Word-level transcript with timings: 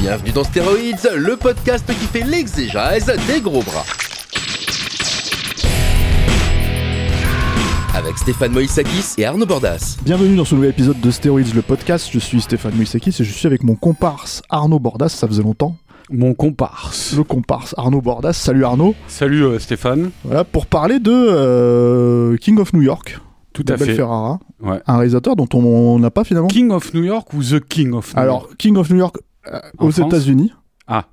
Bienvenue 0.00 0.32
dans 0.32 0.44
Stéroïdes, 0.44 1.10
le 1.16 1.36
podcast 1.36 1.86
qui 1.86 2.06
fait 2.06 2.22
l'exégèse 2.24 3.12
des 3.26 3.40
gros 3.40 3.62
bras. 3.62 3.84
Avec 7.94 8.16
Stéphane 8.18 8.52
Moïsakis 8.52 9.14
et 9.18 9.24
Arnaud 9.26 9.46
Bordas. 9.46 9.96
Bienvenue 10.04 10.36
dans 10.36 10.44
ce 10.44 10.54
nouvel 10.54 10.70
épisode 10.70 11.00
de 11.00 11.10
Steroids 11.10 11.42
le 11.54 11.62
podcast. 11.62 12.08
Je 12.12 12.18
suis 12.18 12.40
Stéphane 12.40 12.74
Moïsakis 12.74 13.10
et 13.20 13.24
je 13.24 13.32
suis 13.32 13.46
avec 13.46 13.62
mon 13.62 13.74
comparse 13.74 14.42
Arnaud 14.48 14.78
Bordas. 14.78 15.08
Ça 15.10 15.26
faisait 15.28 15.42
longtemps. 15.42 15.76
Mon 16.10 16.34
comparse. 16.34 17.14
Le 17.16 17.22
comparse 17.24 17.74
Arnaud 17.76 18.00
Bordas. 18.00 18.32
Salut 18.32 18.64
Arnaud. 18.64 18.94
Salut 19.06 19.44
euh, 19.44 19.58
Stéphane. 19.58 20.10
Voilà 20.24 20.44
pour 20.44 20.66
parler 20.66 20.98
de 20.98 21.12
euh, 21.12 22.36
King 22.38 22.58
of 22.58 22.72
New 22.72 22.82
York. 22.82 23.18
Tout 23.52 23.64
à 23.68 23.76
fait. 23.76 23.94
Ferrara, 23.94 24.38
Ouais. 24.62 24.80
un 24.86 24.96
réalisateur 24.98 25.36
dont 25.36 25.48
on 25.54 25.98
n'a 25.98 26.10
pas 26.10 26.24
finalement. 26.24 26.48
King 26.48 26.70
of 26.70 26.94
New 26.94 27.02
York 27.04 27.32
ou 27.34 27.42
The 27.42 27.60
King 27.60 27.92
of 27.92 28.14
New 28.14 28.20
Alors 28.20 28.48
King 28.58 28.76
of 28.76 28.88
New 28.90 28.98
York 28.98 29.16
aux 29.78 29.90
France 29.90 29.98
États-Unis 29.98 30.52
Ah. 30.86 31.06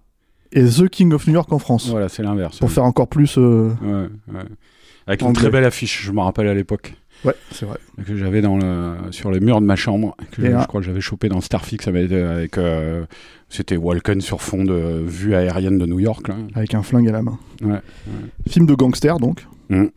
et 0.51 0.63
The 0.65 0.87
King 0.89 1.13
of 1.13 1.27
New 1.27 1.33
York 1.33 1.51
en 1.51 1.59
France. 1.59 1.87
Voilà, 1.89 2.09
c'est 2.09 2.23
l'inverse. 2.23 2.59
Pour 2.59 2.71
faire 2.71 2.83
encore 2.85 3.07
plus. 3.07 3.37
euh, 3.37 3.69
Ouais, 3.81 4.33
ouais. 4.33 4.41
Avec 5.07 5.21
une 5.21 5.33
très 5.33 5.49
belle 5.49 5.63
affiche, 5.63 6.03
je 6.03 6.11
me 6.11 6.19
rappelle 6.19 6.47
à 6.49 6.53
l'époque, 6.53 6.93
Ouais, 7.23 7.33
c'est 7.51 7.65
vrai. 7.65 7.77
que 8.05 8.15
j'avais 8.17 8.41
dans 8.41 8.57
le 8.57 8.95
sur 9.11 9.31
les 9.31 9.39
murs 9.39 9.61
de 9.61 9.65
ma 9.65 9.77
chambre, 9.77 10.15
que 10.31 10.41
je, 10.45 10.65
crois 10.67 10.81
que 10.81 10.85
j'avais 10.85 10.99
chopé 11.01 11.29
dans 11.29 11.39
Starfix 11.41 11.87
avec, 11.87 12.11
avec 12.11 12.57
euh, 12.57 13.05
c'était 13.49 13.77
Walken 13.77 14.19
sur 14.21 14.41
fond 14.41 14.65
de 14.65 15.03
vue 15.07 15.33
aérienne 15.33 15.77
de 15.77 15.85
New 15.85 15.99
York 15.99 16.27
là. 16.27 16.35
Avec 16.55 16.73
un 16.73 16.83
flingue 16.83 17.07
à 17.07 17.13
la 17.13 17.21
main. 17.21 17.39
Ouais. 17.63 17.79
Film 18.49 18.65
de 18.65 18.73
gangster 18.75 19.17
donc. 19.19 19.47
Mhm. 19.69 19.89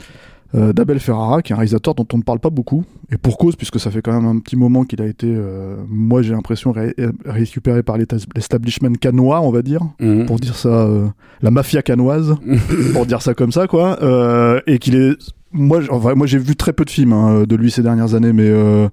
Euh, 0.57 0.73
D'Abel 0.73 0.99
Ferrara, 0.99 1.43
qui 1.43 1.53
est 1.53 1.55
un 1.55 1.59
réalisateur 1.59 1.95
dont 1.95 2.07
on 2.13 2.19
ne 2.19 2.23
parle 2.25 2.41
pas 2.41 2.51
beaucoup, 2.51 2.85
et 3.13 3.17
pour 3.17 3.39
cause, 3.39 3.55
puisque 3.55 3.79
ça 3.79 3.91
fait 3.93 4.03
quand 4.03 4.13
même 4.13 4.27
un 4.27 4.41
petit 4.41 4.57
moment 4.57 4.85
qu'il 4.85 5.01
a 5.01 5.07
été, 5.07 5.29
euh, 5.31 5.77
moi 5.89 6.23
j'ai 6.23 6.33
l'impression, 6.33 6.73
ré- 6.73 6.95
récupéré 7.25 7.85
par 7.85 7.97
l'establishment 8.35 8.95
canois, 9.01 9.41
on 9.43 9.51
va 9.53 9.63
dire, 9.63 9.81
Mhm. 10.01 10.27
pour 10.27 10.41
dire 10.41 10.57
ça, 10.57 10.69
euh, 10.87 11.07
la 11.43 11.53
mafia 11.53 11.83
canoise, 11.83 12.35
pour 12.95 13.07
dire 13.07 13.23
ça 13.23 13.33
comme 13.35 13.53
ça, 13.53 13.69
quoi, 13.69 14.03
euh, 14.03 14.61
et 14.67 14.79
qu'il 14.81 14.97
est. 14.97 15.17
Moi, 15.53 15.81
enfin, 15.91 16.15
moi 16.15 16.27
j'ai 16.29 16.39
vu 16.39 16.55
très 16.57 16.73
peu 16.73 16.85
de 16.85 16.91
films 16.91 17.13
hein, 17.13 17.43
de 17.45 17.57
lui 17.57 17.71
ces 17.73 17.83
dernières 17.83 18.15
années, 18.15 18.33
mais 18.33 18.49
euh, 18.49 18.89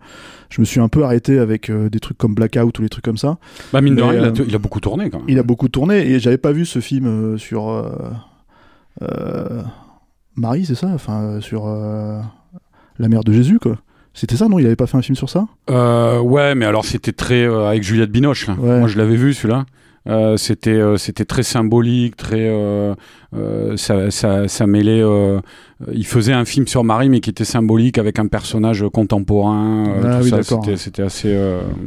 je 0.49 0.59
me 0.61 0.65
suis 0.65 0.79
un 0.79 0.87
peu 0.89 1.03
arrêté 1.03 1.37
avec 1.39 1.69
euh, 1.69 1.87
des 1.89 1.99
trucs 1.99 2.17
comme 2.19 2.33
Blackout 2.35 2.77
ou 2.79 2.81
les 2.83 2.89
trucs 2.89 3.05
comme 3.05 3.17
ça. 3.17 3.37
Bah 3.73 3.81
mine 3.81 3.95
de 3.95 4.01
rien, 4.01 4.13
il, 4.21 4.25
a, 4.25 4.27
euh, 4.29 4.45
il 4.47 4.55
a 4.55 4.59
beaucoup 4.59 4.79
tourné 4.79 5.09
quand 5.11 5.19
même. 5.19 5.27
Il 5.29 5.37
a 5.37 5.43
beaucoup 5.43 5.69
tourné 5.69 6.07
et 6.11 6.19
j'avais 6.19 6.37
pas 6.39 6.51
vu 6.51 6.65
ce 6.65 6.79
film 6.79 7.05
euh, 7.07 7.37
sur 7.37 7.69
euh, 7.69 7.89
euh, 9.03 9.61
Marie, 10.37 10.65
c'est 10.65 10.75
ça 10.75 10.87
Enfin, 10.87 11.21
euh, 11.21 11.41
sur 11.41 11.67
euh, 11.67 12.21
la 12.99 13.07
mère 13.09 13.23
de 13.23 13.33
Jésus, 13.33 13.59
quoi. 13.59 13.77
C'était 14.13 14.35
ça, 14.35 14.47
non? 14.47 14.57
Il 14.57 14.65
avait 14.65 14.75
pas 14.75 14.87
fait 14.87 14.97
un 14.97 15.01
film 15.03 15.15
sur 15.15 15.29
ça? 15.29 15.45
Euh, 15.69 16.19
ouais, 16.19 16.55
mais 16.55 16.65
alors 16.65 16.85
c'était 16.85 17.11
très 17.11 17.43
euh, 17.43 17.67
avec 17.67 17.83
Juliette 17.83 18.11
Binoche. 18.11 18.47
Là. 18.47 18.55
Ouais. 18.55 18.79
Moi, 18.79 18.87
je 18.87 18.97
l'avais 18.97 19.15
vu 19.15 19.31
celui-là. 19.33 19.65
Euh, 20.07 20.37
c'était 20.37 20.81
c'était 20.97 21.25
très 21.25 21.43
symbolique, 21.43 22.15
très 22.15 22.49
ça, 23.75 24.09
ça, 24.09 24.47
ça 24.47 24.65
mêlait. 24.65 25.03
il 25.91 26.07
faisait 26.07 26.33
un 26.33 26.45
film 26.45 26.65
sur 26.65 26.83
Marie, 26.83 27.09
mais 27.09 27.19
qui 27.19 27.29
était 27.29 27.45
symbolique 27.45 27.99
avec 27.99 28.17
un 28.17 28.25
personnage 28.25 28.83
contemporain. 28.91 29.83
Ah 30.03 30.19
oui, 30.23 30.31
c'était 30.77 31.03
assez. 31.03 31.35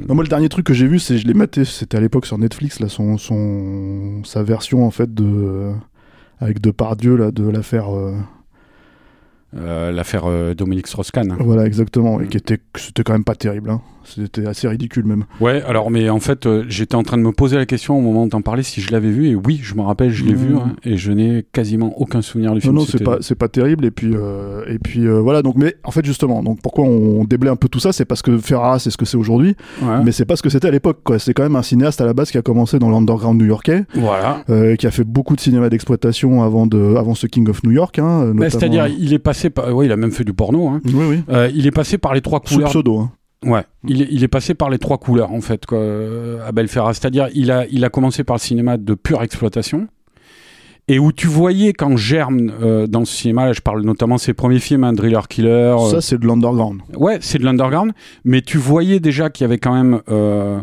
Non, 0.09 0.15
Moi, 0.15 0.23
le 0.23 0.29
dernier 0.29 0.49
truc 0.49 0.67
que 0.67 0.75
j'ai 0.75 0.87
vu, 0.87 1.01
c'est 1.01 1.19
je 1.19 1.27
l'ai 1.27 1.35
maté, 1.35 1.65
c'était 1.65 1.97
à 1.97 2.01
l'époque 2.01 2.27
sur 2.27 2.39
Netflix, 2.39 2.79
là, 2.79 2.89
son, 2.89 3.19
son, 3.19 4.23
sa 4.23 4.45
version 4.45 4.87
en 4.87 4.93
fait 4.93 5.13
de 5.13 5.73
avec 6.39 6.61
Depardieu 6.61 7.17
là, 7.17 7.33
de 7.33 7.49
l'affaire. 7.49 7.87
Euh, 9.57 9.91
L'affaire 9.93 10.25
euh, 10.27 10.55
Dominique 10.55 10.87
Strauss-Kahn. 10.87 11.37
voilà, 11.41 11.67
exactement, 11.67 12.21
et 12.21 12.25
Mm. 12.25 12.29
qui 12.29 12.37
était, 12.37 12.59
c'était 12.77 13.03
quand 13.03 13.13
même 13.13 13.25
pas 13.25 13.35
terrible. 13.35 13.71
Hein. 13.71 13.81
C'était 14.05 14.47
assez 14.47 14.67
ridicule 14.69 15.05
même. 15.05 15.25
Ouais, 15.41 15.63
alors 15.63 15.91
mais 15.91 16.09
en 16.11 16.21
fait, 16.21 16.47
euh, 16.47 16.65
j'étais 16.69 16.95
en 16.95 17.03
train 17.03 17.17
de 17.19 17.23
me 17.23 17.33
poser 17.33 17.57
la 17.57 17.67
question 17.67 17.99
au 17.99 18.01
moment 18.01 18.25
où 18.25 18.29
t'en 18.29 18.41
parlais 18.43 18.63
si 18.63 18.81
je 18.81 18.91
l'avais 18.93 19.11
vu 19.11 19.29
et 19.29 19.35
oui, 19.35 19.61
je 19.63 19.75
me 19.75 19.83
rappelle, 19.83 20.11
je 20.11 20.25
l'ai 20.25 20.33
Mmh. 20.33 20.37
vu 20.37 20.57
hein, 20.57 20.73
et 20.85 20.97
je 20.97 21.13
n'ai 21.13 21.45
quasiment 21.53 21.99
aucun 22.01 22.23
souvenir 22.23 22.51
du 22.53 22.57
Non, 22.57 22.61
film. 22.61 22.75
non, 22.77 22.81
c'est 22.85 22.93
C'était- 22.93 23.05
pas, 23.05 23.17
c'est 23.21 23.35
pas 23.35 23.49
terrible. 23.49 23.85
Et 23.85 23.91
puis, 23.91 24.11
euh, 24.15 24.63
et 24.67 24.79
puis 24.79 25.07
euh, 25.07 25.21
voilà. 25.21 25.43
Donc, 25.43 25.57
mais 25.57 25.77
en 25.85 25.91
fait, 25.91 26.05
justement, 26.05 26.43
donc 26.43 26.61
pourquoi 26.63 26.85
on 26.85 27.25
déblaye 27.25 27.53
un 27.53 27.57
peu 27.57 27.69
tout 27.69 27.81
ça, 27.81 27.93
c'est 27.93 28.05
parce 28.05 28.23
que 28.23 28.39
Ferrara, 28.39 28.79
c'est 28.79 28.91
ce 28.91 28.97
que 28.97 29.05
c'est 29.05 29.17
aujourd'hui, 29.17 29.55
Ouais. 29.83 30.03
mais 30.05 30.13
c'est 30.13 30.25
pas 30.25 30.37
ce 30.37 30.43
que 30.43 30.49
c'était 30.51 30.69
à 30.69 30.71
l'époque. 30.71 31.01
Quoi. 31.05 31.19
C'est 31.19 31.35
quand 31.35 31.43
même 31.43 31.57
un 31.57 31.63
cinéaste 31.63 32.01
à 32.01 32.07
la 32.07 32.15
base 32.15 32.31
qui 32.31 32.39
a 32.39 32.43
commencé 32.43 32.79
dans 32.79 32.91
l'underground 32.91 33.41
new-yorkais, 33.41 33.85
Voilà. 33.95 34.45
qui 34.79 34.87
a 34.87 34.91
fait 34.91 35.05
beaucoup 35.05 35.37
de 35.37 35.41
cinéma 35.41 35.69
d'exploitation 35.69 36.43
avant 36.43 36.67
de, 36.67 36.97
avant 36.97 37.15
ce 37.15 37.27
King 37.27 37.49
of 37.49 37.63
New 37.65 37.71
York. 37.73 37.99
Hein, 37.99 38.33
Bah, 38.35 38.49
C'est-à-dire, 38.51 38.87
il 38.89 39.13
est 39.13 39.19
passé 39.19 39.51
par. 39.51 39.75
Ouais, 39.75 39.87
il 39.87 39.93
a 39.93 39.97
même 39.97 40.13
fait 40.13 40.25
du 40.25 40.33
porno. 40.33 40.69
Hein. 40.69 40.81
oui, 40.87 40.93
oui, 41.29 41.51
il 41.55 41.67
est 41.67 41.71
passé 41.71 41.99
par 41.99 42.15
les 42.15 42.21
trois 42.21 42.41
sous 42.45 42.55
couleurs. 42.55 42.71
pseudo. 42.71 42.99
Hein. 42.99 43.11
Ouais, 43.45 43.65
il 43.89 44.03
est, 44.03 44.09
il 44.11 44.23
est 44.23 44.29
passé 44.29 44.53
par 44.55 44.69
les 44.69 44.79
trois 44.79 44.99
couleurs 44.99 45.33
en 45.33 45.41
fait, 45.41 45.65
quoi, 45.67 45.79
euh, 45.79 46.47
Abel 46.47 46.69
Ferrara. 46.69 46.93
C'est-à-dire, 46.93 47.29
il 47.35 47.51
a, 47.51 47.67
il 47.71 47.85
a 47.85 47.89
commencé 47.89 48.23
par 48.23 48.37
le 48.37 48.41
cinéma 48.41 48.77
de 48.77 48.95
pure 48.95 49.23
exploitation. 49.23 49.89
Et 50.89 50.99
où 50.99 51.13
tu 51.13 51.27
voyais 51.29 51.73
quand 51.73 51.97
germe 51.97 52.51
euh, 52.63 52.87
dans 52.89 53.05
ce 53.05 53.15
cinéma, 53.15 53.47
là, 53.47 53.53
je 53.53 53.61
parle 53.61 53.83
notamment 53.83 54.17
de 54.17 54.21
ses 54.21 54.35
premiers 54.35 54.59
films, 54.59 54.83
hein, 54.85 54.93
Driller 54.93 55.21
Killer. 55.29 55.49
euh, 55.79 55.91
Ça, 55.91 56.01
c'est 56.01 56.19
de 56.19 56.27
l'underground. 56.27 56.81
Ouais, 56.97 57.19
c'est 57.21 57.39
de 57.39 57.45
l'underground, 57.45 57.93
mais 58.25 58.43
tu 58.43 58.59
voyais 58.59 58.99
déjà 58.99 59.31
qu'il 59.31 59.45
y 59.45 59.47
avait 59.47 59.59
quand 59.59 59.73
même 59.73 60.01
euh, 60.11 60.61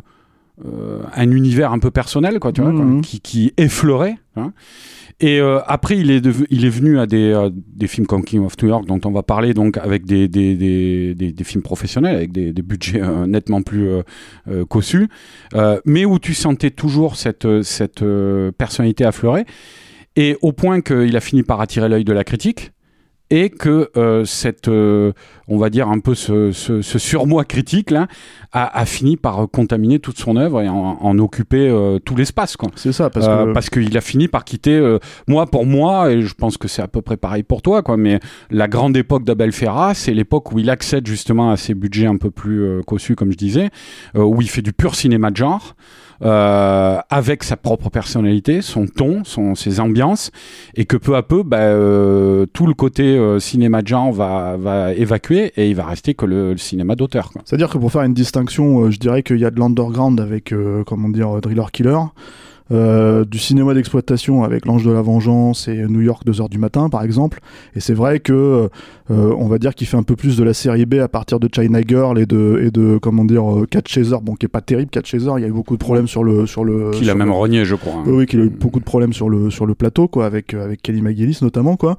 euh, 0.65 0.99
un 1.15 1.31
univers 1.31 1.71
un 1.71 1.79
peu 1.79 1.91
personnel, 1.91 2.39
quoi, 2.39 2.51
tu 2.51 2.61
vois, 2.61 2.71
Mhm. 2.73 2.91
quoi, 2.93 3.01
qui, 3.03 3.21
qui 3.21 3.53
effleurait. 3.57 4.17
hein. 4.35 4.51
Et 5.19 5.39
euh, 5.39 5.59
après, 5.65 5.97
il 5.97 6.11
est, 6.11 6.21
dev- 6.21 6.45
il 6.51 6.63
est 6.63 6.69
venu 6.69 6.99
à 6.99 7.07
des, 7.07 7.31
euh, 7.31 7.49
des 7.51 7.87
films 7.87 8.05
comme 8.05 8.23
King 8.23 8.45
of 8.45 8.53
New 8.61 8.69
York, 8.69 8.85
dont 8.85 8.99
on 9.03 9.11
va 9.11 9.23
parler, 9.23 9.55
donc 9.55 9.77
avec 9.77 10.05
des, 10.05 10.27
des, 10.27 10.55
des, 10.55 11.15
des, 11.15 11.43
films 11.43 11.63
professionnels, 11.63 12.15
avec 12.15 12.31
des, 12.31 12.51
budgets 12.53 13.01
euh, 13.01 13.25
nettement 13.25 13.63
plus 13.63 13.89
euh, 13.89 14.01
euh, 14.47 14.65
cossus, 14.65 15.09
euh, 15.55 15.79
mais 15.85 16.05
où 16.05 16.19
tu 16.19 16.35
sentais 16.35 16.69
toujours 16.69 17.15
cette, 17.15 17.63
cette 17.63 18.03
personnalité 18.59 19.05
affleurée, 19.05 19.45
et 20.15 20.37
au 20.41 20.51
point 20.51 20.81
qu'il 20.81 21.15
a 21.15 21.19
fini 21.19 21.41
par 21.41 21.61
attirer 21.61 21.89
l'œil 21.89 22.03
de 22.03 22.13
la 22.13 22.23
critique 22.23 22.71
et 23.29 23.49
que 23.49 23.89
euh, 23.97 24.23
cette, 24.25 24.67
euh, 24.69 25.11
on 25.49 25.57
va 25.57 25.69
dire 25.69 25.89
un 25.89 25.99
peu 25.99 26.15
ce, 26.15 26.51
ce, 26.51 26.81
ce 26.81 26.97
surmoi 26.99 27.43
critique 27.43 27.91
là, 27.91 28.07
a, 28.53 28.79
a 28.79 28.85
fini 28.85 29.17
par 29.17 29.47
contaminer 29.51 29.99
toute 29.99 30.17
son 30.17 30.37
œuvre 30.37 30.61
et 30.61 30.69
en, 30.69 30.97
en 31.01 31.19
occuper 31.19 31.67
euh, 31.69 31.99
tout 31.99 32.15
l'espace 32.15 32.55
quoi. 32.55 32.69
C'est 32.75 32.93
ça, 32.93 33.09
parce 33.09 33.27
Euh, 33.27 33.47
que. 33.47 33.53
parce 33.53 33.69
qu'il 33.69 33.97
a 33.97 34.01
fini 34.01 34.27
par 34.27 34.45
quitter 34.45 34.75
euh, 34.77 34.99
moi 35.27 35.45
pour 35.45 35.65
moi 35.65 36.11
et 36.11 36.21
je 36.21 36.33
pense 36.33 36.57
que 36.57 36.67
c'est 36.67 36.81
à 36.81 36.87
peu 36.87 37.01
près 37.01 37.17
pareil 37.17 37.43
pour 37.43 37.61
toi 37.61 37.81
quoi 37.83 37.97
mais 37.97 38.19
la 38.49 38.67
grande 38.67 38.95
époque 38.95 39.23
d'Abel 39.25 39.51
Ferra 39.51 39.93
c'est 39.93 40.13
l'époque 40.13 40.51
où 40.53 40.59
il 40.59 40.69
accède 40.69 41.05
justement 41.05 41.51
à 41.51 41.57
ces 41.57 41.73
budgets 41.73 42.07
un 42.07 42.17
peu 42.17 42.31
plus 42.31 42.63
euh, 42.63 42.81
cossus 42.81 43.15
comme 43.15 43.31
je 43.31 43.37
disais 43.37 43.69
euh, 44.15 44.23
où 44.23 44.41
il 44.41 44.49
fait 44.49 44.61
du 44.61 44.71
pur 44.73 44.95
cinéma 44.95 45.31
de 45.31 45.37
genre 45.37 45.75
euh, 46.23 46.97
avec 47.09 47.43
sa 47.43 47.57
propre 47.57 47.89
personnalité, 47.89 48.61
son 48.61 48.87
ton, 48.87 49.23
son, 49.23 49.55
ses 49.55 49.79
ambiances, 49.79 50.31
et 50.75 50.85
que 50.85 50.97
peu 50.97 51.15
à 51.15 51.23
peu, 51.23 51.43
bah, 51.43 51.57
euh, 51.59 52.45
tout 52.53 52.67
le 52.67 52.73
côté 52.73 53.03
euh, 53.17 53.39
cinéma 53.39 53.81
de 53.81 53.87
genre 53.87 54.11
va, 54.11 54.57
va 54.57 54.93
évacuer 54.93 55.53
et 55.57 55.69
il 55.69 55.75
va 55.75 55.85
rester 55.85 56.13
que 56.13 56.25
le, 56.25 56.51
le 56.51 56.57
cinéma 56.57 56.95
d'auteur. 56.95 57.31
C'est-à-dire 57.45 57.69
que 57.69 57.77
pour 57.77 57.91
faire 57.91 58.03
une 58.03 58.13
distinction, 58.13 58.83
euh, 58.83 58.91
je 58.91 58.99
dirais 58.99 59.23
qu'il 59.23 59.39
y 59.39 59.45
a 59.45 59.51
de 59.51 59.59
l'underground 59.59 60.19
avec, 60.19 60.51
euh, 60.51 60.83
comment 60.85 61.09
dire, 61.09 61.37
euh, 61.37 61.41
Driller 61.41 61.65
Killer, 61.71 61.99
euh, 62.71 63.23
du 63.25 63.39
cinéma 63.39 63.73
d'exploitation 63.73 64.43
avec 64.43 64.65
L'Ange 64.65 64.83
de 64.85 64.91
la 64.91 65.01
Vengeance 65.01 65.67
et 65.67 65.85
New 65.87 66.01
York 66.01 66.23
2h 66.25 66.49
du 66.49 66.57
matin, 66.57 66.89
par 66.89 67.03
exemple. 67.03 67.39
Et 67.75 67.79
c'est 67.79 67.93
vrai 67.93 68.19
que, 68.19 68.69
euh, 69.09 69.33
on 69.37 69.47
va 69.47 69.57
dire 69.57 69.73
qu'il 69.73 69.87
fait 69.87 69.95
un 69.95 70.03
peu 70.03 70.15
plus 70.17 70.35
de 70.35 70.43
la 70.43 70.53
série 70.53 70.85
B 70.85 70.95
à 70.95 71.07
partir 71.07 71.39
de 71.39 71.47
China 71.53 71.79
Girl 71.87 72.19
et 72.19 72.25
de, 72.25 72.61
et 72.65 72.71
de 72.71 72.97
comment 73.01 73.23
dire, 73.23 73.49
euh, 73.49 73.65
Cat 73.65 73.81
Chaser, 73.85 74.17
bon, 74.21 74.35
qui 74.35 74.45
est 74.47 74.49
pas 74.49 74.59
terrible, 74.61 74.89
Cat 74.89 75.01
Chaser, 75.05 75.29
il 75.37 75.41
y 75.43 75.45
a 75.45 75.47
eu 75.47 75.51
beaucoup 75.53 75.75
de 75.75 75.79
problèmes 75.79 76.07
sur 76.07 76.23
le. 76.25 76.45
Sur 76.45 76.65
le 76.65 76.91
Qu'il 76.91 77.09
a 77.09 77.15
même 77.15 77.27
le- 77.29 77.33
renié, 77.33 77.63
je 77.63 77.75
crois. 77.75 77.93
hein. 77.93 78.03
oui, 78.07 78.25
qu'il 78.25 78.41
a 78.41 78.43
eu 78.43 78.49
beaucoup 78.49 78.79
de 78.79 78.85
problèmes 78.85 79.13
sur 79.13 79.29
le 79.29 79.49
sur 79.49 79.65
le 79.65 79.75
plateau, 79.75 80.09
quoi, 80.09 80.25
avec 80.25 80.53
avec 80.53 80.81
Kelly 80.81 81.01
McGillis 81.01 81.39
notamment, 81.41 81.77
quoi, 81.77 81.97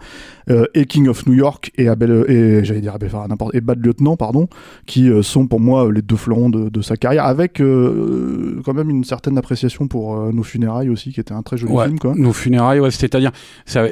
et 0.74 0.84
King 0.84 1.08
of 1.08 1.26
New 1.26 1.34
York 1.34 1.70
et 1.78 1.88
Abel 1.88 2.24
et 2.28 2.62
j'allais 2.64 2.80
dire 2.80 2.94
Abel 2.94 3.10
n'importe 3.28 3.54
et 3.54 3.60
Bad 3.62 3.82
Lieutenant, 3.84 4.16
pardon, 4.16 4.48
qui 4.86 5.08
sont 5.22 5.46
pour 5.46 5.60
moi 5.60 5.90
les 5.90 6.02
deux 6.02 6.16
fleurons 6.16 6.50
de, 6.50 6.68
de 6.68 6.82
sa 6.82 6.96
carrière, 6.96 7.24
avec 7.24 7.54
quand 7.58 8.74
même 8.74 8.90
une 8.90 9.04
certaine 9.04 9.38
appréciation 9.38 9.88
pour 9.88 10.14
nos 10.32 10.42
futurs 10.42 10.57
funérailles 10.58 10.90
aussi, 10.90 11.12
qui 11.12 11.20
était 11.20 11.32
un 11.34 11.42
très 11.42 11.56
joli 11.56 11.72
Ouais, 11.72 11.86
film, 11.86 11.98
quoi. 11.98 12.14
Nos 12.16 12.32
funérailles, 12.32 12.80
ouais, 12.80 12.90
c'est-à-dire. 12.90 13.30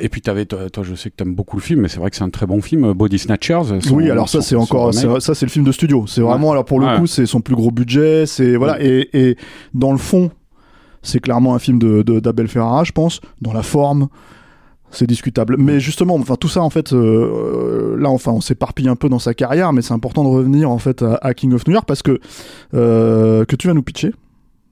Et 0.00 0.08
puis, 0.08 0.20
t'avais, 0.20 0.46
toi, 0.46 0.68
toi, 0.70 0.82
je 0.82 0.94
sais 0.94 1.10
que 1.10 1.16
t'aimes 1.16 1.34
beaucoup 1.34 1.56
le 1.56 1.62
film, 1.62 1.80
mais 1.82 1.88
c'est 1.88 1.98
vrai 2.00 2.10
que 2.10 2.16
c'est 2.16 2.24
un 2.24 2.30
très 2.30 2.46
bon 2.46 2.60
film, 2.60 2.84
euh, 2.84 2.94
Body 2.94 3.18
Snatchers. 3.18 3.80
son- 3.80 3.94
oui, 3.94 4.10
alors 4.10 4.28
ça 4.28 4.42
c'est 4.42 4.56
encore 4.56 4.92
ça 4.92 5.34
c'est 5.34 5.46
le 5.46 5.50
film 5.50 5.64
de 5.64 5.72
studio. 5.72 6.04
C'est 6.06 6.20
vraiment 6.22 6.50
alors 6.52 6.64
pour 6.64 6.80
le 6.80 6.86
Ouais. 6.86 6.98
coup 6.98 7.06
c'est 7.06 7.26
son 7.26 7.40
plus 7.40 7.54
gros 7.54 7.70
budget. 7.70 8.26
C'est 8.26 8.56
voilà 8.56 8.82
et, 8.82 9.08
et 9.12 9.36
dans 9.74 9.92
le 9.92 9.98
fond 9.98 10.30
c'est 11.02 11.20
clairement 11.20 11.54
un 11.54 11.58
film 11.58 11.78
de 11.78 12.02
de- 12.02 12.20
d'Abel 12.20 12.48
Ferrara, 12.48 12.84
je 12.84 12.92
pense. 12.92 13.20
Dans 13.40 13.52
la 13.52 13.62
forme 13.62 14.08
c'est 14.90 15.06
discutable. 15.06 15.56
Mais 15.58 15.80
justement, 15.80 16.14
enfin 16.14 16.36
tout 16.36 16.48
ça 16.48 16.62
en 16.62 16.70
fait, 16.70 16.92
euh, 16.92 17.96
là 17.98 18.08
enfin 18.08 18.32
on 18.32 18.40
s'éparpille 18.40 18.88
un 18.88 18.96
peu 18.96 19.08
dans 19.08 19.18
sa 19.18 19.34
carrière, 19.34 19.72
mais 19.72 19.82
c'est 19.82 19.94
important 19.94 20.22
de 20.24 20.28
revenir 20.28 20.70
en 20.70 20.78
fait 20.78 21.02
à, 21.02 21.18
à 21.22 21.34
King 21.34 21.52
of 21.54 21.66
New 21.66 21.72
York 21.74 21.86
parce 21.86 22.02
que 22.02 22.18
euh, 22.74 23.44
que 23.44 23.56
tu 23.56 23.66
vas 23.68 23.74
nous 23.74 23.82
pitcher. 23.82 24.12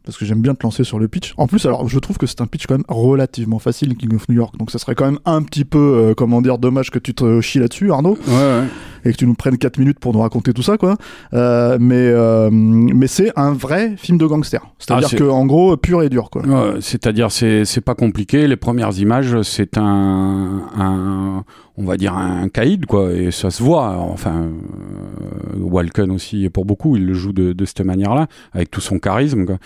Parce 0.05 0.19
que 0.19 0.25
j'aime 0.27 0.41
bien 0.43 0.55
te 0.55 0.63
lancer 0.63 0.85
sur 0.85 0.99
le 0.99 1.09
pitch. 1.09 1.33
En 1.39 1.47
plus, 1.47 1.65
alors 1.65 1.89
je 1.89 1.99
trouve 1.99 2.19
que 2.19 2.27
c'est 2.27 2.41
un 2.43 2.47
pitch 2.47 2.67
quand 2.67 2.75
même 2.75 2.85
relativement 2.89 3.59
facile, 3.59 3.97
King 3.97 4.15
of 4.17 4.29
New 4.29 4.35
York. 4.37 4.55
Donc 4.59 4.71
ça 4.71 4.79
serait 4.79 4.95
quand 4.95 5.07
même 5.07 5.19
un 5.25 5.43
petit 5.43 5.65
peu, 5.65 5.79
euh, 5.79 6.15
comment 6.15 6.43
dire, 6.43 6.59
dommage 6.59 6.91
que 6.91 6.99
tu 6.99 7.15
te 7.15 7.41
chies 7.41 7.59
là-dessus, 7.59 7.91
Arnaud 7.91 8.19
Ouais, 8.29 8.35
ouais. 8.35 8.65
et 9.07 9.13
que 9.13 9.17
tu 9.17 9.27
nous 9.27 9.35
prennes 9.35 9.57
4 9.57 9.79
minutes 9.79 9.99
pour 9.99 10.13
nous 10.13 10.21
raconter 10.21 10.53
tout 10.53 10.63
ça 10.63 10.77
quoi 10.79 10.97
euh, 11.35 11.77
mais 11.81 11.95
euh, 11.99 12.49
mais 12.51 13.07
c'est 13.07 13.33
un 13.37 13.53
vrai 13.53 13.95
film 13.99 14.17
de 14.19 14.25
gangster 14.27 14.61
c'est 14.79 14.93
à 14.93 14.99
dire 14.99 15.09
Ah, 15.13 15.17
que 15.17 15.25
en 15.25 15.45
gros 15.47 15.77
pur 15.77 16.03
et 16.03 16.09
dur 16.09 16.31
quoi 16.31 16.43
Ouais, 16.47 16.81
c'est-à-dire 16.81 17.31
c'est 17.33 17.65
c'est 17.65 17.81
pas 17.81 17.95
compliqué. 17.95 18.47
Les 18.47 18.57
premières 18.57 18.99
images, 18.99 19.41
c'est 19.43 19.79
un, 19.79 20.63
un 20.77 21.45
on 21.77 21.85
va 21.85 21.97
dire 21.97 22.15
un 22.17 22.49
caïd 22.49 22.87
quoi, 22.87 23.13
et 23.13 23.31
ça 23.31 23.51
se 23.51 23.63
voit. 23.63 23.97
Enfin, 23.99 24.43
euh, 24.45 25.59
Walken 25.59 26.11
aussi 26.11 26.49
pour 26.51 26.65
beaucoup, 26.65 26.97
il 26.97 27.05
le 27.07 27.15
joue 27.15 27.33
de, 27.33 27.53
de 27.53 27.65
cette 27.65 27.81
manière-là, 27.81 28.27
avec 28.53 28.71
tout 28.71 28.81
son 28.81 28.99
charisme. 28.99 29.45
quoi. 29.45 29.57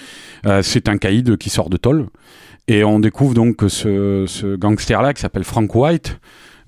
Euh, 0.47 0.63
c'est 0.63 0.89
un 0.89 0.99
caïd 0.99 1.37
qui 1.37 1.51
sort 1.51 1.71
de 1.71 1.77
tôle, 1.77 2.07
et 2.67 2.85
on 2.85 3.01
découvre 3.01 3.35
donc 3.35 3.57
ce, 3.69 4.25
ce 4.27 4.57
gangster-là 4.57 5.15
qui 5.15 5.21
s'appelle 5.21 5.45
Frank 5.45 5.75
White. 5.75 6.19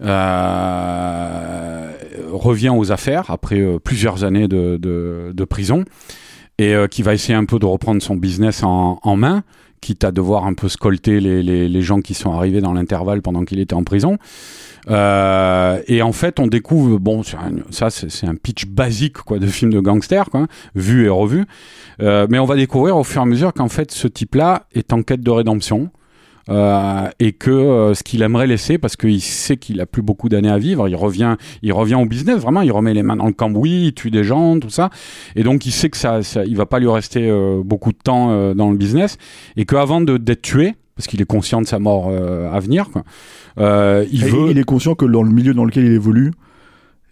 euh, 0.02 1.92
revient 2.32 2.70
aux 2.70 2.90
affaires 2.92 3.30
après 3.30 3.60
euh, 3.60 3.78
plusieurs 3.78 4.24
années 4.24 4.48
de, 4.48 4.78
de, 4.80 5.32
de 5.34 5.44
prison 5.44 5.84
et 6.58 6.74
euh, 6.74 6.86
qui 6.86 7.02
va 7.02 7.12
essayer 7.14 7.34
un 7.34 7.44
peu 7.44 7.58
de 7.58 7.66
reprendre 7.66 8.00
son 8.02 8.16
business 8.16 8.62
en, 8.62 8.98
en 9.02 9.16
main 9.16 9.42
quitte 9.80 10.04
à 10.04 10.12
devoir 10.12 10.46
un 10.46 10.54
peu 10.54 10.68
scolter 10.68 11.20
les, 11.20 11.42
les, 11.42 11.68
les 11.68 11.82
gens 11.82 12.00
qui 12.00 12.14
sont 12.14 12.32
arrivés 12.32 12.60
dans 12.60 12.72
l'intervalle 12.74 13.22
pendant 13.22 13.44
qu'il 13.44 13.60
était 13.60 13.74
en 13.74 13.82
prison. 13.84 14.18
Euh, 14.88 15.80
et 15.86 16.00
en 16.00 16.12
fait, 16.12 16.40
on 16.40 16.46
découvre, 16.46 16.98
bon, 16.98 17.22
ça 17.22 17.90
c'est 17.90 18.26
un 18.26 18.34
pitch 18.34 18.66
basique 18.66 19.18
quoi 19.18 19.38
de 19.38 19.46
film 19.46 19.72
de 19.72 19.80
gangster, 19.80 20.30
quoi, 20.30 20.46
vu 20.74 21.04
et 21.06 21.08
revu. 21.10 21.44
Euh, 22.00 22.26
mais 22.30 22.38
on 22.38 22.46
va 22.46 22.56
découvrir 22.56 22.96
au 22.96 23.04
fur 23.04 23.20
et 23.20 23.24
à 23.24 23.26
mesure 23.26 23.52
qu'en 23.52 23.68
fait, 23.68 23.90
ce 23.90 24.08
type-là 24.08 24.66
est 24.72 24.92
en 24.92 25.02
quête 25.02 25.20
de 25.20 25.30
rédemption. 25.30 25.90
euh, 26.48 27.08
et 27.18 27.32
que 27.32 27.50
euh, 27.50 27.94
ce 27.94 28.02
qu'il 28.02 28.22
aimerait 28.22 28.46
laisser, 28.46 28.78
parce 28.78 28.96
qu'il 28.96 29.20
sait 29.20 29.56
qu'il 29.56 29.80
a 29.80 29.86
plus 29.86 30.02
beaucoup 30.02 30.28
d'années 30.28 30.50
à 30.50 30.58
vivre, 30.58 30.88
il 30.88 30.96
revient, 30.96 31.36
il 31.62 31.72
revient 31.72 31.94
au 31.94 32.06
business, 32.06 32.38
vraiment, 32.38 32.62
il 32.62 32.72
remet 32.72 32.94
les 32.94 33.02
mains 33.02 33.16
dans 33.16 33.26
le 33.26 33.32
cambouis, 33.32 33.86
il 33.86 33.94
tue 33.94 34.10
des 34.10 34.24
gens, 34.24 34.58
tout 34.58 34.70
ça, 34.70 34.90
et 35.36 35.42
donc 35.42 35.66
il 35.66 35.72
sait 35.72 35.90
que 35.90 35.96
ça, 35.96 36.22
ça 36.22 36.44
il 36.44 36.56
va 36.56 36.66
pas 36.66 36.78
lui 36.78 36.88
rester 36.88 37.28
euh, 37.28 37.62
beaucoup 37.64 37.92
de 37.92 37.98
temps 38.02 38.30
euh, 38.30 38.54
dans 38.54 38.70
le 38.70 38.76
business, 38.76 39.16
et 39.56 39.64
qu'avant 39.64 40.00
d'être 40.00 40.42
tué, 40.42 40.74
parce 41.00 41.06
qu'il 41.06 41.22
est 41.22 41.24
conscient 41.24 41.62
de 41.62 41.66
sa 41.66 41.78
mort 41.78 42.08
euh, 42.10 42.52
à 42.52 42.60
venir, 42.60 42.90
quoi, 42.90 43.04
euh, 43.56 44.04
il 44.12 44.26
veut, 44.26 44.50
il 44.50 44.58
est 44.58 44.64
conscient 44.64 44.94
que 44.94 45.06
dans 45.06 45.22
le 45.22 45.30
milieu 45.30 45.54
dans 45.54 45.64
lequel 45.64 45.86
il 45.86 45.92
évolue 45.92 46.32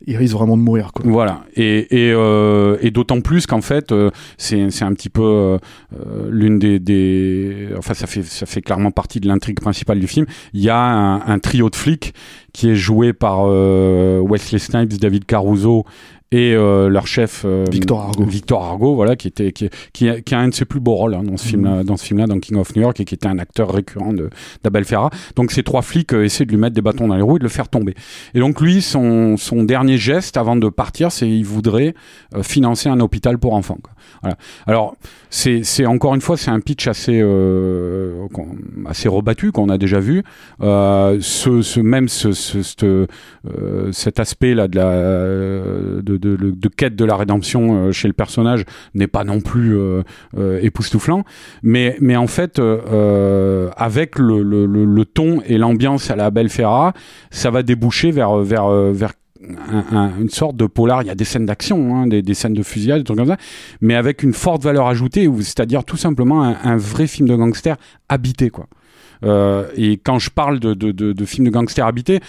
il 0.06 0.16
risque 0.16 0.34
vraiment 0.34 0.56
de 0.56 0.62
mourir 0.62 0.92
quoi 0.92 1.04
Voilà, 1.08 1.44
et, 1.56 2.06
et, 2.06 2.12
euh, 2.12 2.76
et 2.80 2.90
d'autant 2.90 3.20
plus 3.20 3.46
qu'en 3.46 3.60
fait, 3.60 3.90
euh, 3.92 4.10
c'est 4.36 4.70
c'est 4.70 4.84
un 4.84 4.92
petit 4.92 5.08
peu 5.08 5.22
euh, 5.22 5.58
l'une 6.30 6.58
des, 6.58 6.78
des. 6.78 7.68
Enfin, 7.76 7.94
ça 7.94 8.06
fait, 8.06 8.22
ça 8.22 8.46
fait 8.46 8.62
clairement 8.62 8.90
partie 8.90 9.20
de 9.20 9.26
l'intrigue 9.26 9.58
principale 9.58 9.98
du 9.98 10.06
film. 10.06 10.26
Il 10.52 10.60
y 10.60 10.70
a 10.70 10.78
un, 10.78 11.20
un 11.26 11.38
trio 11.38 11.68
de 11.68 11.76
flics 11.76 12.14
qui 12.52 12.70
est 12.70 12.76
joué 12.76 13.12
par 13.12 13.44
Wesley 13.46 14.58
Snipes, 14.58 14.98
David 14.98 15.24
Caruso 15.24 15.84
et 16.30 16.52
euh, 16.54 16.88
leur 16.88 17.06
chef 17.06 17.42
euh, 17.46 17.64
Victor 17.70 18.00
Argo. 18.02 18.24
Victor 18.24 18.62
Argo, 18.64 18.94
voilà, 18.94 19.16
qui 19.16 19.28
était 19.28 19.52
qui, 19.52 19.70
qui, 19.92 20.08
a, 20.08 20.20
qui 20.20 20.34
a 20.34 20.38
un 20.38 20.48
de 20.48 20.54
ses 20.54 20.64
plus 20.66 20.80
beaux 20.80 20.94
rôles 20.94 21.14
hein, 21.14 21.22
dans 21.22 21.36
ce 21.36 21.46
film, 21.46 21.62
Mhm. 21.62 21.84
dans 21.84 21.96
ce 21.96 22.04
film-là, 22.04 22.26
dans 22.26 22.38
King 22.38 22.56
of 22.58 22.74
New 22.76 22.82
York, 22.82 23.00
et 23.00 23.04
qui 23.04 23.14
était 23.14 23.28
un 23.28 23.38
acteur 23.38 23.72
récurrent 23.72 24.12
de 24.12 24.28
d'Abel 24.62 24.84
Ferra. 24.84 25.10
Donc 25.36 25.52
ces 25.52 25.62
trois 25.62 25.82
flics 25.82 26.12
euh, 26.12 26.24
essaient 26.24 26.44
de 26.44 26.50
lui 26.50 26.58
mettre 26.58 26.74
des 26.74 26.82
bâtons 26.82 27.08
dans 27.08 27.16
les 27.16 27.22
roues 27.22 27.36
et 27.36 27.38
de 27.38 27.44
le 27.44 27.48
faire 27.50 27.68
tomber. 27.68 27.94
Et 28.34 28.40
donc 28.40 28.60
lui, 28.60 28.82
son, 28.82 29.36
son 29.36 29.62
dernier 29.64 29.96
geste 29.96 30.36
avant 30.36 30.56
de 30.56 30.68
partir, 30.68 31.12
c'est 31.12 31.28
il 31.28 31.44
voudrait 31.44 31.94
euh, 32.34 32.42
financer 32.42 32.88
un 32.88 33.00
hôpital 33.00 33.38
pour 33.38 33.54
enfants. 33.54 33.78
quoi. 33.82 33.92
Voilà. 34.22 34.36
Alors 34.66 34.96
c'est 35.30 35.62
c'est 35.64 35.86
encore 35.86 36.14
une 36.14 36.20
fois 36.20 36.36
c'est 36.36 36.50
un 36.50 36.60
pitch 36.60 36.88
assez 36.88 37.20
euh, 37.22 38.26
assez 38.86 39.08
rebattu 39.08 39.52
qu'on 39.52 39.68
a 39.68 39.78
déjà 39.78 40.00
vu. 40.00 40.22
Euh, 40.60 41.18
ce, 41.20 41.62
ce 41.62 41.80
même 41.80 42.08
ce, 42.08 42.32
ce, 42.32 42.62
cette, 42.62 42.84
euh, 42.84 43.06
cet 43.92 44.20
aspect 44.20 44.54
là 44.54 44.68
de 44.68 44.76
la 44.76 46.02
de, 46.02 46.17
de, 46.18 46.36
de, 46.36 46.68
quête 46.68 46.96
de 46.96 47.04
la 47.04 47.16
rédemption 47.16 47.86
euh, 47.88 47.92
chez 47.92 48.08
le 48.08 48.14
personnage 48.14 48.64
n'est 48.94 49.06
pas 49.06 49.24
non 49.24 49.40
plus 49.40 49.76
euh, 49.76 50.02
euh, 50.36 50.58
époustouflant, 50.62 51.24
mais 51.62 51.96
mais 52.00 52.16
en 52.16 52.26
fait 52.26 52.60
avec 53.76 54.18
le, 54.18 55.04
ton 55.04 55.40
et 55.46 55.58
l'ambiance 55.58 56.10
à 56.10 56.16
la 56.16 56.30
Belle 56.30 56.48
Ferra, 56.48 56.92
ça 57.30 57.50
va 57.50 57.62
déboucher 57.62 58.10
vers 58.10 58.36
vers 58.38 58.68
vers 58.68 59.12
un- 59.70 59.96
un- 59.96 60.12
une 60.20 60.30
sorte 60.30 60.56
de 60.56 60.66
polar. 60.66 61.02
Il 61.02 61.06
y 61.06 61.10
a 61.10 61.14
des 61.14 61.24
scènes 61.24 61.46
d'action, 61.46 61.94
hein, 61.96 62.06
des, 62.06 62.34
scènes 62.34 62.54
de 62.54 62.62
fusillade, 62.62 62.98
des 62.98 63.04
trucs 63.04 63.18
comme 63.18 63.28
ça, 63.28 63.36
mais 63.80 63.94
avec 63.94 64.22
une 64.22 64.32
forte 64.32 64.62
valeur 64.64 64.86
ajoutée, 64.88 65.28
ou- 65.28 65.40
c'est-à-dire 65.42 65.84
tout 65.84 65.96
simplement 65.96 66.42
un, 66.42 66.76
vrai 66.76 67.06
film 67.06 67.28
de 67.28 67.36
gangster 67.36 67.76
habité, 68.08 68.50
quoi. 68.50 68.66
Et 69.76 69.92
quand 70.04 70.18
je 70.18 70.30
parle 70.30 70.58
de, 70.60 70.74
de, 70.74 70.90
de, 70.92 71.12
de 71.12 71.24
film 71.24 71.46
de 71.46 71.50
gangster 71.50 71.86
habité, 71.86 72.20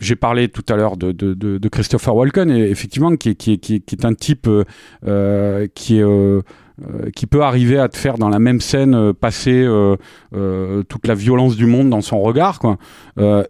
j'ai 0.00 0.16
parlé 0.16 0.48
tout 0.48 0.64
à 0.68 0.76
l'heure 0.76 0.96
de, 0.96 1.12
de, 1.12 1.34
de, 1.34 1.58
de 1.58 1.68
Christopher 1.68 2.14
Walken, 2.16 2.50
et 2.50 2.70
effectivement, 2.70 3.14
qui 3.16 3.30
est, 3.30 3.34
qui 3.34 3.58
qui 3.60 3.80
qui 3.82 3.94
est 3.94 4.04
un 4.04 4.14
type 4.14 4.46
euh, 4.48 4.64
euh, 5.06 5.66
qui 5.74 5.98
est 5.98 6.04
euh, 6.82 7.10
qui 7.10 7.26
peut 7.26 7.42
arriver 7.42 7.78
à 7.78 7.88
te 7.88 7.96
faire 7.96 8.18
dans 8.18 8.28
la 8.28 8.38
même 8.38 8.60
scène 8.60 8.94
euh, 8.94 9.12
passer 9.12 9.52
euh, 9.52 9.96
euh, 10.34 10.82
toute 10.84 11.06
la 11.06 11.14
violence 11.14 11.56
du 11.56 11.66
monde 11.66 11.90
dans 11.90 12.00
son 12.00 12.20
regard, 12.20 12.58
quoi, 12.58 12.78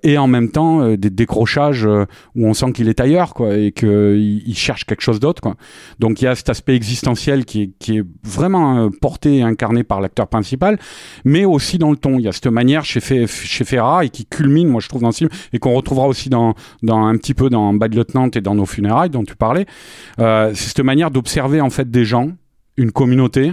et 0.02 0.18
en 0.18 0.26
même 0.26 0.50
temps 0.50 0.96
des 0.96 1.10
décrochages 1.10 1.86
où 1.86 2.46
on 2.46 2.54
sent 2.54 2.72
qu'il 2.72 2.88
est 2.88 3.00
ailleurs, 3.00 3.34
quoi, 3.34 3.56
et 3.56 3.72
qu'il 3.72 4.42
il 4.46 4.56
cherche 4.56 4.84
quelque 4.84 5.02
chose 5.02 5.20
d'autre, 5.20 5.40
quoi. 5.40 5.54
Donc 5.98 6.20
il 6.20 6.24
y 6.24 6.28
a 6.28 6.34
cet 6.34 6.48
aspect 6.48 6.74
existentiel 6.74 7.44
qui 7.44 7.62
est, 7.62 7.70
qui 7.78 7.98
est 7.98 8.04
vraiment 8.24 8.90
porté 9.00 9.38
et 9.38 9.42
incarné 9.42 9.84
par 9.84 10.00
l'acteur 10.00 10.26
principal, 10.26 10.78
mais 11.24 11.44
aussi 11.44 11.78
dans 11.78 11.90
le 11.90 11.96
ton. 11.96 12.18
Il 12.18 12.22
y 12.22 12.28
a 12.28 12.32
cette 12.32 12.48
manière 12.48 12.84
chez, 12.84 13.00
Fe- 13.00 13.26
Ferra 13.26 14.04
et 14.04 14.08
qui 14.08 14.26
culmine, 14.26 14.68
moi 14.68 14.80
je 14.80 14.88
trouve, 14.88 15.02
dans 15.02 15.12
ce 15.12 15.18
film, 15.18 15.30
et 15.52 15.58
qu'on 15.58 15.74
retrouvera 15.74 16.08
aussi 16.08 16.30
dans, 16.30 16.54
dans 16.82 17.04
un 17.04 17.16
petit 17.16 17.34
peu 17.34 17.48
dans 17.48 17.72
Bad 17.74 17.94
Lieutenant 17.94 18.28
et 18.34 18.40
dans 18.40 18.54
nos 18.54 18.66
funérailles 18.66 19.10
dont 19.10 19.24
tu 19.24 19.36
parlais. 19.36 19.66
C'est 20.18 20.54
cette 20.54 20.80
manière 20.80 21.10
d'observer 21.10 21.60
en 21.60 21.70
fait 21.70 21.90
des 21.90 22.04
gens, 22.04 22.30
une 22.76 22.92
communauté, 22.92 23.52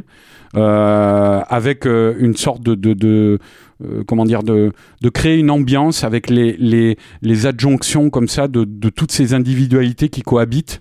euh, 0.56 1.42
avec 1.50 1.86
euh, 1.86 2.16
une 2.20 2.36
sorte 2.36 2.62
de, 2.64 2.76
de, 2.76 2.94
de 2.94 3.40
euh, 3.84 4.04
comment 4.08 4.26
dire 4.26 4.44
de, 4.44 4.72
de 5.02 5.10
créer 5.10 5.38
une 5.38 5.52
ambiance 5.52 6.04
avec 6.04 6.30
les, 6.30 6.56
les, 6.58 6.98
les 7.22 7.46
adjonctions 7.46 8.10
comme 8.10 8.28
ça 8.28 8.48
de, 8.48 8.64
de 8.64 8.90
toutes 8.90 9.12
ces 9.12 9.34
individualités 9.34 10.10
qui 10.10 10.22
cohabitent. 10.22 10.80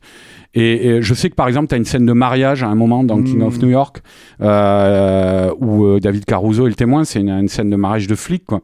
Et, 0.55 0.87
et 0.87 1.03
je 1.03 1.13
sais 1.15 1.29
que 1.29 1.35
par 1.35 1.49
exemple, 1.49 1.69
tu 1.69 1.75
as 1.75 1.79
une 1.79 1.85
scène 1.85 2.07
de 2.07 2.13
mariage 2.13 2.63
à 2.63 2.69
un 2.69 2.75
moment 2.75 3.05
dans 3.05 3.23
King 3.23 3.43
of 3.43 3.59
Mm. 3.59 3.63
New 3.63 3.71
York 3.71 4.03
euh, 4.41 5.51
où 5.59 6.01
David 6.01 6.25
Caruso 6.25 6.67
est 6.67 6.71
le 6.71 6.77
témoin. 6.77 7.05
C'est 7.05 7.21
une, 7.21 7.31
une 7.31 7.49
scène 7.49 7.69
de 7.69 7.77
mariage 7.77 8.07
de 8.07 8.15
flic, 8.15 8.45
quoi. 8.47 8.63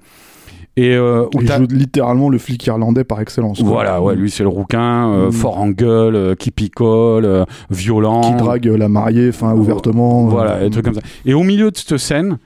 Et 0.77 0.95
euh, 0.95 1.27
où 1.35 1.43
il 1.43 1.47
joue 1.47 1.67
littéralement 1.71 2.31
le 2.31 2.39
flic 2.39 2.65
irlandais 2.67 3.05
par 3.05 3.21
excellence 3.21 3.59
quoi. 3.61 3.69
voilà, 3.69 4.01
ouais, 4.01 4.17
lui 4.17 4.31
c'est 4.31 4.43
le 4.43 4.49
rouquin, 4.49 5.13
euh, 5.13 5.29
Mm. 5.29 5.33
fort 5.33 5.59
en 5.59 5.69
gueule, 5.69 6.17
euh, 6.17 6.35
qui 6.35 6.51
picole, 6.51 7.27
euh, 7.27 7.45
violent. 7.71 8.23
qui 8.23 8.35
drague 8.43 8.65
la 8.65 8.89
mariée 8.89 9.29
enfin 9.29 9.53
ouvertement 9.55 10.27
Voilà, 10.29 10.61
des 10.61 10.71
trucs 10.71 10.85
comme 10.87 10.95
ça. 10.95 11.03
Et 11.27 11.35
au 11.35 11.43
milieu 11.43 11.71
de 11.71 11.77
cette 11.77 11.99
scène, 11.99 12.39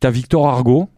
t'as 0.00 0.10
Victor 0.10 0.46
Argo, 0.48 0.88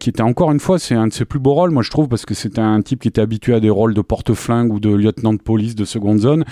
qui 0.00 0.10
était 0.10 0.22
encore 0.22 0.50
une 0.50 0.58
fois, 0.58 0.78
c'est 0.80 0.96
un 0.96 1.06
de 1.06 1.12
ses 1.12 1.24
plus 1.24 1.38
beaux 1.38 1.54
rôles, 1.54 1.70
moi 1.70 1.82
je 1.84 1.90
trouve, 1.90 2.08
parce 2.08 2.26
que 2.26 2.34
c'était 2.34 2.60
un 2.60 2.80
type 2.82 3.00
qui 3.02 3.08
était 3.08 3.20
habitué 3.20 3.54
à 3.54 3.60
des 3.60 3.70
rôles 3.70 3.94
de 3.94 4.00
porte-flingue 4.00 4.72
ou 4.72 4.80
de 4.80 4.92
lieutenant 4.92 5.32
de 5.32 5.38
police 5.38 5.76
de 5.76 5.84
seconde 5.84 6.18
zone. 6.18 6.44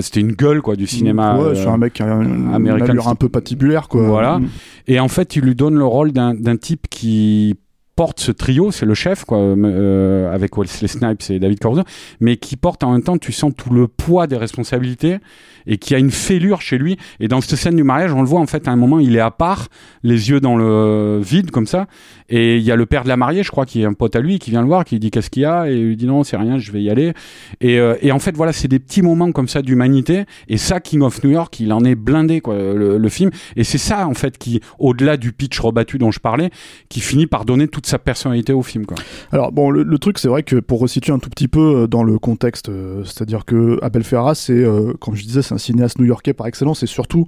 C'était 0.00 0.18
une 0.20 0.32
gueule, 0.32 0.60
quoi, 0.60 0.74
du 0.74 0.86
cinéma. 0.88 1.36
ouais 1.36 1.44
euh, 1.50 1.54
c'est 1.54 1.68
un 1.68 1.76
mec 1.76 1.92
qui 1.92 2.02
a 2.02 2.06
une 2.12 2.68
allure 2.68 3.06
un 3.08 3.14
peu 3.14 3.28
patibulaire 3.28 3.86
quoi 3.88 4.02
Voilà. 4.06 4.38
Mm. 4.40 4.48
Et 4.88 4.98
en 5.00 5.06
fait, 5.08 5.36
il 5.36 5.42
lui 5.42 5.54
donne 5.54 5.74
le 5.76 5.84
rôle 5.84 6.10
d'un 6.12 6.56
type 6.56 6.86
qui 6.90 7.54
porte 7.96 8.20
ce 8.20 8.32
trio, 8.32 8.70
c'est 8.70 8.86
le 8.86 8.94
chef, 8.94 9.24
quoi, 9.24 9.38
euh, 9.38 10.32
avec 10.32 10.56
Wesley 10.56 10.88
Snipes 10.88 11.30
et 11.30 11.38
David 11.38 11.60
Corso, 11.60 11.82
mais 12.20 12.36
qui 12.36 12.56
porte 12.56 12.82
en 12.84 12.92
même 12.92 13.02
temps, 13.02 13.18
tu 13.18 13.32
sens 13.32 13.52
tout 13.56 13.72
le 13.72 13.88
poids 13.88 14.26
des 14.26 14.36
responsabilités 14.36 15.18
et 15.66 15.78
qui 15.78 15.94
a 15.94 15.98
une 15.98 16.10
fêlure 16.10 16.60
chez 16.60 16.78
lui. 16.78 16.98
Et 17.20 17.28
dans 17.28 17.40
cette 17.40 17.58
scène 17.58 17.76
du 17.76 17.84
mariage, 17.84 18.12
on 18.12 18.22
le 18.22 18.28
voit 18.28 18.40
en 18.40 18.46
fait 18.46 18.68
à 18.68 18.70
un 18.70 18.76
moment, 18.76 18.98
il 18.98 19.16
est 19.16 19.20
à 19.20 19.30
part, 19.30 19.68
les 20.02 20.30
yeux 20.30 20.40
dans 20.40 20.56
le 20.56 21.20
vide 21.20 21.50
comme 21.50 21.66
ça, 21.66 21.86
et 22.28 22.56
il 22.56 22.62
y 22.62 22.70
a 22.70 22.76
le 22.76 22.86
père 22.86 23.04
de 23.04 23.08
la 23.08 23.16
mariée, 23.16 23.42
je 23.42 23.50
crois, 23.50 23.66
qui 23.66 23.82
est 23.82 23.84
un 23.84 23.92
pote 23.92 24.16
à 24.16 24.20
lui, 24.20 24.38
qui 24.38 24.50
vient 24.50 24.62
le 24.62 24.66
voir, 24.66 24.84
qui 24.84 24.98
dit 24.98 25.10
qu'est-ce 25.10 25.30
qu'il 25.30 25.42
y 25.42 25.46
a, 25.46 25.70
et 25.70 25.74
il 25.74 25.88
lui 25.88 25.96
dit 25.96 26.06
non, 26.06 26.24
c'est 26.24 26.36
rien, 26.36 26.58
je 26.58 26.72
vais 26.72 26.82
y 26.82 26.90
aller. 26.90 27.12
Et, 27.60 27.78
euh, 27.78 27.96
et 28.00 28.12
en 28.12 28.18
fait, 28.18 28.34
voilà, 28.36 28.52
c'est 28.52 28.68
des 28.68 28.78
petits 28.78 29.02
moments 29.02 29.30
comme 29.32 29.48
ça 29.48 29.62
d'humanité. 29.62 30.24
Et 30.48 30.56
ça, 30.56 30.80
King 30.80 31.02
of 31.02 31.22
New 31.22 31.30
York, 31.30 31.60
il 31.60 31.72
en 31.72 31.84
est 31.84 31.94
blindé, 31.94 32.40
quoi, 32.40 32.54
le, 32.56 33.08
film. 33.08 33.30
Et 33.56 33.64
c'est 33.64 33.78
ça, 33.78 34.08
en 34.08 34.14
fait, 34.14 34.38
qui, 34.38 34.60
au-delà 34.78 35.16
du 35.16 35.32
pitch 35.32 35.60
rebattu 35.60 35.98
dont 35.98 36.10
je 36.10 36.20
parlais, 36.20 36.50
qui 36.88 37.00
finit 37.00 37.26
par 37.26 37.44
donner 37.44 37.68
toute 37.68 37.86
sa 37.86 37.98
personnalité 37.98 38.52
au 38.52 38.62
film, 38.62 38.86
quoi. 38.86 38.96
Alors 39.30 39.52
bon, 39.52 39.70
le, 39.70 39.82
le 39.82 39.98
truc, 39.98 40.18
c'est 40.18 40.28
vrai 40.28 40.42
que 40.42 40.56
pour 40.56 40.80
resituer 40.80 41.12
un 41.12 41.18
tout 41.18 41.30
petit 41.30 41.48
peu 41.48 41.82
euh, 41.82 41.86
dans 41.86 42.02
le 42.02 42.18
contexte, 42.18 42.70
euh, 42.70 43.04
c'est-à-dire 43.04 43.44
que 43.44 43.78
Abel 43.82 44.02
Ferrara, 44.02 44.34
c'est, 44.34 44.64
comme 45.00 45.14
je 45.14 45.22
disais, 45.22 45.42
c'est 45.42 45.53
un 45.54 45.58
cinéaste 45.58 45.98
new-yorkais 45.98 46.32
par 46.34 46.46
excellence, 46.46 46.82
et 46.82 46.86
surtout, 46.86 47.26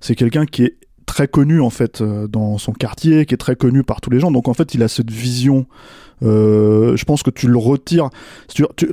c'est 0.00 0.14
quelqu'un 0.14 0.46
qui 0.46 0.64
est 0.64 0.76
très 1.06 1.28
connu 1.28 1.60
en 1.60 1.70
fait 1.70 2.02
dans 2.02 2.58
son 2.58 2.72
quartier, 2.72 3.26
qui 3.26 3.34
est 3.34 3.38
très 3.38 3.56
connu 3.56 3.84
par 3.84 4.00
tous 4.00 4.10
les 4.10 4.20
gens. 4.20 4.30
Donc 4.30 4.48
en 4.48 4.54
fait, 4.54 4.74
il 4.74 4.82
a 4.82 4.88
cette 4.88 5.10
vision. 5.10 5.66
Euh, 6.22 6.96
je 6.96 7.04
pense 7.04 7.22
que 7.22 7.30
tu 7.30 7.46
le 7.46 7.58
retires. 7.58 8.10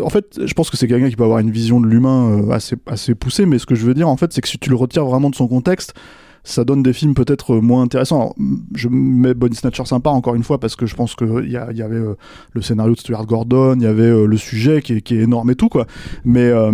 En 0.02 0.10
fait, 0.10 0.40
je 0.46 0.54
pense 0.54 0.70
que 0.70 0.78
c'est 0.78 0.88
quelqu'un 0.88 1.10
qui 1.10 1.16
peut 1.16 1.24
avoir 1.24 1.40
une 1.40 1.52
vision 1.52 1.80
de 1.80 1.88
l'humain 1.88 2.44
euh, 2.44 2.52
assez 2.52 2.76
assez 2.86 3.16
poussée. 3.16 3.46
Mais 3.46 3.60
ce 3.60 3.66
que 3.66 3.76
je 3.76 3.86
veux 3.86 3.94
dire 3.94 4.10
en 4.10 4.18
fait, 4.18 4.32
c'est 4.34 4.42
que 4.42 4.48
si 4.48 4.60
tu 4.60 4.70
le 4.70 4.76
retires 4.76 5.06
vraiment 5.06 5.30
de 5.30 5.36
son 5.36 5.48
contexte, 5.48 5.94
ça 6.44 6.64
donne 6.66 6.84
des 6.84 6.94
films 6.94 7.14
peut-être 7.14 7.56
moins 7.56 7.84
intéressants. 7.84 8.36
Je 8.76 8.90
mets 8.90 9.34
Bonnie 9.34 9.56
Snatcher 9.56 9.86
sympa 9.86 10.10
encore 10.10 10.36
une 10.36 10.44
fois 10.44 10.60
parce 10.60 10.76
que 10.76 10.86
je 10.86 10.96
pense 10.96 11.16
qu'il 11.16 11.48
y, 11.48 11.52
y 11.52 11.82
avait 11.82 11.96
euh, 11.96 12.16
le 12.52 12.62
scénario 12.62 12.94
de 12.94 13.00
Stuart 13.00 13.26
Gordon, 13.26 13.76
il 13.78 13.84
y 13.84 13.88
avait 13.88 14.04
euh, 14.04 14.26
le 14.26 14.38
sujet 14.38 14.82
qui 14.82 14.94
est, 14.94 15.12
énorme 15.12 15.52
et 15.52 15.56
tout 15.56 15.70
quoi. 15.70 15.88
Mais 16.26 16.50
euh, 16.50 16.72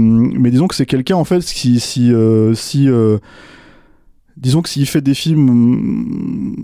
disons 0.49 0.67
que 0.67 0.75
c'est 0.75 0.85
quelqu'un 0.85 1.15
en 1.15 1.23
fait 1.23 1.43
qui 1.43 1.79
si 1.79 2.11
disons 4.39 4.61
que 4.61 4.69
s'il 4.69 4.85
fait 4.85 5.01
des 5.01 5.13
films, 5.13 6.55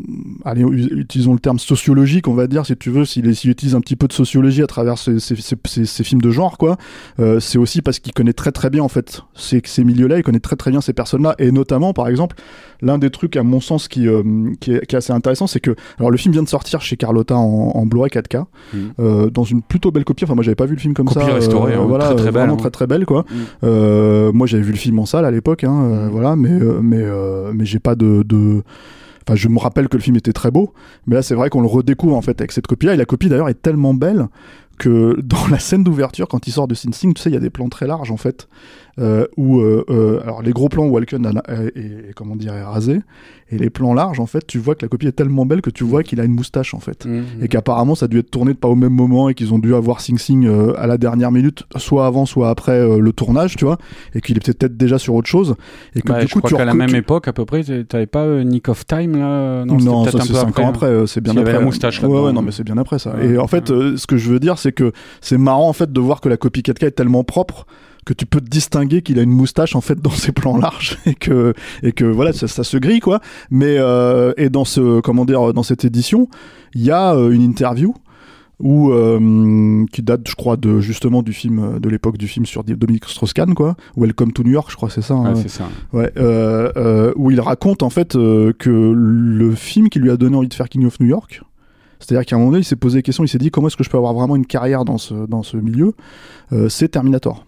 allez, 0.46 0.62
utilisons 0.62 1.34
le 1.34 1.40
terme 1.40 1.60
sociologique, 1.60 2.28
on 2.28 2.34
va 2.34 2.48
dire, 2.48 2.66
si 2.66 2.76
tu 2.78 2.90
veux, 2.90 3.04
s'il 3.04 3.28
utilise 3.28 3.76
un 3.76 3.82
petit 3.82 3.98
peu 3.98 4.08
de 4.08 4.14
sociologie 4.14 4.64
à 4.64 4.68
travers 4.68 4.98
ces 4.98 6.04
films 6.04 6.22
de 6.22 6.32
genre, 6.32 6.58
quoi, 6.58 6.78
euh, 7.20 7.40
c'est 7.40 7.58
aussi 7.58 7.82
parce 7.82 8.00
qu'il 8.00 8.14
connaît 8.14 8.34
très 8.34 8.52
très 8.52 8.70
bien, 8.70 8.82
en 8.82 8.88
fait, 8.88 9.22
ces, 9.34 9.62
ces 9.66 9.84
milieux-là, 9.84 10.18
il 10.18 10.24
connaît 10.24 10.40
très 10.40 10.56
très 10.56 10.72
bien 10.72 10.80
ces 10.80 10.94
personnes-là, 10.94 11.36
et 11.38 11.52
notamment, 11.52 11.92
par 11.92 12.08
exemple, 12.08 12.38
l'un 12.82 12.98
des 12.98 13.10
trucs, 13.10 13.36
à 13.36 13.44
mon 13.44 13.60
sens, 13.60 13.88
qui, 13.88 14.08
euh, 14.08 14.24
qui, 14.62 14.74
est, 14.74 14.86
qui, 14.86 14.96
est, 14.96 14.98
assez 14.98 15.12
intéressant, 15.12 15.48
c'est 15.48 15.60
que, 15.60 15.76
alors, 16.00 16.12
le 16.12 16.18
film 16.18 16.32
vient 16.32 16.44
de 16.44 16.50
sortir 16.50 16.82
chez 16.82 16.96
Carlotta 16.96 17.36
en, 17.36 17.72
en 17.76 17.86
Blu-ray 17.86 18.10
4K, 18.10 18.40
mmh. 18.40 18.78
euh, 19.00 19.30
dans 19.30 19.44
une 19.44 19.62
plutôt 19.62 19.92
belle 19.92 20.06
copie, 20.06 20.24
enfin, 20.24 20.36
moi, 20.36 20.44
j'avais 20.44 20.56
pas 20.56 20.66
vu 20.66 20.76
le 20.76 20.82
film 20.82 20.94
comme 20.94 21.08
copie 21.08 21.26
ça. 21.26 21.34
restaurée, 21.34 21.74
hein, 21.74 21.86
voilà, 21.86 22.06
très 22.06 22.16
très 22.16 22.26
belle. 22.26 22.34
Vraiment 22.34 22.54
hein. 22.54 22.58
très 22.58 22.72
très 22.72 22.88
belle, 22.88 23.06
quoi. 23.06 23.26
Mmh. 23.62 24.30
moi, 24.34 24.48
j'avais 24.48 24.64
vu 24.64 24.72
le 24.72 24.78
film 24.78 25.00
en 25.00 25.06
salle 25.06 25.26
à 25.26 25.32
l'époque, 25.32 25.66
hein, 25.66 26.08
voilà, 26.10 26.38
mais, 26.38 26.52
mais, 26.82 27.04
mais 27.54 27.65
pas 27.80 27.96
de, 27.96 28.24
je 29.34 29.48
me 29.48 29.60
rappelle 29.60 29.88
que 29.90 29.98
le 29.98 30.04
film 30.04 30.16
était 30.16 30.34
très 30.34 30.52
beau, 30.52 30.74
mais 31.08 31.16
là, 31.16 31.22
c'est 31.22 31.36
vrai 31.36 31.50
qu'on 31.50 31.62
le 31.62 31.68
redécouvre 31.68 32.16
en 32.16 32.22
fait 32.22 32.40
avec 32.40 32.52
cette 32.52 32.68
copie-là. 32.68 32.94
Et 32.94 32.98
la 32.98 33.06
copie 33.06 33.30
d'ailleurs 33.30 33.50
est 33.50 33.62
tellement 33.62 33.94
belle 33.94 34.28
que 34.78 35.20
dans 35.22 35.48
la 35.48 35.60
scène 35.60 35.84
d'ouverture, 35.84 36.28
quand 36.28 36.48
il 36.48 36.52
sort 36.52 36.68
de 36.68 36.76
Sing 36.76 36.94
Sing, 36.94 37.14
tu 37.14 37.22
sais, 37.22 37.30
il 37.30 37.34
y 37.34 37.38
a 37.38 37.40
des 37.40 37.50
plans 37.50 37.70
très 37.70 37.88
larges 37.88 38.12
en 38.12 38.18
fait, 38.18 38.48
euh, 39.00 39.26
où 39.38 39.60
euh, 39.60 39.84
euh, 39.90 40.22
alors 40.24 40.42
les 40.42 40.52
gros 40.52 40.70
plans 40.70 40.86
où 40.86 40.90
Walken 40.92 41.26
est, 41.50 41.78
est, 41.78 42.14
comment 42.16 42.36
dire 42.36 42.54
est 42.54 42.64
rasé, 42.64 43.02
et 43.52 43.58
les 43.58 43.70
plans 43.70 43.94
larges 43.94 44.20
en 44.20 44.26
fait, 44.26 44.48
tu 44.48 44.58
vois 44.58 44.74
que 44.76 44.84
la 44.84 44.88
copie 44.90 45.08
est 45.08 45.12
tellement 45.12 45.46
belle 45.46 45.62
que 45.62 45.70
tu 45.70 45.84
vois 45.84 46.02
qu'il 46.02 46.20
a 46.20 46.24
une 46.24 46.34
moustache 46.34 46.74
en 46.74 46.80
fait, 46.80 47.06
Mmh. 47.06 47.22
et 47.44 47.48
qu'apparemment 47.48 47.94
ça 47.96 48.06
a 48.06 48.08
dû 48.08 48.20
être 48.20 48.32
tourné 48.32 48.54
pas 48.54 48.68
au 48.70 48.76
même 48.76 48.94
moment 48.94 49.30
et 49.30 49.34
qu'ils 49.34 49.54
ont 49.54 49.60
dû 49.60 49.76
avoir 49.76 50.02
Sing 50.02 50.18
Sing 50.18 50.46
euh, 50.48 50.74
à 50.80 50.88
la 50.88 50.98
dernière 50.98 51.32
minute, 51.32 51.64
soit 51.76 52.06
avant, 52.08 52.26
soit 52.26 52.50
après 52.50 52.72
euh, 52.80 53.00
le 53.00 53.12
tournage, 53.14 53.56
tu 53.58 53.66
vois, 53.66 53.78
et 54.14 54.22
qu'il 54.22 54.38
est 54.38 54.46
peut-être 54.46 54.78
déjà 54.78 54.98
sur 54.98 55.14
autre 55.16 55.28
chose, 55.28 55.56
et 55.96 56.02
que 56.02 56.08
Bah, 56.14 56.22
du 56.22 56.28
je 56.28 56.34
coup 56.34 56.40
crois 56.40 56.50
tu 56.52 56.56
qu'à 56.56 56.66
la 56.66 56.74
même 56.74 56.90
tu- 56.90 56.96
époque, 56.96 57.28
à 57.28 57.34
peu 57.34 57.46
près, 57.46 57.64
t'avais 57.84 58.06
pas 58.08 58.24
euh, 58.24 58.44
Nick 58.44 58.70
of 58.70 58.86
Time 58.86 59.18
là 59.18 59.66
Non, 59.66 59.78
non, 59.78 60.06
ça 60.06 60.12
c'est 60.12 60.18
un 60.18 60.26
peu 60.28 60.34
5 60.34 60.48
après. 60.50 60.64
ans 60.64 60.66
hein. 60.66 60.70
après, 60.70 60.86
euh, 60.88 61.06
c'est 61.06 61.22
bien 61.22 61.36
après. 61.38 61.54
la 61.54 61.60
moustache 61.60 62.02
ouais, 62.02 62.08
ouais, 62.08 62.32
non, 62.34 62.42
mais 62.42 62.52
c'est 62.52 62.64
bien 62.64 62.78
après 62.78 62.98
ça. 63.00 63.16
Ouais. 63.16 63.28
Et 63.28 63.38
en 63.38 63.48
fait, 63.48 63.70
euh, 63.72 63.98
ce 63.98 64.08
que 64.08 64.18
je 64.18 64.30
veux 64.32 64.40
dire, 64.40 64.58
c'est 64.58 64.72
que 64.72 64.92
c'est 65.22 65.38
marrant 65.38 65.68
en 65.70 65.74
fait 65.74 65.92
de 65.92 66.00
voir 66.00 66.22
que 66.22 66.30
la 66.30 66.38
copie 66.38 66.62
4K 66.62 66.86
est 66.88 66.92
tellement 66.92 67.24
propre 67.24 67.66
que 68.06 68.14
tu 68.14 68.26
peux 68.26 68.40
te 68.40 68.50
distinguer 68.50 69.02
qu'il 69.02 69.20
a 69.20 69.24
une 69.24 69.32
moustache 69.32 69.76
en 69.76 69.82
fait 69.82 70.00
dans 70.00 70.12
ses 70.12 70.32
plans 70.32 70.58
larges 70.58 70.98
et 71.06 71.16
que 71.16 71.54
et 71.84 71.92
que 71.92 72.06
voilà 72.06 72.34
ça, 72.34 72.48
ça 72.48 72.64
se 72.64 72.78
grille 72.78 73.00
quoi. 73.00 73.20
Mais 73.50 73.78
euh, 73.78 74.34
et 74.38 74.50
dans 74.50 74.66
ce 74.66 75.02
comment 75.02 75.26
dire 75.26 75.54
dans 75.54 75.64
cette 75.64 75.86
édition, 75.86 76.30
il 76.74 76.84
y 76.84 76.92
a 76.92 77.16
euh, 77.16 77.32
une 77.32 77.42
interview 77.42 77.94
où 78.60 78.92
euh, 78.92 79.86
qui 79.92 80.02
date 80.02 80.22
je 80.30 80.36
crois 80.36 80.56
de 80.56 80.80
justement 80.80 81.24
du 81.24 81.34
film 81.34 81.78
de 81.80 81.90
l'époque 81.90 82.18
du 82.18 82.28
film 82.30 82.46
sur 82.46 82.64
Dominique 82.64 83.04
Strauss-Kahn 83.04 83.54
quoi 83.54 83.76
Welcome 83.98 84.32
to 84.32 84.44
New 84.44 84.52
York 84.52 84.70
je 84.72 84.78
crois 84.78 84.90
c'est 84.90 85.02
ça 85.02 85.16
hein. 85.16 85.34
Ouais, 85.34 85.42
c'est 85.42 85.50
ça. 85.50 85.68
Ouais, 85.92 86.10
euh, 86.16 86.72
euh, 86.78 87.12
où 87.18 87.32
il 87.32 87.42
raconte 87.42 87.84
en 87.84 87.90
fait 87.90 88.16
euh, 88.16 88.54
que 88.58 88.70
le 88.70 89.52
film 89.56 89.90
qui 89.90 90.00
lui 90.00 90.10
a 90.10 90.16
donné 90.16 90.38
envie 90.38 90.48
de 90.48 90.54
faire 90.54 90.70
King 90.70 90.86
of 90.86 91.02
New 91.02 91.08
York, 91.08 91.42
c'est-à-dire 92.00 92.26
qu'à 92.26 92.36
un 92.36 92.40
moment 92.40 92.52
donné, 92.52 92.62
il 92.62 92.66
s'est 92.66 92.76
posé 92.76 93.00
la 93.00 93.02
question, 93.02 93.24
il 93.24 93.28
s'est 93.28 93.38
dit 93.38 93.52
comment 93.52 93.68
est-ce 93.68 93.78
que 93.78 93.84
je 93.84 93.90
peux 93.90 93.98
avoir 93.98 94.14
vraiment 94.14 94.36
une 94.36 94.46
carrière 94.46 94.86
dans 94.86 94.98
ce, 94.98 95.14
dans 95.14 95.44
ce 95.44 95.58
milieu? 95.58 95.94
Euh, 96.54 96.70
C'est 96.70 96.90
Terminator. 96.90 97.46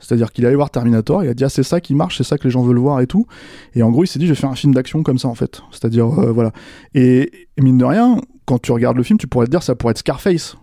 C'est-à-dire 0.00 0.32
qu'il 0.32 0.46
allé 0.46 0.56
voir 0.56 0.70
Terminator, 0.70 1.24
il 1.24 1.28
a 1.28 1.34
dit 1.34 1.44
ah 1.44 1.48
c'est 1.48 1.62
ça 1.62 1.80
qui 1.80 1.94
marche, 1.94 2.18
c'est 2.18 2.24
ça 2.24 2.38
que 2.38 2.44
les 2.44 2.50
gens 2.50 2.62
veulent 2.62 2.78
voir 2.78 3.00
et 3.00 3.06
tout. 3.06 3.26
Et 3.74 3.82
en 3.82 3.90
gros, 3.90 4.04
il 4.04 4.06
s'est 4.06 4.18
dit 4.18 4.26
je 4.26 4.32
vais 4.32 4.38
faire 4.38 4.50
un 4.50 4.54
film 4.54 4.74
d'action 4.74 5.02
comme 5.02 5.18
ça 5.18 5.28
en 5.28 5.34
fait. 5.34 5.62
C'est-à-dire 5.70 6.06
euh, 6.06 6.32
voilà. 6.32 6.52
Et, 6.94 7.30
mine 7.58 7.78
de 7.78 7.84
rien, 7.84 8.20
quand 8.46 8.60
tu 8.60 8.72
regardes 8.72 8.96
le 8.96 9.02
film, 9.02 9.18
tu 9.18 9.26
pourrais 9.26 9.46
te 9.46 9.50
dire 9.50 9.62
ça 9.62 9.74
pourrait 9.74 9.92
être 9.92 9.98
Scarface. 9.98 10.56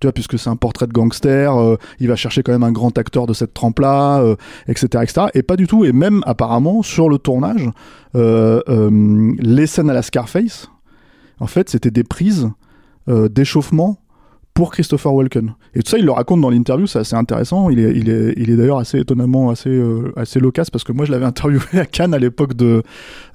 Tu 0.00 0.06
vois, 0.06 0.12
puisque 0.12 0.38
c'est 0.38 0.48
un 0.48 0.54
portrait 0.54 0.86
de 0.86 0.92
gangster, 0.92 1.56
euh, 1.56 1.76
il 1.98 2.06
va 2.06 2.14
chercher 2.14 2.44
quand 2.44 2.52
même 2.52 2.62
un 2.62 2.70
grand 2.70 2.96
acteur 2.96 3.26
de 3.26 3.32
cette 3.32 3.52
trempe-là, 3.52 4.20
euh, 4.20 4.36
etc., 4.68 5.02
etc. 5.02 5.26
Et 5.34 5.42
pas 5.42 5.56
du 5.56 5.66
tout. 5.66 5.84
Et 5.84 5.92
même 5.92 6.22
apparemment 6.24 6.84
sur 6.84 7.08
le 7.08 7.18
tournage, 7.18 7.68
les 8.14 9.66
scènes 9.66 9.90
à 9.90 9.94
la 9.94 10.02
Scarface, 10.02 10.70
en 11.40 11.48
fait, 11.48 11.68
c'était 11.68 11.90
des 11.90 12.04
prises 12.04 12.48
d'échauffement 13.08 13.98
pour 14.58 14.72
Christopher 14.72 15.14
Walken. 15.14 15.54
Et 15.76 15.84
tout 15.84 15.90
ça, 15.90 15.98
il 15.98 16.04
le 16.04 16.10
raconte 16.10 16.40
dans 16.40 16.50
l'interview, 16.50 16.88
c'est 16.88 16.98
assez 16.98 17.14
intéressant. 17.14 17.70
Il 17.70 17.78
est, 17.78 17.92
il 17.96 18.10
est, 18.10 18.34
il 18.36 18.50
est 18.50 18.56
d'ailleurs 18.56 18.78
assez 18.78 18.98
étonnamment 18.98 19.50
assez, 19.50 19.70
euh, 19.70 20.12
assez 20.16 20.40
loquace 20.40 20.68
parce 20.68 20.82
que 20.82 20.90
moi, 20.90 21.04
je 21.04 21.12
l'avais 21.12 21.26
interviewé 21.32 21.78
à 21.78 21.86
Cannes 21.86 22.12
à 22.12 22.18
l'époque 22.18 22.54
de 22.54 22.82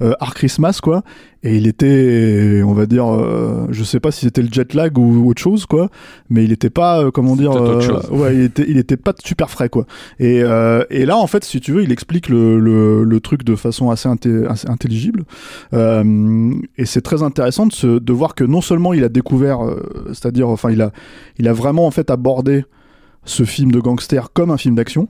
euh, 0.01 0.13
Art 0.19 0.33
Christmas, 0.33 0.81
quoi. 0.83 1.01
Et 1.45 1.57
il 1.57 1.67
était, 1.67 2.61
on 2.65 2.71
va 2.71 2.85
dire, 2.85 3.05
euh, 3.05 3.67
je 3.69 3.83
sais 3.83 3.99
pas 3.99 4.11
si 4.11 4.21
c'était 4.21 4.41
le 4.41 4.47
jet 4.49 4.73
lag 4.73 4.97
ou 4.97 5.29
autre 5.29 5.41
chose, 5.41 5.65
quoi. 5.65 5.89
Mais 6.29 6.45
il 6.45 6.53
était 6.53 6.69
pas, 6.69 7.03
euh, 7.03 7.11
comment 7.11 7.35
dire, 7.35 7.51
euh, 7.51 7.79
ouais, 8.11 8.35
il 8.35 8.41
était, 8.43 8.65
il 8.67 8.77
était 8.77 8.95
pas 8.95 9.13
super 9.23 9.49
frais, 9.49 9.67
quoi. 9.67 9.85
Et, 10.19 10.41
euh, 10.41 10.85
et 10.89 11.05
là, 11.05 11.17
en 11.17 11.27
fait, 11.27 11.43
si 11.43 11.59
tu 11.59 11.73
veux, 11.73 11.83
il 11.83 11.91
explique 11.91 12.29
le, 12.29 12.59
le, 12.59 13.03
le 13.03 13.19
truc 13.19 13.43
de 13.43 13.55
façon 13.55 13.89
assez, 13.89 14.07
inté- 14.07 14.47
assez 14.47 14.69
intelligible. 14.69 15.25
Euh, 15.73 16.53
et 16.77 16.85
c'est 16.85 17.01
très 17.01 17.23
intéressant 17.23 17.67
de, 17.67 17.73
se, 17.73 17.99
de 17.99 18.13
voir 18.13 18.35
que 18.35 18.45
non 18.45 18.61
seulement 18.61 18.93
il 18.93 19.03
a 19.03 19.09
découvert, 19.09 19.65
euh, 19.65 19.81
c'est-à-dire, 20.07 20.47
enfin, 20.47 20.71
il 20.71 20.81
a, 20.81 20.91
il 21.39 21.49
a 21.49 21.53
vraiment 21.53 21.85
en 21.85 21.91
fait 21.91 22.09
abordé 22.09 22.63
ce 23.25 23.43
film 23.43 23.71
de 23.71 23.81
gangster 23.81 24.31
comme 24.33 24.49
un 24.49 24.57
film 24.57 24.75
d'action. 24.75 25.09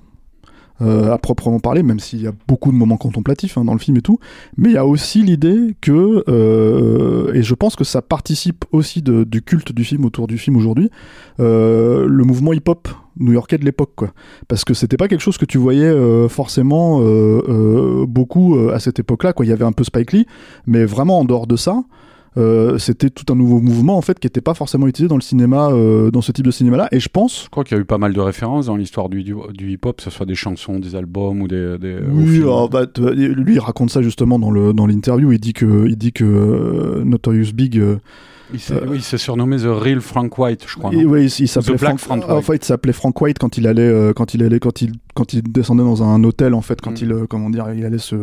Euh, 0.82 1.12
à 1.12 1.20
proprement 1.20 1.60
parler, 1.60 1.84
même 1.84 2.00
s'il 2.00 2.22
y 2.22 2.28
a 2.28 2.32
beaucoup 2.48 2.72
de 2.72 2.76
moments 2.76 2.98
contemplatifs 2.98 3.60
hein, 3.60 3.64
dans 3.64 3.74
le 3.74 3.80
film 3.80 3.96
et 3.98 4.02
tout, 4.02 4.18
mais 4.58 4.70
il 4.70 4.74
y 4.74 4.78
a 4.78 4.88
aussi 4.88 5.22
l'idée 5.22 5.76
que, 5.82 6.24
euh, 6.28 7.32
et 7.34 7.44
je 7.44 7.54
pense 7.54 7.76
que 7.76 7.84
ça 7.84 8.02
participe 8.02 8.66
aussi 8.72 9.04
du 9.04 9.42
culte 9.44 9.72
du 9.72 9.84
film 9.84 10.04
autour 10.04 10.26
du 10.26 10.40
film 10.40 10.58
aujourd'hui, 10.58 10.90
euh, 11.40 12.08
le 12.08 12.24
mouvement 12.24 12.54
hip-hop 12.54 12.88
new-yorkais 13.20 13.60
de 13.60 13.66
l'époque. 13.66 14.10
Parce 14.48 14.66
que 14.66 14.74
c'était 14.74 14.98
pas 14.98 15.08
quelque 15.08 15.22
chose 15.22 15.38
que 15.38 15.46
tu 15.46 15.60
voyais 15.60 15.94
forcément 16.28 17.00
beaucoup 18.08 18.58
à 18.74 18.80
cette 18.80 18.98
époque-là, 18.98 19.34
quoi. 19.34 19.46
Il 19.46 19.50
y 19.50 19.52
avait 19.52 19.66
un 19.66 19.72
peu 19.72 19.84
Spike 19.84 20.12
Lee, 20.14 20.26
mais 20.66 20.84
vraiment 20.86 21.20
en 21.20 21.26
dehors 21.26 21.46
de 21.46 21.56
ça, 21.56 21.84
euh, 22.38 22.78
c'était 22.78 23.10
tout 23.10 23.32
un 23.32 23.36
nouveau 23.36 23.60
mouvement 23.60 23.98
en 23.98 24.02
fait 24.02 24.20
qui 24.20 24.26
n'était 24.26 24.42
pas 24.42 24.54
forcément 24.54 24.88
utilisé 24.88 25.08
dans 25.08 25.16
le 25.18 25.22
cinéma, 25.22 25.70
euh, 25.70 26.10
dans 26.12 26.22
ce 26.22 26.32
type 26.32 26.46
de 26.46 26.52
cinéma-là. 26.52 26.88
Et 26.92 27.00
je 27.00 27.10
pense 27.10 27.44
Je 27.46 27.50
crois 27.50 27.64
qu'il 27.64 27.76
y 27.78 27.80
a 27.80 27.82
eu 27.82 27.86
pas 27.86 27.98
mal 28.00 28.14
de 28.14 28.20
références 28.20 28.66
dans 28.68 28.76
l'histoire 28.76 29.10
du, 29.10 29.24
du, 29.24 29.36
du 29.54 29.72
hip-hop, 29.72 29.98
que 29.98 30.04
ce 30.04 30.10
soit 30.10 30.26
des 30.26 30.36
chansons, 30.36 30.80
des 30.80 30.96
albums 30.96 31.42
ou 31.42 31.48
des. 31.48 31.78
des 31.78 31.96
au 31.98 32.12
Oui, 32.14 32.38
alors, 32.42 32.70
bah, 32.70 32.86
lui 32.98 33.54
il 33.56 33.60
raconte 33.60 33.90
ça 33.92 34.02
justement 34.02 34.40
dans 34.40 34.52
le 34.52 34.74
dans 34.74 34.88
l'interview. 34.88 35.32
Il 35.32 35.40
dit 35.40 35.54
que 35.54 35.86
il 35.88 35.96
dit 35.98 36.12
que 36.14 36.24
euh, 36.26 37.04
Notorious 37.04 37.52
Big, 37.54 37.78
euh, 37.78 37.98
Il 38.54 38.60
s'est 38.60 38.82
oui, 38.88 38.98
il 38.98 39.04
s'est 39.04 39.18
surnommé 39.18 39.58
The 39.58 39.66
Real 39.68 40.02
Frank 40.02 40.38
White, 40.38 40.66
je 40.68 40.76
crois. 40.78 40.94
et 40.94 41.06
ouais, 41.06 41.26
il, 41.26 41.32
il 41.40 41.48
s'appelait 41.48 41.78
Frank, 41.78 42.00
Frank 42.00 42.22
White. 42.24 42.32
enfin, 42.32 42.54
il 42.56 42.64
s'appelait 42.64 42.94
Frank 42.94 43.20
White 43.22 43.38
quand 43.40 43.58
il 43.58 43.68
allait 43.68 43.82
euh, 43.84 44.14
quand 44.14 44.34
il 44.34 44.44
allait 44.44 44.60
quand 44.60 44.82
il 44.82 44.94
quand 45.14 45.34
il 45.34 45.44
descendait 45.44 45.84
dans 45.84 46.02
un 46.04 46.24
hôtel 46.24 46.54
en 46.54 46.62
fait 46.62 46.82
quand 46.82 46.92
Mm. 46.92 47.04
il 47.04 47.12
euh, 47.14 47.26
comment 47.30 47.50
dire 47.50 47.68
il 47.76 47.86
allait 47.86 47.98
se 48.00 48.16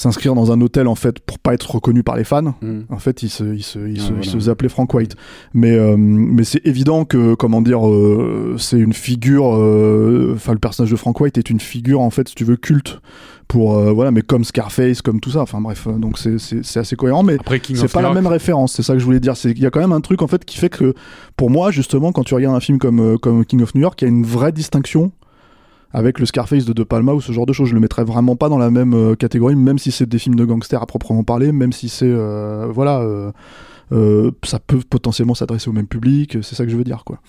s'inscrire 0.00 0.34
dans 0.34 0.52
un 0.52 0.60
hôtel 0.60 0.86
en 0.88 0.94
fait 0.94 1.18
pour 1.20 1.38
pas 1.38 1.54
être 1.54 1.70
reconnu 1.72 2.02
par 2.02 2.16
les 2.16 2.24
fans. 2.24 2.54
Mm. 2.62 2.80
En 2.88 2.98
fait, 2.98 3.22
il 3.22 3.28
se, 3.28 3.44
il 3.54 3.62
se, 3.62 3.78
il 3.78 3.98
Ah, 4.00 4.02
se, 4.08 4.12
il 4.22 4.24
se 4.24 4.36
faisait 4.36 4.50
appeler 4.50 4.68
Frank 4.68 4.92
White. 4.94 5.16
Mais, 5.54 5.72
euh, 5.72 5.96
mais 5.98 6.44
c'est 6.44 6.64
évident 6.66 7.04
que, 7.04 7.34
comment 7.34 7.60
dire, 7.60 7.86
euh, 7.86 8.56
c'est 8.58 8.78
une 8.78 8.92
figure. 8.92 9.54
euh, 9.56 10.32
Enfin, 10.34 10.52
le 10.52 10.58
personnage 10.58 10.90
de 10.90 10.96
Frank 10.96 11.20
White 11.20 11.36
est 11.38 11.50
une 11.50 11.60
figure 11.60 12.00
en 12.00 12.10
fait, 12.10 12.28
si 12.28 12.34
tu 12.34 12.44
veux, 12.44 12.56
culte 12.56 13.00
pour 13.48 13.78
euh, 13.78 13.92
voilà, 13.92 14.10
mais 14.10 14.20
comme 14.20 14.44
Scarface, 14.44 15.00
comme 15.00 15.20
tout 15.20 15.30
ça. 15.30 15.40
Enfin 15.40 15.60
bref, 15.60 15.88
donc 15.88 16.18
c'est 16.18 16.76
assez 16.78 16.96
cohérent. 16.96 17.22
Mais 17.22 17.38
c'est 17.74 17.90
pas 17.92 18.02
la 18.02 18.12
même 18.12 18.26
référence, 18.26 18.74
c'est 18.74 18.82
ça 18.82 18.92
que 18.92 18.98
je 18.98 19.04
voulais 19.04 19.20
dire. 19.20 19.36
C'est 19.36 19.54
qu'il 19.54 19.62
y 19.62 19.66
a 19.66 19.70
quand 19.70 19.80
même 19.80 19.92
un 19.92 20.02
truc 20.02 20.20
en 20.22 20.26
fait 20.26 20.44
qui 20.44 20.58
fait 20.58 20.68
que, 20.68 20.94
pour 21.36 21.48
moi, 21.50 21.70
justement, 21.70 22.12
quand 22.12 22.24
tu 22.24 22.34
regardes 22.34 22.54
un 22.56 22.60
film 22.60 22.78
comme, 22.78 23.18
comme 23.18 23.44
King 23.46 23.62
of 23.62 23.74
New 23.74 23.80
York, 23.80 24.00
il 24.02 24.04
y 24.04 24.08
a 24.08 24.10
une 24.10 24.24
vraie 24.26 24.52
distinction 24.52 25.12
avec 25.92 26.18
le 26.18 26.26
Scarface 26.26 26.64
de 26.64 26.72
De 26.72 26.82
Palma 26.84 27.12
ou 27.14 27.20
ce 27.20 27.32
genre 27.32 27.46
de 27.46 27.52
choses. 27.52 27.68
Je 27.68 27.74
le 27.74 27.80
mettrais 27.80 28.04
vraiment 28.04 28.36
pas 28.36 28.48
dans 28.48 28.58
la 28.58 28.70
même 28.70 28.94
euh, 28.94 29.14
catégorie, 29.14 29.56
même 29.56 29.78
si 29.78 29.90
c'est 29.90 30.08
des 30.08 30.18
films 30.18 30.34
de 30.36 30.44
gangsters 30.44 30.82
à 30.82 30.86
proprement 30.86 31.24
parler, 31.24 31.52
même 31.52 31.72
si 31.72 31.88
c'est 31.88 32.06
euh, 32.08 32.66
voilà. 32.70 33.00
euh, 33.00 33.32
euh, 33.90 34.30
ça 34.44 34.58
peut 34.58 34.80
potentiellement 34.88 35.34
s'adresser 35.34 35.70
au 35.70 35.72
même 35.72 35.86
public, 35.86 36.36
c'est 36.42 36.54
ça 36.54 36.64
que 36.66 36.70
je 36.70 36.76
veux 36.76 36.84
dire 36.84 37.04
quoi. 37.06 37.20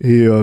Et 0.00 0.26
euh, 0.26 0.42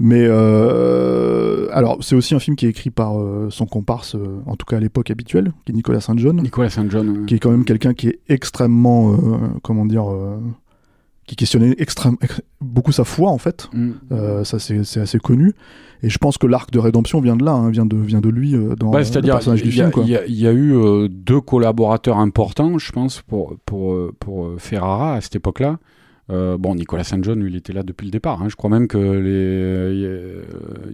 mais 0.00 0.26
euh, 0.28 1.68
alors 1.72 1.98
c'est 2.00 2.14
aussi 2.16 2.34
un 2.34 2.38
film 2.40 2.56
qui 2.56 2.66
est 2.66 2.70
écrit 2.70 2.90
par 2.90 3.14
son 3.50 3.66
comparse, 3.66 4.16
en 4.46 4.56
tout 4.56 4.66
cas 4.66 4.76
à 4.76 4.80
l'époque 4.80 5.10
habituelle, 5.10 5.52
qui 5.64 5.72
est 5.72 5.74
Nicolas 5.74 6.00
St. 6.00 6.18
John 6.18 6.40
Nicolas 6.42 6.70
St. 6.70 6.90
John. 6.90 7.26
qui 7.26 7.36
est 7.36 7.38
quand 7.38 7.50
même 7.50 7.64
quelqu'un 7.64 7.94
qui 7.94 8.08
est 8.08 8.18
extrêmement, 8.28 9.12
euh, 9.12 9.16
comment 9.62 9.86
dire, 9.86 10.10
euh, 10.10 10.38
qui 11.28 11.36
questionnait 11.36 11.76
extrême, 11.78 12.16
ex- 12.20 12.42
beaucoup 12.60 12.90
sa 12.90 13.04
foi 13.04 13.30
en 13.30 13.38
fait. 13.38 13.68
mm. 13.72 13.90
Euh, 14.10 14.42
ça 14.42 14.58
c'est 14.58 14.82
c'est 14.82 15.00
assez 15.00 15.18
connu. 15.20 15.52
Et 16.02 16.10
je 16.10 16.18
pense 16.18 16.38
que 16.38 16.46
l'arc 16.46 16.70
de 16.70 16.78
rédemption 16.78 17.20
vient 17.20 17.36
de 17.36 17.44
là, 17.44 17.52
hein, 17.52 17.70
vient 17.70 17.84
de 17.86 17.96
vient 17.96 18.20
de 18.20 18.28
lui 18.28 18.54
euh, 18.54 18.74
dans 18.76 18.92
le 18.92 19.20
personnage 19.32 19.62
du 19.62 19.68
il 19.70 19.76
y, 19.76 19.80
a- 19.80 19.84
film. 19.84 19.92
Quoi. 19.92 20.04
il 20.04 20.10
y 20.10 20.16
a- 20.16 20.26
il 20.26 20.34
y 20.40 20.46
a 20.46 20.52
eu 20.52 20.74
euh, 20.76 21.08
deux 21.08 21.40
collaborateurs 21.40 22.18
importants, 22.18 22.78
je 22.78 22.90
pense, 22.92 23.20
pour, 23.22 23.56
pour, 23.66 23.92
euh, 23.94 24.14
pour 24.20 24.52
Ferrara 24.58 25.14
à 25.14 25.20
cette 25.20 25.36
époque-là. 25.36 25.78
Bon, 26.30 26.74
Nicolas 26.74 27.04
St. 27.04 27.24
John, 27.24 27.42
il 27.42 27.56
était 27.56 27.72
là 27.72 27.82
depuis 27.82 28.04
le 28.04 28.10
départ. 28.10 28.42
hein. 28.42 28.48
Je 28.50 28.54
crois 28.54 28.68
même 28.68 28.86
que 28.86 28.98
les, 28.98 30.44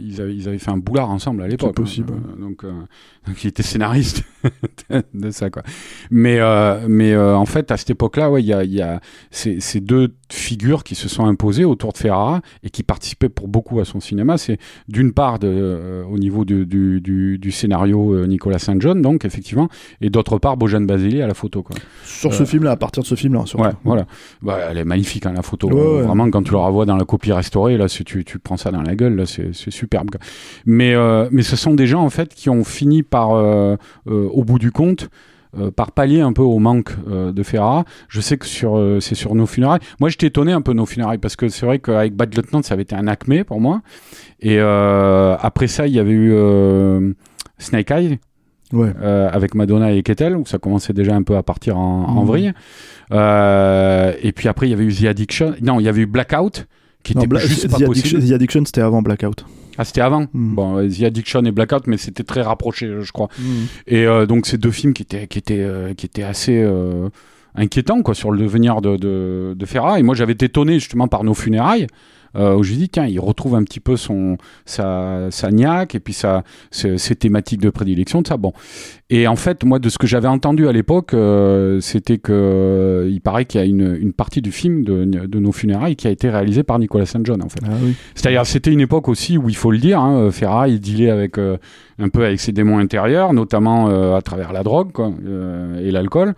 ils, 0.01 0.21
avaient, 0.21 0.35
ils 0.35 0.49
avaient 0.49 0.59
fait 0.59 0.71
un 0.71 0.77
boulard 0.79 1.11
ensemble 1.11 1.43
à 1.43 1.49
l'époque. 1.49 1.75
possible. 1.75 2.13
hein. 2.17 2.37
Donc, 2.41 2.65
donc, 3.27 3.43
il 3.45 3.49
était 3.49 3.65
scénariste 3.65 4.23
de 5.15 5.31
ça, 5.33 5.51
quoi. 5.51 5.63
Mais, 6.11 6.39
mais 6.89 7.17
en 7.17 7.47
fait, 7.47 7.73
à 7.73 7.77
cette 7.77 7.91
époque-là, 7.91 8.31
ouais, 8.31 8.43
il 8.43 8.47
y 8.47 8.53
a, 8.53 8.63
y 8.65 8.81
a 8.81 9.01
ces, 9.33 9.59
ces 9.59 9.81
deux 9.81 10.15
figures 10.35 10.85
qui 10.85 10.95
se 10.95 11.09
sont 11.09 11.27
imposées 11.27 11.65
autour 11.65 11.93
de 11.93 11.99
Ferrara 11.99 12.41
et 12.63 12.71
qui 12.71 12.83
participaient 12.83 13.29
pour 13.29 13.49
beaucoup 13.49 13.81
à 13.81 13.85
son 13.85 14.01
cinéma. 14.01 14.39
C'est 14.39 14.59
d'une 14.89 15.13
part 15.13 15.39
de, 15.39 15.49
euh, 15.49 16.05
au 16.05 16.19
niveau 16.19 16.45
du, 16.45 16.67
du, 16.67 17.01
du, 17.01 17.39
du 17.39 17.51
scénario 17.53 18.15
euh, 18.15 18.27
Nicolas 18.27 18.59
St. 18.59 18.81
John, 18.81 19.01
donc 19.01 19.25
effectivement, 19.25 19.69
et 20.01 20.11
d'autre 20.11 20.39
part 20.39 20.57
Bojan 20.57 20.83
Basili 20.83 21.23
à 21.23 21.27
la 21.27 21.35
photo. 21.35 21.63
Quoi. 21.63 21.77
Sur 22.05 22.35
ce 22.35 22.43
euh, 22.43 22.47
film-là, 22.47 22.73
à 22.73 22.77
partir 22.77 23.03
de 23.03 23.09
ce 23.09 23.15
film-là, 23.15 23.43
surtout. 23.47 23.65
Ouais, 23.65 23.73
voilà. 23.85 24.07
Bah, 24.43 24.59
elle 24.71 24.79
est 24.79 24.85
magnifique, 24.85 25.27
hein, 25.27 25.33
la 25.35 25.43
photo. 25.43 25.69
Ouais, 25.69 25.99
ouais. 25.99 26.03
Vraiment, 26.03 26.31
quand 26.31 26.43
tu 26.43 26.53
la 26.53 26.59
revois 26.59 26.87
dans 26.87 26.97
la 26.97 27.05
copie 27.05 27.33
restaurée, 27.33 27.77
là, 27.77 27.89
tu, 27.89 28.25
tu 28.25 28.39
prends 28.39 28.57
ça 28.57 28.71
dans 28.71 28.83
la 28.83 28.95
gueule, 28.95 29.17
là, 29.17 29.27
c'est 29.27 29.53
superbe. 29.71 30.11
quoi. 30.11 30.21
Mais, 30.67 30.95
mais 31.31 31.43
ce 31.43 31.57
sont 31.57 31.75
des 31.75 31.87
gens, 31.87 32.03
en 32.03 32.11
fait, 32.11 32.35
qui 32.35 32.51
ont 32.51 32.65
fini 32.65 33.03
par, 33.03 33.31
au 34.07 34.45
bout 34.45 34.59
du 34.59 34.73
compte, 34.73 35.09
euh, 35.59 35.71
par 35.71 35.93
pallier 35.93 36.21
un 36.21 36.33
peu 36.33 36.43
au 36.43 36.59
manque 36.59 36.91
euh, 37.09 37.33
de 37.33 37.43
Ferrara. 37.43 37.85
Je 38.09 38.21
sais 38.21 38.37
que 38.37 38.47
sur, 38.47 38.77
euh, 38.77 39.01
c'est 39.01 39.15
sur 39.15 39.35
nos 39.35 39.47
funérailles. 39.47 39.81
Moi, 40.01 40.09
j'étais 40.11 40.27
étonné 40.29 40.53
un 40.53 40.61
peu 40.61 40.73
de 40.73 40.79
nos 40.79 40.87
funérailles 40.87 41.19
parce 41.19 41.37
que 41.37 41.49
c'est 41.49 41.67
vrai 41.67 41.79
qu'avec 41.79 42.15
Bad 42.15 42.35
Lieutenant, 42.37 42.63
ça 42.63 42.75
avait 42.75 42.83
été 42.83 42.95
un 42.97 43.07
acmé 43.07 43.45
pour 43.45 43.61
moi. 43.61 43.83
Et 44.41 44.59
après 44.61 45.67
ça, 45.69 45.87
il 45.87 45.95
y 45.95 45.99
avait 45.99 46.11
eu 46.13 46.35
Snake 47.59 47.91
Eye 47.91 48.19
Ouais. 48.73 48.93
avec 49.03 49.55
Madonna 49.55 49.93
et 49.93 50.03
Kettel, 50.03 50.37
où 50.37 50.45
ça 50.47 50.59
commençait 50.59 50.93
déjà 50.93 51.15
un 51.15 51.23
peu 51.23 51.37
à 51.37 51.43
partir 51.43 51.79
en, 51.79 52.05
en 52.09 52.21
Mhm. 52.23 52.27
vrille. 52.27 52.53
Et 53.13 54.33
puis 54.33 54.49
après, 54.49 54.67
il 54.67 54.71
y 54.71 54.75
avait 54.75 54.85
eu 54.85 54.93
The 54.95 55.05
Addiction. 55.07 55.55
Non, 55.63 55.81
il 55.81 55.85
y 55.85 55.89
avait 55.89 56.03
eu 56.03 56.07
Blackout, 56.07 56.67
qui 57.05 57.15
Non, 57.17 57.23
était 57.23 57.39
juste 57.47 57.69
The, 57.69 57.71
pas 57.71 57.77
Addiction, 57.77 58.17
possible. 58.19 58.29
The 58.29 58.33
Addiction, 58.33 58.65
c'était 58.65 58.81
avant 58.81 59.01
Blackout. 59.03 59.45
Ah, 59.79 59.85
c'était 59.85 60.01
avant 60.01 60.23
Mhm. 60.33 60.55
Bon, 60.55 60.89
The 60.89 61.03
Addiction 61.05 61.45
et 61.45 61.53
Blackout, 61.53 61.87
mais 61.87 61.97
c'était 61.97 62.23
très 62.25 62.43
rapproché, 62.43 62.91
je 63.01 63.13
crois. 63.13 63.29
Et 63.87 64.07
euh, 64.07 64.27
donc, 64.27 64.47
ces 64.47 64.59
deux 64.59 64.71
films 64.73 64.93
qui 64.95 65.03
étaient, 65.03 65.27
qui 65.29 65.39
étaient, 65.39 65.61
euh, 65.61 65.95
qui 65.95 66.07
étaient 66.07 66.23
assez 66.23 66.61
euh, 66.63 67.09
inquiétants 67.55 68.03
quoi, 68.03 68.15
sur 68.15 68.31
le 68.33 68.39
devenir 68.39 68.81
de, 68.81 68.97
de, 68.97 69.55
de 69.57 69.67
Ferrara. 69.67 70.01
Et 70.01 70.03
moi, 70.03 70.15
j'avais 70.15 70.33
été 70.33 70.47
étonné 70.47 70.75
justement 70.81 71.09
par 71.09 71.25
nos 71.25 71.35
funérailles. 71.35 71.87
Où 72.37 72.63
je 72.63 72.71
lui 72.71 72.79
dis 72.79 72.89
tiens 72.89 73.07
il 73.07 73.21
retrouve 73.21 73.55
un 73.55 73.63
petit 73.63 73.81
peu 73.81 73.97
son 73.97 74.37
sa, 74.65 75.29
sa 75.31 75.51
niaque 75.51 75.95
et 75.95 76.01
puis 76.01 76.13
sa 76.13 76.43
ses, 76.71 76.99
ses 76.99 77.15
thématiques 77.15 77.61
de 77.61 77.71
prédilection 77.71 78.23
de 78.23 78.27
ça 78.27 78.37
bon 78.37 78.53
et 79.11 79.27
en 79.29 79.37
fait 79.37 79.65
moi 79.65 79.79
de 79.79 79.89
ce 79.89 79.99
que 79.99 80.07
j'avais 80.07 80.29
entendu 80.29 80.67
à 80.67 80.73
l'époque 80.73 81.15
euh, 81.15 81.81
c'était 81.81 82.19
que 82.19 82.33
euh, 82.33 83.09
il 83.11 83.21
paraît 83.21 83.45
qu'il 83.45 83.61
y 83.61 83.63
a 83.63 83.67
une, 83.67 83.97
une 84.01 84.13
partie 84.13 84.43
du 84.43 84.51
film 84.53 84.83
de, 84.85 85.05
de 85.05 85.39
nos 85.39 85.53
funérailles 85.53 85.97
qui 85.97 86.09
a 86.09 86.11
été 86.11 86.29
réalisée 86.31 86.63
par 86.63 86.79
Nicolas 86.79 87.07
St. 87.07 87.25
John 87.25 87.43
en 87.43 87.49
fait 87.49 87.61
Ah 87.65 87.71
oui. 87.83 87.95
c'est-à-dire, 88.15 88.47
c'était 88.47 88.73
une 88.73 88.81
époque 88.81 89.09
aussi 89.09 89.39
où 89.39 89.49
il 89.49 89.57
faut 89.57 89.71
le 89.71 89.79
dire, 89.79 90.01
hein, 90.01 90.31
Ferrara, 90.31 90.69
il 90.69 90.81
dealait 90.81 91.11
avec 91.11 91.39
euh, 91.39 91.57
un 91.99 92.09
peu 92.09 92.25
avec 92.25 92.41
ses 92.41 92.53
démons 92.53 92.79
intérieurs, 92.79 93.33
notamment 93.33 93.89
euh, 93.89 94.17
à 94.17 94.23
travers 94.23 94.53
la 94.53 94.63
drogue 94.63 94.93
quoi, 94.93 95.13
euh, 95.27 95.87
et 95.87 95.91
l'alcool. 95.91 96.35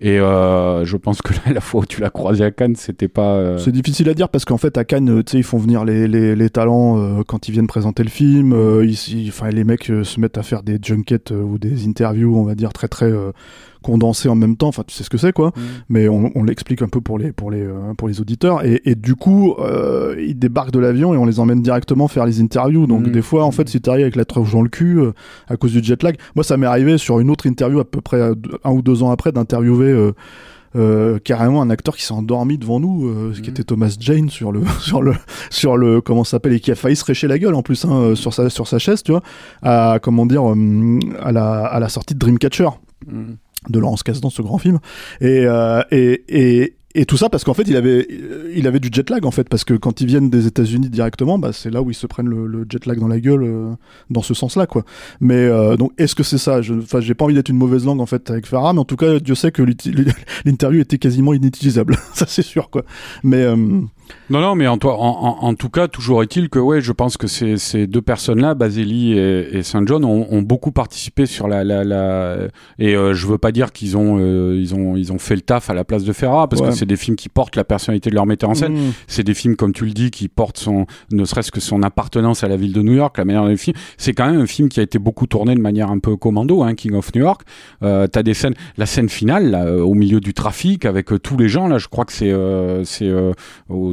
Et 0.00 0.18
euh, 0.18 0.84
je 0.84 0.96
pense 0.96 1.20
que 1.22 1.32
là, 1.34 1.40
la 1.54 1.60
fois 1.60 1.82
où 1.82 1.86
tu 1.86 2.00
l'as 2.00 2.10
croisé 2.10 2.44
à 2.44 2.50
Cannes, 2.50 2.76
c'était 2.76 3.08
pas. 3.08 3.58
C'est 3.58 3.72
difficile 3.72 4.08
à 4.08 4.14
dire 4.14 4.28
parce 4.28 4.44
qu'en 4.44 4.56
fait 4.56 4.78
à 4.78 4.84
Cannes, 4.84 5.22
tu 5.24 5.38
sais, 5.38 5.39
ils 5.40 5.44
font 5.44 5.58
venir 5.58 5.84
les, 5.84 6.06
les, 6.08 6.36
les 6.36 6.50
talents 6.50 6.98
euh, 6.98 7.22
quand 7.26 7.48
ils 7.48 7.52
viennent 7.52 7.66
présenter 7.66 8.02
le 8.04 8.08
film. 8.10 8.52
euh, 8.52 8.84
ils- 8.84 9.08
ils- 9.14 9.28
enfin, 9.28 9.48
les 9.50 9.64
mecs 9.64 9.90
euh, 9.90 10.04
se 10.04 10.20
mettent 10.20 10.38
à 10.38 10.42
faire 10.42 10.62
des 10.62 10.78
junkets 10.80 11.32
ou 11.32 11.58
des 11.58 11.86
interviews, 11.86 12.36
on 12.36 12.44
va 12.44 12.54
dire 12.54 12.72
très 12.72 12.88
très 12.88 13.12
condensées 13.82 14.28
en 14.28 14.34
même 14.34 14.56
temps. 14.56 14.68
Enfin, 14.68 14.82
tu 14.86 14.94
sais 14.94 15.04
ce 15.04 15.10
que 15.10 15.16
c'est 15.18 15.32
quoi. 15.32 15.48
Mm. 15.48 15.60
Mais 15.88 16.08
on, 16.08 16.30
on 16.34 16.44
l'explique 16.44 16.82
un 16.82 16.88
peu 16.88 17.00
pour 17.00 17.18
les 17.18 17.32
pour 17.32 17.50
les 17.50 17.62
euh, 17.62 17.94
pour 17.96 18.08
les 18.08 18.20
auditeurs. 18.20 18.64
Et, 18.64 18.80
et 18.84 18.94
du 18.94 19.14
coup, 19.14 19.54
euh, 19.58 20.14
ils 20.18 20.38
débarquent 20.38 20.70
de 20.72 20.78
l'avion 20.78 21.14
et 21.14 21.16
on 21.16 21.24
les 21.24 21.40
emmène 21.40 21.62
directement 21.62 22.06
faire 22.08 22.26
les 22.26 22.40
interviews. 22.40 22.86
Donc 22.86 23.06
Mm. 23.06 23.10
des 23.12 23.22
fois, 23.22 23.44
en 23.44 23.50
fait, 23.50 23.68
si 23.68 23.80
t'arrives 23.80 24.02
avec 24.02 24.16
la 24.16 24.24
truffe 24.26 24.52
dans 24.52 24.62
le 24.62 24.68
cul 24.68 24.98
euh, 25.00 25.12
à 25.48 25.56
cause 25.56 25.72
du 25.72 25.82
jet 25.82 26.02
lag, 26.02 26.16
moi 26.34 26.44
ça 26.44 26.56
m'est 26.58 26.66
arrivé 26.66 26.98
sur 26.98 27.20
une 27.20 27.30
autre 27.30 27.46
interview 27.46 27.80
à 27.80 27.84
peu 27.84 28.00
près 28.02 28.20
un 28.64 28.70
ou 28.70 28.82
deux 28.82 29.02
ans 29.02 29.10
après 29.10 29.32
d'interviewer. 29.32 30.12
Euh, 30.76 31.18
carrément 31.18 31.62
un 31.62 31.70
acteur 31.70 31.96
qui 31.96 32.04
s'est 32.04 32.12
endormi 32.12 32.58
devant 32.58 32.78
nous, 32.80 33.06
euh, 33.08 33.32
ce 33.34 33.40
qui 33.40 33.48
Mhm. 33.48 33.54
était 33.54 33.64
Thomas 33.64 33.96
Jane 33.98 34.30
sur 34.30 34.52
le 34.52 34.62
sur 34.80 35.02
le 35.02 35.14
sur 35.50 35.76
le 35.76 36.00
comment 36.00 36.24
s'appelle 36.24 36.52
et 36.52 36.60
qui 36.60 36.70
a 36.70 36.74
failli 36.74 36.96
se 36.96 37.04
récher 37.04 37.26
la 37.28 37.38
gueule 37.38 37.54
en 37.54 37.62
plus 37.62 37.84
hein, 37.84 37.92
euh, 37.92 38.14
sur 38.14 38.32
sa 38.34 38.48
sur 38.50 38.68
sa 38.68 38.78
chaise, 38.78 39.02
tu 39.02 39.12
vois, 39.12 39.22
à 39.62 39.98
comment 40.02 40.26
dire 40.26 40.48
euh, 40.48 40.98
à 41.20 41.32
la 41.32 41.64
à 41.64 41.80
la 41.80 41.88
sortie 41.88 42.14
de 42.14 42.18
Dreamcatcher 42.18 42.68
Mm. 43.06 43.32
de 43.70 43.78
Laurence 43.78 44.02
Kasdan, 44.02 44.28
ce 44.28 44.42
grand 44.42 44.58
film. 44.58 44.78
Et, 45.22 45.44
euh, 45.46 45.82
et, 45.90 46.22
et, 46.28 46.76
et 46.94 47.04
tout 47.06 47.16
ça 47.16 47.28
parce 47.28 47.44
qu'en 47.44 47.54
fait, 47.54 47.64
il 47.68 47.76
avait, 47.76 48.06
il 48.54 48.66
avait 48.66 48.80
du 48.80 48.88
jet 48.92 49.08
lag, 49.10 49.24
en 49.24 49.30
fait, 49.30 49.48
parce 49.48 49.64
que 49.64 49.74
quand 49.74 50.00
ils 50.00 50.06
viennent 50.06 50.28
des 50.30 50.46
États-Unis 50.46 50.88
directement, 50.90 51.38
bah, 51.38 51.52
c'est 51.52 51.70
là 51.70 51.82
où 51.82 51.90
ils 51.90 51.94
se 51.94 52.06
prennent 52.06 52.28
le, 52.28 52.46
le 52.46 52.66
jet 52.68 52.84
lag 52.86 52.98
dans 52.98 53.08
la 53.08 53.20
gueule, 53.20 53.44
euh, 53.44 53.70
dans 54.10 54.22
ce 54.22 54.34
sens-là, 54.34 54.66
quoi. 54.66 54.84
Mais 55.20 55.34
euh, 55.36 55.76
donc, 55.76 55.92
est-ce 55.98 56.14
que 56.14 56.22
c'est 56.22 56.38
ça? 56.38 56.62
Je- 56.62 56.74
Enfin, 56.74 57.00
j'ai 57.00 57.14
pas 57.14 57.24
envie 57.24 57.34
d'être 57.34 57.48
une 57.48 57.56
mauvaise 57.58 57.84
langue, 57.84 58.00
en 58.00 58.06
fait, 58.06 58.30
avec 58.30 58.46
Farah, 58.46 58.72
mais 58.72 58.80
en 58.80 58.84
tout 58.84 58.96
cas, 58.96 59.20
Dieu 59.20 59.34
sait 59.34 59.52
que 59.52 59.62
l'interview 60.44 60.80
était 60.80 60.98
quasiment 60.98 61.32
inutilisable. 61.32 61.96
ça, 62.14 62.26
c'est 62.28 62.42
sûr, 62.42 62.70
quoi. 62.70 62.84
Mais 63.22 63.42
euh, 63.42 63.56
Non, 64.30 64.40
non, 64.40 64.54
mais 64.54 64.66
en, 64.66 64.78
toi- 64.78 64.96
en, 64.98 65.38
en, 65.42 65.46
en 65.48 65.54
tout 65.54 65.70
cas, 65.70 65.88
toujours 65.88 66.22
est-il 66.22 66.48
que, 66.48 66.58
ouais, 66.58 66.80
je 66.80 66.92
pense 66.92 67.16
que 67.16 67.26
ces, 67.26 67.56
ces 67.56 67.86
deux 67.86 68.02
personnes-là, 68.02 68.54
Basili 68.54 69.18
et, 69.18 69.58
et 69.58 69.62
Saint 69.62 69.82
John, 69.86 70.04
ont, 70.04 70.26
ont 70.30 70.42
beaucoup 70.42 70.70
participé 70.72 71.26
sur 71.26 71.48
la, 71.48 71.64
la, 71.64 71.84
la... 71.84 72.36
et 72.78 72.94
euh, 72.94 73.12
je 73.14 73.26
veux 73.26 73.38
pas 73.38 73.52
dire 73.52 73.72
qu'ils 73.72 73.96
ont, 73.96 74.18
euh, 74.20 74.56
ils 74.58 74.74
ont, 74.74 74.96
ils 74.96 75.12
ont 75.12 75.18
fait 75.18 75.34
le 75.34 75.40
taf 75.40 75.70
à 75.70 75.74
la 75.74 75.84
place 75.84 76.04
de 76.04 76.12
Ferrara, 76.12 76.48
parce 76.48 76.62
Ouais. 76.62 76.68
que 76.68 76.74
c'est 76.74 76.86
des 76.86 76.96
films 76.96 77.16
qui 77.16 77.28
portent 77.28 77.56
la 77.56 77.64
personnalité 77.64 78.10
de 78.10 78.14
leur 78.14 78.26
metteur 78.26 78.50
en 78.50 78.54
scène. 78.54 78.74
mm, 78.74 78.92
C'est 79.06 79.24
des 79.24 79.34
films, 79.34 79.56
comme 79.56 79.72
tu 79.72 79.84
le 79.84 79.92
dis, 79.92 80.10
qui 80.10 80.28
portent 80.28 80.58
son, 80.58 80.86
ne 81.10 81.24
serait-ce 81.24 81.50
que 81.50 81.60
son 81.60 81.82
appartenance 81.82 82.44
à 82.44 82.48
la 82.48 82.56
ville 82.56 82.72
de 82.72 82.82
New 82.82 82.92
York, 82.94 83.16
la 83.18 83.24
manière 83.24 83.42
dont 83.42 83.48
les 83.48 83.56
films. 83.56 83.76
C'est 83.96 84.12
quand 84.12 84.30
même 84.30 84.40
un 84.40 84.46
film 84.46 84.68
qui 84.68 84.80
a 84.80 84.82
été 84.82 84.98
beaucoup 84.98 85.26
tourné 85.26 85.54
de 85.54 85.60
manière 85.60 85.90
un 85.90 85.98
peu 85.98 86.16
commando, 86.16 86.62
hein, 86.62 86.74
King 86.74 86.94
of 86.94 87.14
New 87.14 87.22
York. 87.22 87.42
Euh, 87.82 88.06
T'as 88.06 88.22
des 88.22 88.34
scènes, 88.34 88.54
la 88.76 88.86
scène 88.86 89.08
finale, 89.08 89.50
là, 89.50 89.64
euh, 89.64 89.80
au 89.82 89.94
milieu 89.94 90.20
du 90.20 90.34
trafic, 90.34 90.84
avec 90.84 91.08
tous 91.22 91.36
les 91.36 91.48
gens, 91.48 91.66
là, 91.68 91.78
je 91.78 91.88
crois 91.88 92.04
que 92.04 92.12
c'est, 92.12 92.30
euh, 92.30 92.84
c'est 92.84 93.08
euh, 93.08 93.32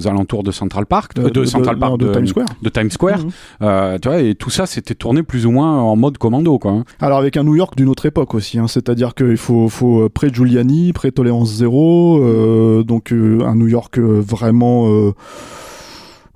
aux 0.08 0.10
alentours 0.10 0.44
de 0.44 0.52
Central 0.52 0.86
Park, 0.86 1.14
euh, 1.18 1.30
de, 1.30 1.46
Central 1.46 1.78
Park, 1.78 1.98
de, 1.98 2.12
Times 2.12 2.28
Square. 2.28 2.48
de 2.62 2.70
Times 2.70 2.92
Square. 2.92 3.20
Mhm. 3.20 3.30
Euh, 3.62 3.98
tu 4.00 4.08
vois, 4.08 4.22
et 4.22 4.36
tout 4.36 4.50
ça, 4.50 4.66
c'était 4.66 4.96
tourné 4.96 5.24
plus 5.24 5.46
ou 5.46 5.52
moins 5.52 5.80
en 5.80 5.96
mode 5.96 6.18
commando, 6.18 6.58
quoi. 6.60 6.72
hein. 6.72 6.84
Alors 7.00 7.18
avec 7.18 7.38
un 7.38 7.44
New 7.44 7.56
York 7.56 7.76
d'une 7.76 7.90
autre 7.90 8.06
époque 8.06 8.34
aussi, 8.34 8.60
hein, 8.60 8.68
c'est-à-dire 8.68 9.16
qu'il 9.16 9.38
faut, 9.38 9.70
faut 9.70 10.04
euh, 10.04 10.10
pré 10.10 10.30
Giuliani, 10.32 10.94
pré 10.94 11.12
tolérance 11.12 11.54
zéro, 11.54 12.22
euh, 12.22 12.84
donc 12.84 13.12
euh, 13.12 13.42
un 13.46 13.56
New 13.56 13.68
York 13.68 14.00
vraiment, 14.00 15.14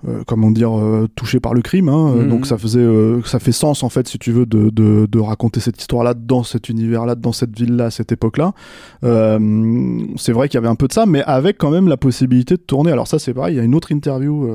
euh, 0.08 0.24
comment 0.26 0.52
dire, 0.52 0.78
euh, 0.78 1.08
touché 1.16 1.40
par 1.40 1.54
le 1.54 1.62
crime. 1.62 1.90
Hein, 1.90 2.16
Mhm. 2.16 2.30
Donc 2.30 2.46
ça 2.46 2.58
faisait, 2.58 2.80
euh, 2.80 3.22
ça 3.24 3.40
fait 3.40 3.52
sens 3.52 3.84
en 3.84 3.90
fait, 3.90 4.08
si 4.08 4.18
tu 4.18 4.32
veux, 4.32 4.46
de, 4.46 4.70
de, 4.70 5.08
de 5.10 5.20
raconter 5.20 5.60
cette 5.60 5.80
histoire-là 5.80 6.14
dans 6.14 6.44
cet 6.44 6.70
univers-là, 6.70 7.16
dans 7.16 7.32
cette 7.32 7.58
ville-là, 7.58 7.86
à 7.86 7.92
cette 7.92 8.12
époque-là. 8.12 8.54
Euh, 9.04 10.00
c'est 10.18 10.32
vrai 10.32 10.50
qu'il 10.50 10.56
y 10.56 10.60
avait 10.60 10.68
un 10.68 10.76
peu 10.76 10.88
de 10.88 10.94
ça, 10.94 11.06
mais 11.06 11.24
avec 11.24 11.58
quand 11.58 11.72
même 11.72 11.88
la 11.88 11.98
possibilité 11.98 12.56
de 12.56 12.62
tourner. 12.62 12.92
Alors 12.92 13.08
ça 13.08 13.20
c'est 13.20 13.34
pareil, 13.34 13.56
il 13.56 13.58
y 13.58 13.62
a 13.62 13.64
une 13.64 13.76
autre 13.76 13.92
interview 13.92 14.50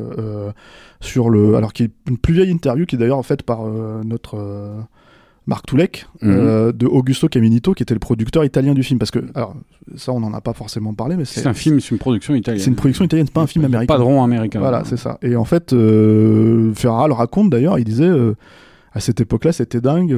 sur 1.01 1.31
le, 1.31 1.57
alors 1.57 1.73
qui 1.73 1.85
est 1.85 1.91
une 2.09 2.19
plus 2.19 2.35
vieille 2.35 2.51
interview 2.51 2.87
qui 2.87 2.97
est 2.97 2.99
d'ailleurs 2.99 3.25
faite 3.25 3.43
par 3.43 3.61
notre 4.05 4.37
Marc 5.47 5.67
Toulek, 5.67 6.07
Mhm. 6.23 6.31
euh, 6.31 6.73
de 6.73 6.87
Augusto 6.87 7.29
Caminito, 7.29 7.73
qui 7.75 7.83
était 7.83 7.95
le 7.95 8.01
producteur 8.01 8.45
italien 8.45 8.75
du 8.75 8.83
film. 8.83 8.99
Parce 8.99 9.11
que, 9.13 9.21
alors, 9.35 9.55
ça, 9.97 10.13
on 10.13 10.21
n'en 10.21 10.33
a 10.35 10.41
pas 10.41 10.53
forcément 10.53 10.93
parlé, 10.95 11.17
mais 11.17 11.25
C'est 11.25 11.41
c'est 11.41 11.47
un 11.49 11.55
film, 11.55 11.79
c'est 11.81 11.91
une 11.93 11.99
production 11.99 12.35
italienne. 12.35 12.61
c'est 12.63 12.71
une 12.71 12.77
production 12.77 13.05
italienne, 13.05 13.27
c'est 13.27 13.33
pas 13.35 13.43
un 13.43 13.47
film 13.47 13.65
américain. 13.65 13.95
Pas 13.95 13.99
de 13.99 14.05
rond 14.05 14.25
américain. 14.25 14.59
Voilà, 14.59 14.83
c'est 14.85 14.97
ça. 14.97 15.19
Et 15.23 15.37
en 15.37 15.45
fait, 15.45 15.73
euh, 15.73 16.73
Ferrara 16.75 17.07
le 17.07 17.13
raconte 17.15 17.51
d'ailleurs, 17.51 17.79
il 17.79 17.85
disait 17.85 18.05
euh, 18.09 18.35
à 18.93 19.01
cette 19.01 19.21
époque-là, 19.21 19.53
c'était 19.53 19.81
dingue. 19.81 20.17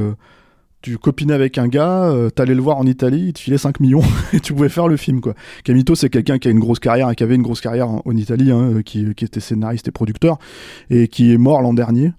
tu 0.80 0.96
copinais 0.96 1.34
avec 1.34 1.58
un 1.58 1.66
gars, 1.66 2.10
t'allais 2.34 2.54
le 2.54 2.62
voir 2.62 2.78
en 2.78 2.86
Italie, 2.86 3.24
il 3.26 3.32
te 3.32 3.40
filait 3.40 3.58
5 3.58 3.80
millions 3.80 4.00
et 4.32 4.38
tu 4.40 4.54
pouvais 4.54 4.68
faire 4.68 4.86
le 4.88 4.96
film. 4.96 5.20
quoi. 5.20 5.34
Camito, 5.64 5.94
c'est 5.96 6.08
quelqu'un 6.08 6.38
qui 6.38 6.46
a 6.48 6.52
une 6.52 6.60
grosse 6.60 6.78
carrière, 6.78 7.14
qui 7.16 7.24
avait 7.24 7.34
une 7.34 7.42
grosse 7.42 7.60
carrière 7.60 7.88
en, 7.90 8.00
en 8.04 8.16
Italie, 8.16 8.50
hein, 8.52 8.80
qui, 8.84 9.12
qui 9.16 9.24
était 9.24 9.40
scénariste 9.40 9.88
et 9.88 9.90
producteur, 9.90 10.38
et 10.88 11.08
qui 11.08 11.32
est 11.34 11.36
mort 11.38 11.60
l'an 11.62 11.74
dernier. 11.74 12.12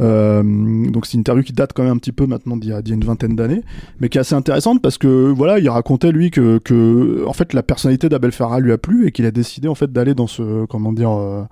Euh, 0.00 0.42
donc 0.90 1.06
c'est 1.06 1.14
une 1.14 1.20
interview 1.20 1.42
qui 1.42 1.52
date 1.52 1.72
quand 1.74 1.82
même 1.82 1.92
un 1.92 1.98
petit 1.98 2.12
peu 2.12 2.26
maintenant 2.26 2.56
d'il 2.56 2.70
y 2.70 2.72
a, 2.72 2.80
une 2.88 3.04
vingtaine 3.04 3.34
d'années, 3.34 3.62
mais 4.00 4.08
qui 4.08 4.18
est 4.18 4.20
assez 4.20 4.34
intéressante 4.34 4.80
parce 4.80 4.98
que 4.98 5.30
voilà, 5.30 5.58
il 5.58 5.68
racontait 5.68 6.12
lui 6.12 6.30
que, 6.30 6.58
que 6.58 7.24
en 7.26 7.32
fait 7.32 7.52
la 7.52 7.62
personnalité 7.62 8.08
d'Abel 8.08 8.32
Ferrara 8.32 8.60
lui 8.60 8.72
a 8.72 8.78
plu 8.78 9.06
et 9.06 9.12
qu'il 9.12 9.26
a 9.26 9.30
décidé 9.30 9.68
en 9.68 9.74
fait 9.74 9.92
d'aller 9.92 10.14
dans 10.14 10.26
ce 10.26 10.66
comment 10.66 10.92
dire 10.92 11.10
euh, 11.10 11.42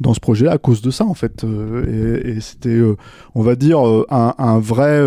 dans 0.00 0.14
ce 0.14 0.20
projet 0.20 0.46
à 0.46 0.58
cause 0.58 0.80
de 0.80 0.90
ça 0.90 1.04
en 1.04 1.14
fait. 1.14 1.44
Euh, 1.44 2.22
et, 2.24 2.36
et 2.36 2.40
c'était 2.40 2.80
on 3.34 3.42
va 3.42 3.56
dire 3.56 3.80
un, 4.10 4.34
un 4.38 4.58
vrai 4.58 5.00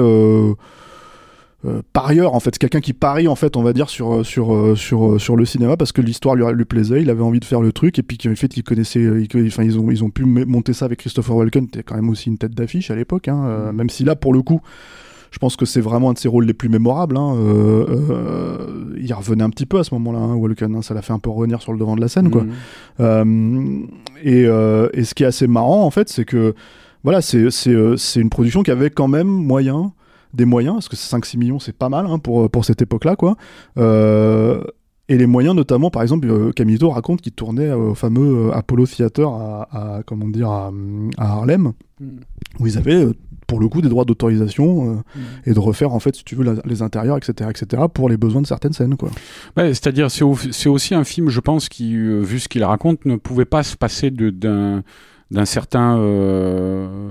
euh, 1.65 1.81
parieur 1.93 2.33
en 2.33 2.39
fait, 2.39 2.51
c'est 2.53 2.59
quelqu'un 2.59 2.81
qui 2.81 2.93
parie 2.93 3.27
en 3.27 3.35
fait, 3.35 3.55
on 3.55 3.63
va 3.63 3.73
dire 3.73 3.89
sur 3.89 4.13
euh, 4.13 4.23
sur 4.23 4.53
euh, 4.53 4.75
sur 4.75 5.19
sur 5.21 5.35
le 5.35 5.45
cinéma 5.45 5.77
parce 5.77 5.91
que 5.91 6.01
l'histoire 6.01 6.35
lui, 6.35 6.43
lui 6.53 6.65
plaisait, 6.65 7.01
il 7.01 7.09
avait 7.09 7.21
envie 7.21 7.39
de 7.39 7.45
faire 7.45 7.61
le 7.61 7.71
truc 7.71 7.99
et 7.99 8.03
puis 8.03 8.17
en 8.29 8.35
fait 8.35 8.57
il 8.57 8.63
connaissait, 8.63 9.07
enfin 9.47 9.63
ils 9.63 9.77
ont 9.77 9.91
ils 9.91 10.03
ont 10.03 10.09
pu 10.09 10.25
monter 10.25 10.73
ça 10.73 10.85
avec 10.85 10.99
Christopher 10.99 11.35
Walken, 11.35 11.67
qui 11.67 11.79
était 11.79 11.83
quand 11.83 11.95
même 11.95 12.09
aussi 12.09 12.29
une 12.29 12.37
tête 12.37 12.53
d'affiche 12.53 12.91
à 12.91 12.95
l'époque, 12.95 13.27
hein, 13.27 13.45
euh, 13.45 13.71
même 13.71 13.89
si 13.89 14.03
là 14.03 14.15
pour 14.15 14.33
le 14.33 14.41
coup, 14.41 14.61
je 15.31 15.39
pense 15.39 15.55
que 15.55 15.65
c'est 15.65 15.81
vraiment 15.81 16.09
un 16.09 16.13
de 16.13 16.17
ses 16.17 16.27
rôles 16.27 16.45
les 16.45 16.53
plus 16.53 16.67
mémorables. 16.67 17.15
Hein, 17.17 17.35
euh, 17.37 17.85
euh, 18.09 18.95
il 19.01 19.13
revenait 19.13 19.43
un 19.43 19.49
petit 19.49 19.65
peu 19.65 19.79
à 19.79 19.83
ce 19.83 19.93
moment-là, 19.95 20.19
hein, 20.19 20.35
Walken, 20.35 20.75
hein, 20.75 20.81
ça 20.81 20.93
l'a 20.93 21.01
fait 21.01 21.13
un 21.13 21.19
peu 21.19 21.29
revenir 21.29 21.61
sur 21.61 21.71
le 21.71 21.79
devant 21.79 21.95
de 21.95 22.01
la 22.01 22.09
scène 22.09 22.29
quoi. 22.29 22.45
Euh, 22.99 23.79
et, 24.23 24.41
et 24.41 25.03
ce 25.03 25.13
qui 25.13 25.23
est 25.23 25.27
assez 25.27 25.47
marrant, 25.47 25.85
en 25.85 25.89
fait, 25.89 26.09
c'est 26.09 26.25
que 26.25 26.53
voilà, 27.03 27.21
c'est 27.21 27.49
une 28.15 28.29
production 28.29 28.61
qui 28.61 28.71
avait 28.71 28.91
quand 28.91 29.07
même 29.07 29.27
moyen, 29.27 29.93
des 30.33 30.45
moyens, 30.45 30.75
parce 30.75 30.89
que 30.89 30.95
5-6 30.95 31.37
millions, 31.37 31.59
c'est 31.59 31.75
pas 31.77 31.89
mal 31.89 32.05
hein, 32.07 32.19
pour, 32.19 32.49
pour 32.49 32.65
cette 32.65 32.81
époque-là, 32.81 33.15
quoi. 33.15 33.35
Euh, 33.77 34.63
et 35.09 35.17
les 35.17 35.25
moyens, 35.25 35.53
notamment, 35.55 35.89
par 35.89 36.03
exemple, 36.03 36.29
euh, 36.29 36.51
Camilito 36.53 36.89
raconte 36.89 37.19
qu'il 37.21 37.33
tournait 37.33 37.71
au 37.73 37.95
fameux 37.95 38.47
euh, 38.49 38.51
Apollo 38.53 38.85
Theater 38.87 39.27
à, 39.29 39.97
à, 39.97 40.03
comment 40.03 40.27
dire, 40.29 40.49
à, 40.49 40.71
à 41.17 41.25
Harlem, 41.33 41.73
Mhm. 41.99 42.19
où 42.59 42.65
ils 42.67 42.77
avaient, 42.77 43.07
pour 43.45 43.59
le 43.59 43.67
coup, 43.67 43.81
des 43.81 43.89
droits 43.89 44.05
d'autorisation 44.05 44.95
euh, 45.15 45.19
et 45.45 45.53
de 45.53 45.59
refaire, 45.59 45.93
en 45.93 45.99
fait, 45.99 46.15
si 46.15 46.23
tu 46.23 46.35
veux, 46.35 46.43
la- 46.45 46.61
les 46.65 46.81
intérieurs, 46.81 47.17
etc., 47.17 47.49
etc., 47.49 47.83
pour 47.93 48.07
les 48.09 48.15
besoins 48.17 48.41
de 48.41 48.47
certaines 48.47 48.73
scènes, 48.73 48.95
quoi. 48.95 49.09
Ouais, 49.57 49.67
c'est-à-dire, 49.73 50.09
c'est, 50.09 50.23
au- 50.23 50.35
c'est 50.35 50.69
aussi 50.69 50.95
un 50.95 51.03
film, 51.03 51.27
je 51.29 51.41
pense, 51.41 51.67
qui, 51.67 51.95
euh, 51.97 52.21
vu 52.21 52.39
ce 52.39 52.47
qu'il 52.47 52.63
raconte, 52.63 53.05
ne 53.05 53.17
pouvait 53.17 53.45
pas 53.45 53.63
se 53.63 53.75
passer 53.75 54.09
de, 54.11 54.29
d'un, 54.29 54.81
d'un 55.29 55.45
certain. 55.45 55.97
euh, 55.99 57.09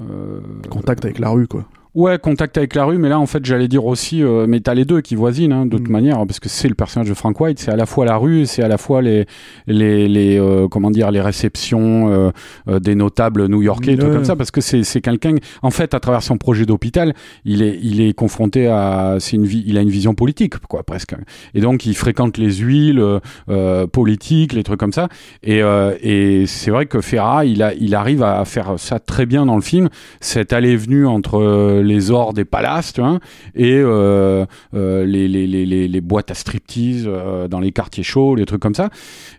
euh, 0.00 0.40
Contact 0.68 1.04
avec 1.06 1.18
la 1.18 1.30
rue, 1.30 1.46
quoi. 1.48 1.64
Ouais, 1.94 2.18
contact 2.18 2.56
avec 2.56 2.76
la 2.76 2.84
rue, 2.84 2.98
mais 2.98 3.08
là, 3.08 3.18
en 3.18 3.26
fait, 3.26 3.44
j'allais 3.44 3.66
dire 3.66 3.84
aussi, 3.84 4.22
euh, 4.22 4.46
mais 4.48 4.60
t'as 4.60 4.74
les 4.74 4.84
deux 4.84 5.00
qui 5.00 5.16
voisinent, 5.16 5.52
hein, 5.52 5.66
de 5.66 5.76
toute 5.76 5.88
Mm. 5.88 5.92
manière, 5.92 6.26
parce 6.26 6.38
que 6.38 6.48
c'est 6.48 6.68
le 6.68 6.76
personnage 6.76 7.08
de 7.08 7.14
Frank 7.14 7.38
White, 7.40 7.58
c'est 7.58 7.72
à 7.72 7.76
la 7.76 7.84
fois 7.84 8.04
la 8.04 8.16
rue, 8.16 8.46
c'est 8.46 8.62
à 8.62 8.68
la 8.68 8.78
fois 8.78 9.02
les, 9.02 9.26
les, 9.66 10.06
les 10.06 10.38
euh, 10.38 10.68
comment 10.68 10.92
dire, 10.92 11.10
les 11.10 11.20
réceptions 11.20 12.08
euh, 12.12 12.30
euh, 12.68 12.78
des 12.78 12.94
notables 12.94 13.46
new-yorkais, 13.48 14.00
Ouais. 14.00 14.10
comme 14.12 14.24
ça, 14.24 14.36
parce 14.36 14.52
que 14.52 14.60
c'est, 14.60 14.84
c'est 14.84 15.00
quelqu'un, 15.00 15.34
en 15.62 15.70
fait, 15.70 15.92
à 15.92 15.98
travers 16.00 16.22
son 16.22 16.38
projet 16.38 16.64
d'hôpital, 16.64 17.12
il 17.44 17.60
est, 17.60 17.78
il 17.82 18.00
est 18.00 18.12
confronté 18.12 18.68
à, 18.68 19.16
c'est 19.18 19.34
une 19.34 19.44
vie, 19.46 19.64
il 19.66 19.76
a 19.76 19.80
une 19.80 19.90
vision 19.90 20.14
politique, 20.14 20.58
quoi, 20.68 20.84
presque. 20.84 21.16
Et 21.54 21.60
donc, 21.60 21.86
il 21.86 21.94
fréquente 21.96 22.38
les 22.38 22.52
huiles 22.52 23.00
euh, 23.00 23.18
euh, 23.48 23.86
politiques, 23.88 24.52
les 24.52 24.62
trucs 24.62 24.78
comme 24.78 24.92
ça. 24.92 25.08
Et, 25.42 25.60
euh, 25.60 25.94
et 26.02 26.44
c'est 26.46 26.70
vrai 26.70 26.86
que 26.86 27.00
Ferra, 27.00 27.44
il, 27.44 27.64
a, 27.64 27.74
il 27.74 27.96
arrive 27.96 28.22
à 28.22 28.44
faire 28.44 28.74
ça 28.78 29.00
très 29.00 29.26
bien 29.26 29.44
dans 29.44 29.56
le 29.56 29.62
film, 29.62 29.88
cette 30.20 30.52
allée-venue 30.52 31.06
entre 31.06 31.40
euh, 31.40 31.79
les 31.82 32.10
ors 32.10 32.32
des 32.32 32.44
palaces, 32.44 32.92
tu 32.92 33.00
vois, 33.00 33.18
et 33.54 33.74
euh, 33.74 34.44
euh, 34.74 35.04
les, 35.04 35.28
les, 35.28 35.46
les, 35.46 35.88
les, 35.88 36.00
boîtes 36.00 36.30
à 36.30 36.34
striptease 36.34 37.04
euh, 37.06 37.48
dans 37.48 37.60
les 37.60 37.72
quartiers 37.72 38.02
chauds, 38.02 38.34
les 38.34 38.46
trucs 38.46 38.62
comme 38.62 38.74
ça. 38.74 38.90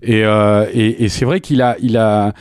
Et, 0.01 0.21
et, 0.21 1.03
et 1.03 1.09
c'est 1.09 1.25
vrai 1.25 1.39
qu'il 1.39 1.61
a, 1.61 1.75
il 1.81 1.97
a, 1.97 2.33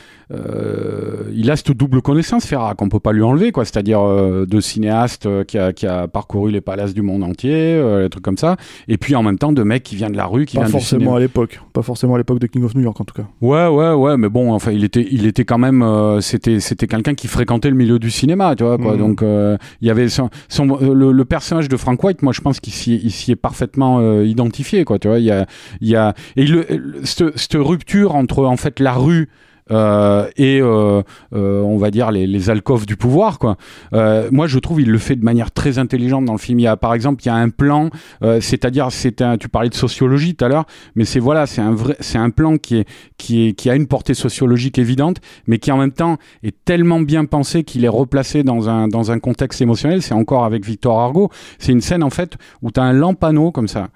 il 1.33 1.49
a 1.51 1.55
cette 1.55 1.71
double 1.71 2.01
connaissance, 2.01 2.45
Ferra, 2.45 2.75
qu'on 2.75 2.89
peut 2.89 2.99
pas 2.99 3.13
lui 3.13 3.23
enlever, 3.23 3.51
quoi. 3.51 3.65
C'est-à-dire 3.65 4.01
euh, 4.01 4.45
de 4.45 4.59
cinéaste 4.59 5.25
euh, 5.25 5.43
qui, 5.43 5.57
a, 5.57 5.73
qui 5.73 5.87
a 5.87 6.07
parcouru 6.07 6.51
les 6.51 6.61
palaces 6.61 6.93
du 6.93 7.01
monde 7.01 7.23
entier, 7.23 7.53
euh, 7.53 8.03
des 8.03 8.09
trucs 8.09 8.23
comme 8.23 8.37
ça. 8.37 8.57
Et 8.87 8.97
puis 8.97 9.15
en 9.15 9.23
même 9.23 9.37
temps 9.37 9.51
de 9.51 9.63
mec 9.63 9.83
qui 9.83 9.95
vient 9.95 10.09
de 10.09 10.17
la 10.17 10.25
rue, 10.25 10.45
qui 10.45 10.57
Pas 10.57 10.63
vient 10.63 10.71
forcément 10.71 11.15
à 11.15 11.19
l'époque. 11.19 11.59
Pas 11.73 11.81
forcément 11.81 12.15
à 12.15 12.17
l'époque 12.17 12.39
de 12.39 12.47
King 12.47 12.63
of 12.63 12.75
New 12.75 12.81
York, 12.81 12.99
en 12.99 13.05
tout 13.05 13.15
cas. 13.15 13.27
Ouais, 13.41 13.67
ouais, 13.67 13.93
ouais, 13.93 14.17
mais 14.17 14.29
bon, 14.29 14.53
enfin, 14.53 14.71
il 14.71 14.83
était, 14.83 15.07
il 15.11 15.25
était 15.25 15.45
quand 15.45 15.57
même, 15.57 15.81
euh, 15.81 16.21
c'était, 16.21 16.59
c'était 16.59 16.87
quelqu'un 16.87 17.13
qui 17.13 17.27
fréquentait 17.27 17.69
le 17.69 17.75
milieu 17.75 17.99
du 17.99 18.11
cinéma, 18.11 18.55
tu 18.55 18.63
vois, 18.63 18.77
quoi. 18.77 18.93
Mhm. 18.93 18.99
Donc, 18.99 19.23
euh, 19.23 19.57
il 19.81 19.87
y 19.87 19.91
avait 19.91 20.09
son, 20.09 20.29
son- 20.49 20.69
euh, 20.81 20.93
le, 20.93 21.11
le 21.11 21.25
personnage 21.25 21.69
de 21.69 21.77
Frank 21.77 22.03
White, 22.03 22.21
moi, 22.21 22.33
je 22.33 22.41
pense 22.41 22.59
qu'il 22.59 22.73
s'y, 22.73 23.31
est 23.31 23.35
parfaitement 23.35 23.99
euh, 23.99 24.25
identifié, 24.25 24.83
quoi. 24.83 24.99
Tu 24.99 25.07
vois, 25.07 25.19
il 25.19 25.25
y 25.25 25.31
a, 25.31 25.45
il 25.79 25.89
y 25.89 25.95
a, 25.95 26.13
et 26.35 26.45
le- 26.45 26.65
cette, 27.03 27.37
cette 27.37 27.55
rupture 27.55 28.15
entre 28.15 28.45
en 28.45 28.57
fait 28.57 28.79
la 28.79 28.93
rue. 28.93 29.29
Euh, 29.69 30.27
et 30.37 30.59
euh, 30.61 31.03
euh, 31.33 31.61
on 31.61 31.77
va 31.77 31.91
dire 31.91 32.11
les, 32.11 32.27
les 32.27 32.49
alcôves 32.49 32.85
du 32.85 32.95
pouvoir 32.95 33.39
quoi. 33.39 33.57
Euh, 33.93 34.29
moi 34.31 34.47
je 34.47 34.59
trouve 34.59 34.81
il 34.81 34.89
le 34.89 34.97
fait 34.97 35.15
de 35.15 35.23
manière 35.23 35.51
très 35.51 35.77
intelligente 35.77 36.25
dans 36.25 36.33
le 36.33 36.39
film. 36.39 36.59
Il 36.59 36.63
y 36.63 36.67
a 36.67 36.77
par 36.77 36.93
exemple 36.93 37.21
il 37.23 37.27
y 37.27 37.29
a 37.29 37.35
un 37.35 37.49
plan, 37.49 37.89
euh, 38.23 38.41
c'est-à-dire 38.41 38.87
c'est 38.91 39.21
un, 39.21 39.37
tu 39.37 39.49
parlais 39.49 39.69
de 39.69 39.75
sociologie 39.75 40.35
tout 40.35 40.45
à 40.45 40.47
l'heure, 40.47 40.65
mais 40.95 41.05
c'est 41.05 41.19
voilà 41.19 41.45
c'est 41.45 41.61
un 41.61 41.73
vrai 41.73 41.95
c'est 41.99 42.17
un 42.17 42.29
plan 42.29 42.57
qui 42.57 42.77
est 42.77 42.87
qui 43.17 43.47
est 43.47 43.53
qui 43.53 43.69
a 43.69 43.75
une 43.75 43.87
portée 43.87 44.13
sociologique 44.13 44.79
évidente, 44.79 45.17
mais 45.47 45.59
qui 45.59 45.71
en 45.71 45.77
même 45.77 45.91
temps 45.91 46.17
est 46.43 46.55
tellement 46.65 46.99
bien 46.99 47.25
pensé 47.25 47.63
qu'il 47.63 47.85
est 47.85 47.89
replacé 47.89 48.43
dans 48.43 48.69
un 48.69 48.87
dans 48.87 49.11
un 49.11 49.19
contexte 49.19 49.61
émotionnel. 49.61 50.01
C'est 50.01 50.13
encore 50.13 50.45
avec 50.45 50.65
Victor 50.65 50.99
Argo. 50.99 51.29
C'est 51.59 51.71
une 51.71 51.81
scène 51.81 52.03
en 52.03 52.09
fait 52.09 52.37
où 52.61 52.71
tu 52.71 52.79
as 52.79 52.83
un 52.83 52.93
lampano 52.93 53.51
comme 53.51 53.67
ça 53.67 53.89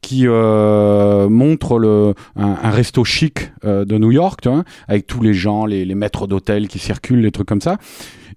qui 0.00 0.26
euh, 0.26 1.28
montre 1.28 1.78
le, 1.78 2.14
un, 2.36 2.56
un 2.62 2.70
resto 2.70 3.04
chic 3.04 3.52
euh, 3.64 3.84
de 3.84 3.98
New 3.98 4.12
York, 4.12 4.40
vois, 4.44 4.64
avec 4.88 5.06
tous 5.06 5.22
les 5.22 5.34
gens, 5.34 5.66
les, 5.66 5.84
les 5.84 5.94
maîtres 5.94 6.26
d'hôtel 6.26 6.68
qui 6.68 6.78
circulent, 6.78 7.20
les 7.20 7.30
trucs 7.30 7.48
comme 7.48 7.60
ça. 7.60 7.76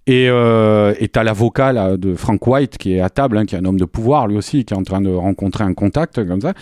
Et 0.05 0.27
euh, 0.29 0.93
t'as 1.13 1.23
l'avocat 1.23 1.95
de 1.95 2.15
Frank 2.15 2.45
White 2.45 2.77
qui 2.77 2.95
est 2.95 2.99
à 2.99 3.09
table, 3.09 3.37
hein, 3.37 3.45
qui 3.45 3.55
est 3.55 3.57
un 3.57 3.65
homme 3.65 3.79
de 3.79 3.85
pouvoir 3.85 4.27
lui 4.27 4.35
aussi, 4.37 4.65
qui 4.65 4.73
est 4.73 4.77
en 4.77 4.83
train 4.83 4.99
de 4.99 5.09
rencontrer 5.09 5.63
un 5.63 5.73
contact 5.73 6.27
comme 6.27 6.41
ça. 6.41 6.53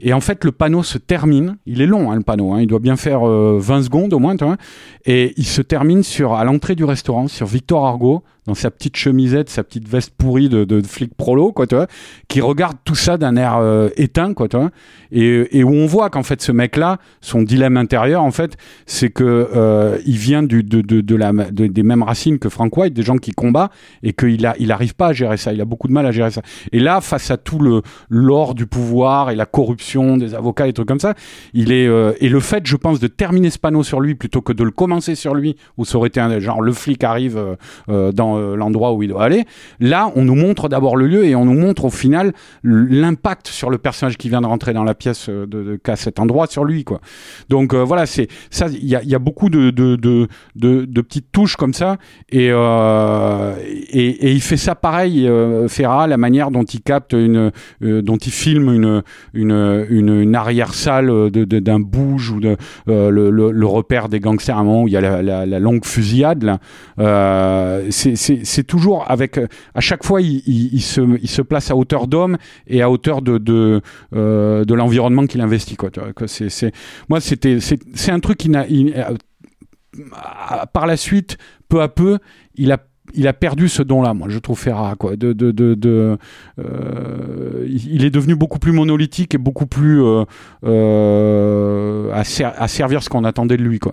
Et 0.00 0.12
en 0.12 0.20
fait, 0.20 0.44
le 0.44 0.52
panneau 0.52 0.82
se 0.82 0.98
termine. 0.98 1.56
Il 1.66 1.80
est 1.80 1.86
long, 1.86 2.10
hein, 2.10 2.16
le 2.16 2.22
panneau. 2.22 2.52
Hein, 2.52 2.60
il 2.60 2.66
doit 2.66 2.78
bien 2.78 2.96
faire 2.96 3.26
euh, 3.26 3.58
20 3.60 3.82
secondes 3.82 4.12
au 4.12 4.18
moins. 4.18 4.36
Et 5.04 5.34
il 5.36 5.46
se 5.46 5.62
termine 5.62 6.02
sur 6.02 6.34
à 6.34 6.44
l'entrée 6.44 6.74
du 6.74 6.84
restaurant, 6.84 7.28
sur 7.28 7.46
Victor 7.46 7.86
Argo, 7.86 8.22
dans 8.46 8.54
sa 8.54 8.70
petite 8.70 8.96
chemisette, 8.96 9.50
sa 9.50 9.64
petite 9.64 9.88
veste 9.88 10.12
pourrie 10.16 10.48
de, 10.48 10.80
flic 10.82 11.14
prolo, 11.14 11.52
quoi, 11.52 11.66
tu 11.66 11.74
vois, 11.74 11.86
qui 12.28 12.40
regarde 12.40 12.76
tout 12.84 12.94
ça 12.94 13.18
d'un 13.18 13.36
air 13.36 13.56
euh, 13.56 13.88
éteint, 13.96 14.34
quoi, 14.34 14.48
tu 14.48 14.56
vois. 14.56 14.70
Et, 15.10 15.64
où 15.64 15.70
on 15.70 15.86
voit 15.86 16.10
qu'en 16.10 16.22
fait, 16.22 16.40
ce 16.42 16.52
mec-là, 16.52 16.98
son 17.20 17.42
dilemme 17.42 17.76
intérieur, 17.76 18.22
en 18.22 18.30
fait, 18.30 18.56
c'est 18.86 19.10
que 19.10 19.24
euh, 19.24 19.98
il 20.06 20.16
vient 20.16 20.42
du, 20.42 20.62
de, 20.62 20.80
de, 20.80 21.16
la, 21.16 21.32
de- 21.32 21.66
des 21.66 21.82
mêmes 21.82 22.02
racines 22.04 22.38
que 22.38 22.48
Frank 22.48 22.76
White, 22.76 22.94
des 22.94 23.02
gens 23.02 23.16
qui 23.16 23.32
combattent, 23.32 23.72
et 24.02 24.12
qu'il 24.12 24.46
a, 24.46 24.54
il 24.60 24.70
arrive 24.70 24.94
pas 24.94 25.08
à 25.08 25.12
gérer 25.12 25.36
ça. 25.36 25.52
Il 25.52 25.60
a 25.60 25.64
beaucoup 25.64 25.88
de 25.88 25.92
mal 25.92 26.06
à 26.06 26.12
gérer 26.12 26.30
ça. 26.30 26.42
Et 26.72 26.78
là, 26.78 27.00
face 27.00 27.30
à 27.30 27.36
tout 27.36 27.58
le 27.58 27.82
l'or 28.08 28.54
du 28.54 28.66
pouvoir 28.66 29.30
et 29.30 29.34
la 29.36 29.46
corruption 29.46 29.85
des 29.94 30.34
avocats 30.34 30.66
et 30.66 30.72
trucs 30.72 30.88
comme 30.88 31.00
ça, 31.00 31.14
il 31.54 31.72
est 31.72 31.86
euh, 31.86 32.12
et 32.20 32.28
le 32.28 32.40
fait, 32.40 32.66
je 32.66 32.76
pense, 32.76 33.00
de 33.00 33.06
terminer 33.06 33.50
ce 33.50 33.58
panneau 33.58 33.82
sur 33.82 34.00
lui 34.00 34.14
plutôt 34.14 34.40
que 34.40 34.52
de 34.52 34.64
le 34.64 34.70
commencer 34.70 35.14
sur 35.14 35.34
lui, 35.34 35.56
où 35.78 35.84
ça 35.84 35.98
aurait 35.98 36.08
été 36.08 36.20
un 36.20 36.38
genre 36.38 36.60
le 36.60 36.72
flic 36.72 37.04
arrive 37.04 37.36
euh, 37.36 37.54
euh, 37.88 38.12
dans 38.12 38.38
l'endroit 38.56 38.92
où 38.92 39.02
il 39.02 39.08
doit 39.08 39.24
aller. 39.24 39.44
Là, 39.80 40.10
on 40.14 40.22
nous 40.22 40.34
montre 40.34 40.68
d'abord 40.68 40.96
le 40.96 41.06
lieu 41.06 41.24
et 41.24 41.34
on 41.34 41.44
nous 41.44 41.58
montre 41.58 41.84
au 41.84 41.90
final 41.90 42.32
l'impact 42.62 43.48
sur 43.48 43.70
le 43.70 43.78
personnage 43.78 44.16
qui 44.16 44.28
vient 44.28 44.40
de 44.40 44.46
rentrer 44.46 44.72
dans 44.72 44.84
la 44.84 44.94
pièce 44.94 45.28
de, 45.28 45.78
qu'à 45.82 45.96
cet 45.96 46.18
endroit 46.18 46.46
sur 46.46 46.64
lui, 46.64 46.84
quoi. 46.84 47.00
Donc 47.48 47.74
voilà, 47.74 48.06
c'est 48.06 48.28
ça. 48.50 48.66
Il 48.68 48.88
y 48.88 49.14
a, 49.14 49.18
beaucoup 49.18 49.48
de 49.48 49.70
de, 49.70 49.96
de, 50.56 51.00
petites 51.00 51.30
touches 51.32 51.56
comme 51.56 51.74
ça 51.74 51.96
et, 52.30 52.46
et 52.48 54.26
et 54.26 54.32
il 54.32 54.40
fait 54.40 54.56
ça 54.56 54.74
pareil, 54.74 55.28
Ferra, 55.68 56.06
la 56.06 56.16
manière 56.16 56.50
dont 56.50 56.64
il 56.64 56.80
capte 56.80 57.12
une, 57.12 57.50
dont 57.80 58.16
il 58.16 58.32
filme 58.32 58.72
une 58.72 59.02
une, 59.34 59.75
une, 59.88 60.20
une 60.20 60.34
arrière-salle 60.34 61.30
de- 61.30 61.44
d'un 61.44 61.80
bouge 61.80 62.30
ou 62.30 62.40
euh, 62.88 63.10
le, 63.10 63.66
repère 63.66 64.08
des 64.08 64.20
gangsters 64.20 64.56
à 64.56 64.60
un 64.60 64.64
moment 64.64 64.82
où 64.82 64.88
il 64.88 64.92
y 64.92 64.96
a 64.96 65.22
la, 65.22 65.58
longue 65.58 65.84
fusillade. 65.84 66.58
Euh, 66.98 67.86
c'est, 67.90 68.64
toujours 68.66 69.04
avec 69.10 69.38
à 69.74 69.80
chaque 69.80 70.04
fois 70.04 70.20
il, 70.20 70.80
se 70.82 71.00
il 71.20 71.28
se 71.28 71.42
place 71.42 71.70
à 71.70 71.76
hauteur 71.76 72.06
d'homme 72.06 72.36
et 72.66 72.82
à 72.82 72.90
hauteur 72.90 73.22
de 73.22 73.38
de 73.38 73.82
euh, 74.14 74.64
l'environnement 74.68 75.26
qu'il 75.26 75.40
investit 75.40 75.76
quoi. 75.76 75.90
C'est 76.26 76.72
moi 77.08 77.20
c'est 77.20 78.10
un 78.10 78.20
truc 78.20 78.38
qui 78.38 78.48
n'a 78.48 78.64
euh, 78.64 79.14
par 80.72 80.86
la 80.86 80.96
suite 80.96 81.38
peu 81.68 81.82
à 81.82 81.88
peu 81.88 82.18
il 82.54 82.72
a 82.72 82.78
il 83.14 83.28
a 83.28 83.32
perdu 83.32 83.68
ce 83.68 83.82
don-là, 83.82 84.14
moi, 84.14 84.28
je 84.28 84.38
trouve 84.38 84.58
Ferrara, 84.58 84.94
quoi. 84.96 85.16
De, 85.16 85.32
de, 85.32 85.50
de, 85.52 86.18
euh, 86.58 87.66
il 87.68 88.04
est 88.04 88.10
devenu 88.10 88.34
beaucoup 88.34 88.58
plus 88.58 88.72
monolithique 88.72 89.34
et 89.34 89.38
beaucoup 89.38 89.66
plus 89.66 90.02
euh, 90.02 90.24
euh, 90.64 92.12
à, 92.12 92.20
à, 92.20 92.68
servir 92.68 93.02
ce 93.02 93.08
qu'on 93.08 93.24
attendait 93.24 93.56
de 93.56 93.62
lui, 93.62 93.78
quoi. 93.78 93.92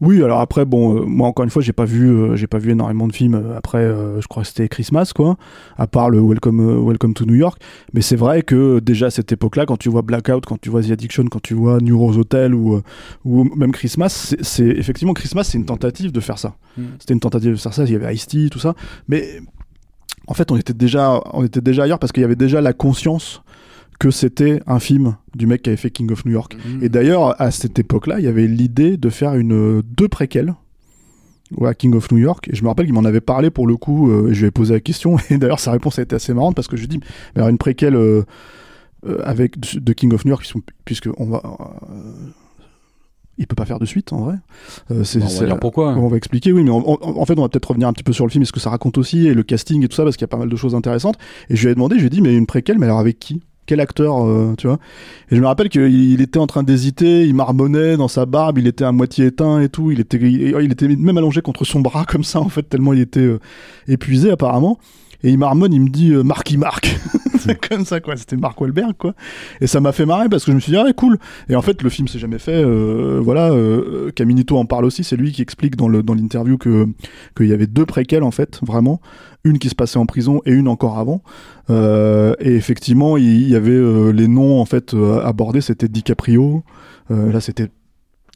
Oui, 0.00 0.22
alors 0.22 0.40
après, 0.40 0.64
bon, 0.64 0.96
euh, 0.96 1.04
moi 1.04 1.28
encore 1.28 1.44
une 1.44 1.50
fois, 1.50 1.62
j'ai 1.62 1.72
pas 1.72 1.84
vu, 1.84 2.08
euh, 2.08 2.36
j'ai 2.36 2.46
pas 2.46 2.58
vu 2.58 2.70
énormément 2.70 3.06
de 3.06 3.12
films 3.12 3.34
euh, 3.34 3.56
après. 3.56 3.86
je 4.20 4.26
crois 4.26 4.42
que 4.42 4.48
c'était 4.48 4.68
Christmas, 4.68 5.12
quoi, 5.14 5.36
à 5.76 5.86
part 5.86 6.10
le 6.10 6.20
Welcome, 6.20 6.86
Welcome 6.86 7.14
to 7.14 7.24
New 7.24 7.34
York. 7.34 7.60
Mais 7.92 8.02
c'est 8.02 8.16
vrai 8.16 8.42
que 8.42 8.78
déjà 8.80 9.06
à 9.06 9.10
cette 9.10 9.32
époque-là, 9.32 9.66
quand 9.66 9.76
tu 9.76 9.88
vois 9.88 10.02
Blackout, 10.02 10.44
quand 10.46 10.60
tu 10.60 10.70
vois 10.70 10.82
The 10.82 10.90
Addiction, 10.90 11.24
quand 11.26 11.42
tu 11.42 11.54
vois 11.54 11.78
New 11.80 11.98
Rose 11.98 12.18
Hotel 12.18 12.54
ou, 12.54 12.80
ou 13.24 13.44
même 13.56 13.72
Christmas, 13.72 14.34
c'est 14.40 14.66
effectivement 14.66 15.14
Christmas, 15.14 15.44
c'est 15.44 15.58
une 15.58 15.66
tentative 15.66 16.12
de 16.12 16.20
faire 16.20 16.38
ça. 16.38 16.56
Mm. 16.76 16.82
C'était 16.98 17.14
une 17.14 17.20
tentative 17.20 17.52
de 17.52 17.56
faire 17.56 17.74
ça. 17.74 17.84
Il 17.84 17.92
y 17.92 17.96
avait 17.96 18.14
Ice-T, 18.14 18.50
tout 18.50 18.58
ça, 18.58 18.74
mais 19.08 19.40
en 20.26 20.34
fait, 20.34 20.50
on 20.50 20.56
était 20.56 20.74
déjà, 20.74 21.20
on 21.32 21.44
était 21.44 21.60
déjà 21.60 21.84
ailleurs 21.84 21.98
parce 21.98 22.12
qu'il 22.12 22.20
y 22.20 22.24
avait 22.24 22.36
déjà 22.36 22.60
la 22.60 22.72
conscience 22.72 23.42
que 23.98 24.10
c'était 24.10 24.62
un 24.66 24.78
film 24.78 25.16
du 25.34 25.46
mec 25.46 25.62
qui 25.62 25.70
avait 25.70 25.76
fait 25.76 25.90
King 25.90 26.10
of 26.12 26.24
New 26.24 26.32
York. 26.32 26.56
Mhm. 26.56 26.82
Et 26.82 26.88
d'ailleurs, 26.88 27.40
à 27.40 27.50
cette 27.50 27.78
époque-là, 27.78 28.18
il 28.18 28.24
y 28.24 28.28
avait 28.28 28.46
l'idée 28.46 28.96
de 28.96 29.08
faire 29.10 29.34
une 29.34 29.82
deux 29.82 30.08
préquels 30.08 30.54
à 31.64 31.74
King 31.74 31.94
of 31.94 32.10
New 32.12 32.18
York. 32.18 32.48
Et 32.48 32.56
je 32.56 32.62
me 32.62 32.68
rappelle 32.68 32.86
qu'il 32.86 32.94
m'en 32.94 33.04
avait 33.04 33.20
parlé 33.20 33.50
pour 33.50 33.66
le 33.66 33.76
coup. 33.76 34.10
Euh, 34.10 34.30
et 34.30 34.34
je 34.34 34.40
lui 34.40 34.48
ai 34.48 34.50
posé 34.50 34.74
la 34.74 34.80
question. 34.80 35.16
Et 35.30 35.38
d'ailleurs, 35.38 35.60
sa 35.60 35.72
réponse 35.72 35.98
a 35.98 36.02
été 36.02 36.16
assez 36.16 36.34
marrante 36.34 36.54
parce 36.54 36.68
que 36.68 36.76
je 36.76 36.82
lui 36.82 36.86
ai 36.86 36.98
dit, 36.98 37.00
mais 37.34 37.40
alors 37.40 37.48
une 37.48 37.58
préquelle 37.58 37.96
euh, 37.96 38.22
euh, 39.06 39.20
avec 39.24 39.58
de 39.82 39.92
King 39.92 40.12
of 40.12 40.24
New 40.24 40.30
York, 40.30 40.52
puisque 40.84 41.08
on 41.18 41.26
va 41.26 41.42
il 43.38 43.46
peut 43.46 43.54
pas 43.54 43.66
faire 43.66 43.78
de 43.78 43.84
suite 43.84 44.14
en 44.14 44.20
vrai. 44.22 44.36
c'est, 45.04 45.22
on 45.22 45.26
va 45.26 45.44
dire 45.44 45.60
pourquoi. 45.60 45.94
On 45.94 46.08
va 46.08 46.16
expliquer, 46.16 46.52
oui, 46.52 46.64
mais 46.64 46.70
en 46.70 47.26
fait, 47.26 47.38
on 47.38 47.42
va 47.42 47.50
peut-être 47.50 47.68
revenir 47.68 47.86
un 47.86 47.92
petit 47.92 48.02
peu 48.02 48.14
sur 48.14 48.24
le 48.24 48.30
film 48.30 48.40
et 48.40 48.46
ce 48.46 48.52
que 48.52 48.60
ça 48.60 48.70
raconte 48.70 48.96
aussi 48.96 49.26
et 49.26 49.34
le 49.34 49.42
casting 49.42 49.84
et 49.84 49.88
tout 49.88 49.94
ça 49.94 50.04
parce 50.04 50.16
qu'il 50.16 50.22
y 50.22 50.24
a 50.24 50.28
pas 50.28 50.38
mal 50.38 50.48
de 50.48 50.56
choses 50.56 50.74
intéressantes. 50.74 51.18
Et 51.50 51.56
je 51.56 51.66
lui 51.66 51.70
ai 51.70 51.74
demandé, 51.74 51.96
je 51.96 52.00
lui 52.00 52.06
ai 52.06 52.10
dit, 52.10 52.22
mais 52.22 52.34
une 52.34 52.46
préquelle, 52.46 52.78
mais 52.78 52.86
alors 52.86 52.98
avec 52.98 53.18
qui? 53.18 53.42
Quel 53.66 53.80
acteur, 53.80 54.24
euh, 54.24 54.54
tu 54.56 54.66
vois. 54.66 54.78
Et 55.30 55.36
je 55.36 55.40
me 55.40 55.46
rappelle 55.46 55.68
qu'il 55.68 56.20
était 56.20 56.38
en 56.38 56.46
train 56.46 56.62
d'hésiter, 56.62 57.24
il 57.24 57.34
marmonnait 57.34 57.96
dans 57.96 58.08
sa 58.08 58.24
barbe, 58.26 58.58
il 58.58 58.66
était 58.66 58.84
à 58.84 58.92
moitié 58.92 59.26
éteint 59.26 59.60
et 59.60 59.68
tout, 59.68 59.90
il 59.90 60.00
était, 60.00 60.18
il, 60.18 60.72
était 60.72 60.88
même 60.88 61.18
allongé 61.18 61.42
contre 61.42 61.64
son 61.64 61.80
bras 61.80 62.04
comme 62.08 62.24
ça, 62.24 62.40
en 62.40 62.48
fait, 62.48 62.62
tellement 62.62 62.92
il 62.92 63.00
était 63.00 63.20
euh, 63.20 63.40
épuisé 63.88 64.30
apparemment. 64.30 64.78
Et 65.22 65.30
il 65.30 65.38
marmonne, 65.38 65.72
il 65.72 65.80
me 65.80 65.88
dit 65.88 66.12
euh, 66.12 66.22
Marky 66.22 66.56
Mark. 66.56 66.96
C'est 67.46 67.68
comme 67.68 67.84
ça, 67.84 68.00
quoi. 68.00 68.16
C'était 68.16 68.36
Mark 68.36 68.60
Wahlberg, 68.60 68.94
quoi. 68.96 69.14
Et 69.60 69.66
ça 69.66 69.80
m'a 69.80 69.92
fait 69.92 70.06
marrer 70.06 70.28
parce 70.28 70.44
que 70.44 70.50
je 70.50 70.56
me 70.56 70.60
suis 70.60 70.72
dit, 70.72 70.78
ah, 70.78 70.92
cool. 70.94 71.18
Et 71.48 71.56
en 71.56 71.62
fait, 71.62 71.82
le 71.82 71.90
film 71.90 72.08
s'est 72.08 72.18
jamais 72.18 72.38
fait. 72.38 72.64
Euh, 72.64 73.20
voilà, 73.22 73.50
euh, 73.50 74.10
Caminito 74.12 74.56
en 74.56 74.64
parle 74.64 74.84
aussi. 74.84 75.04
C'est 75.04 75.16
lui 75.16 75.32
qui 75.32 75.42
explique 75.42 75.76
dans 75.76 75.88
l'interview 75.88 76.58
que 76.58 76.86
qu'il 77.36 77.46
y 77.46 77.52
avait 77.52 77.66
deux 77.66 77.86
préquels, 77.86 78.22
en 78.22 78.30
fait, 78.30 78.60
vraiment. 78.62 79.00
Une 79.44 79.58
qui 79.58 79.68
se 79.68 79.74
passait 79.74 79.98
en 79.98 80.06
prison 80.06 80.40
et 80.44 80.52
une 80.52 80.68
encore 80.68 80.98
avant. 80.98 81.22
Euh, 81.70 82.34
et 82.40 82.54
effectivement, 82.54 83.16
il 83.16 83.48
y, 83.48 83.54
avait 83.54 84.12
les 84.12 84.28
noms, 84.28 84.60
en 84.60 84.64
fait, 84.64 84.94
abordés. 85.24 85.60
C'était 85.60 85.88
DiCaprio. 85.88 86.64
là, 87.10 87.40
c'était 87.40 87.68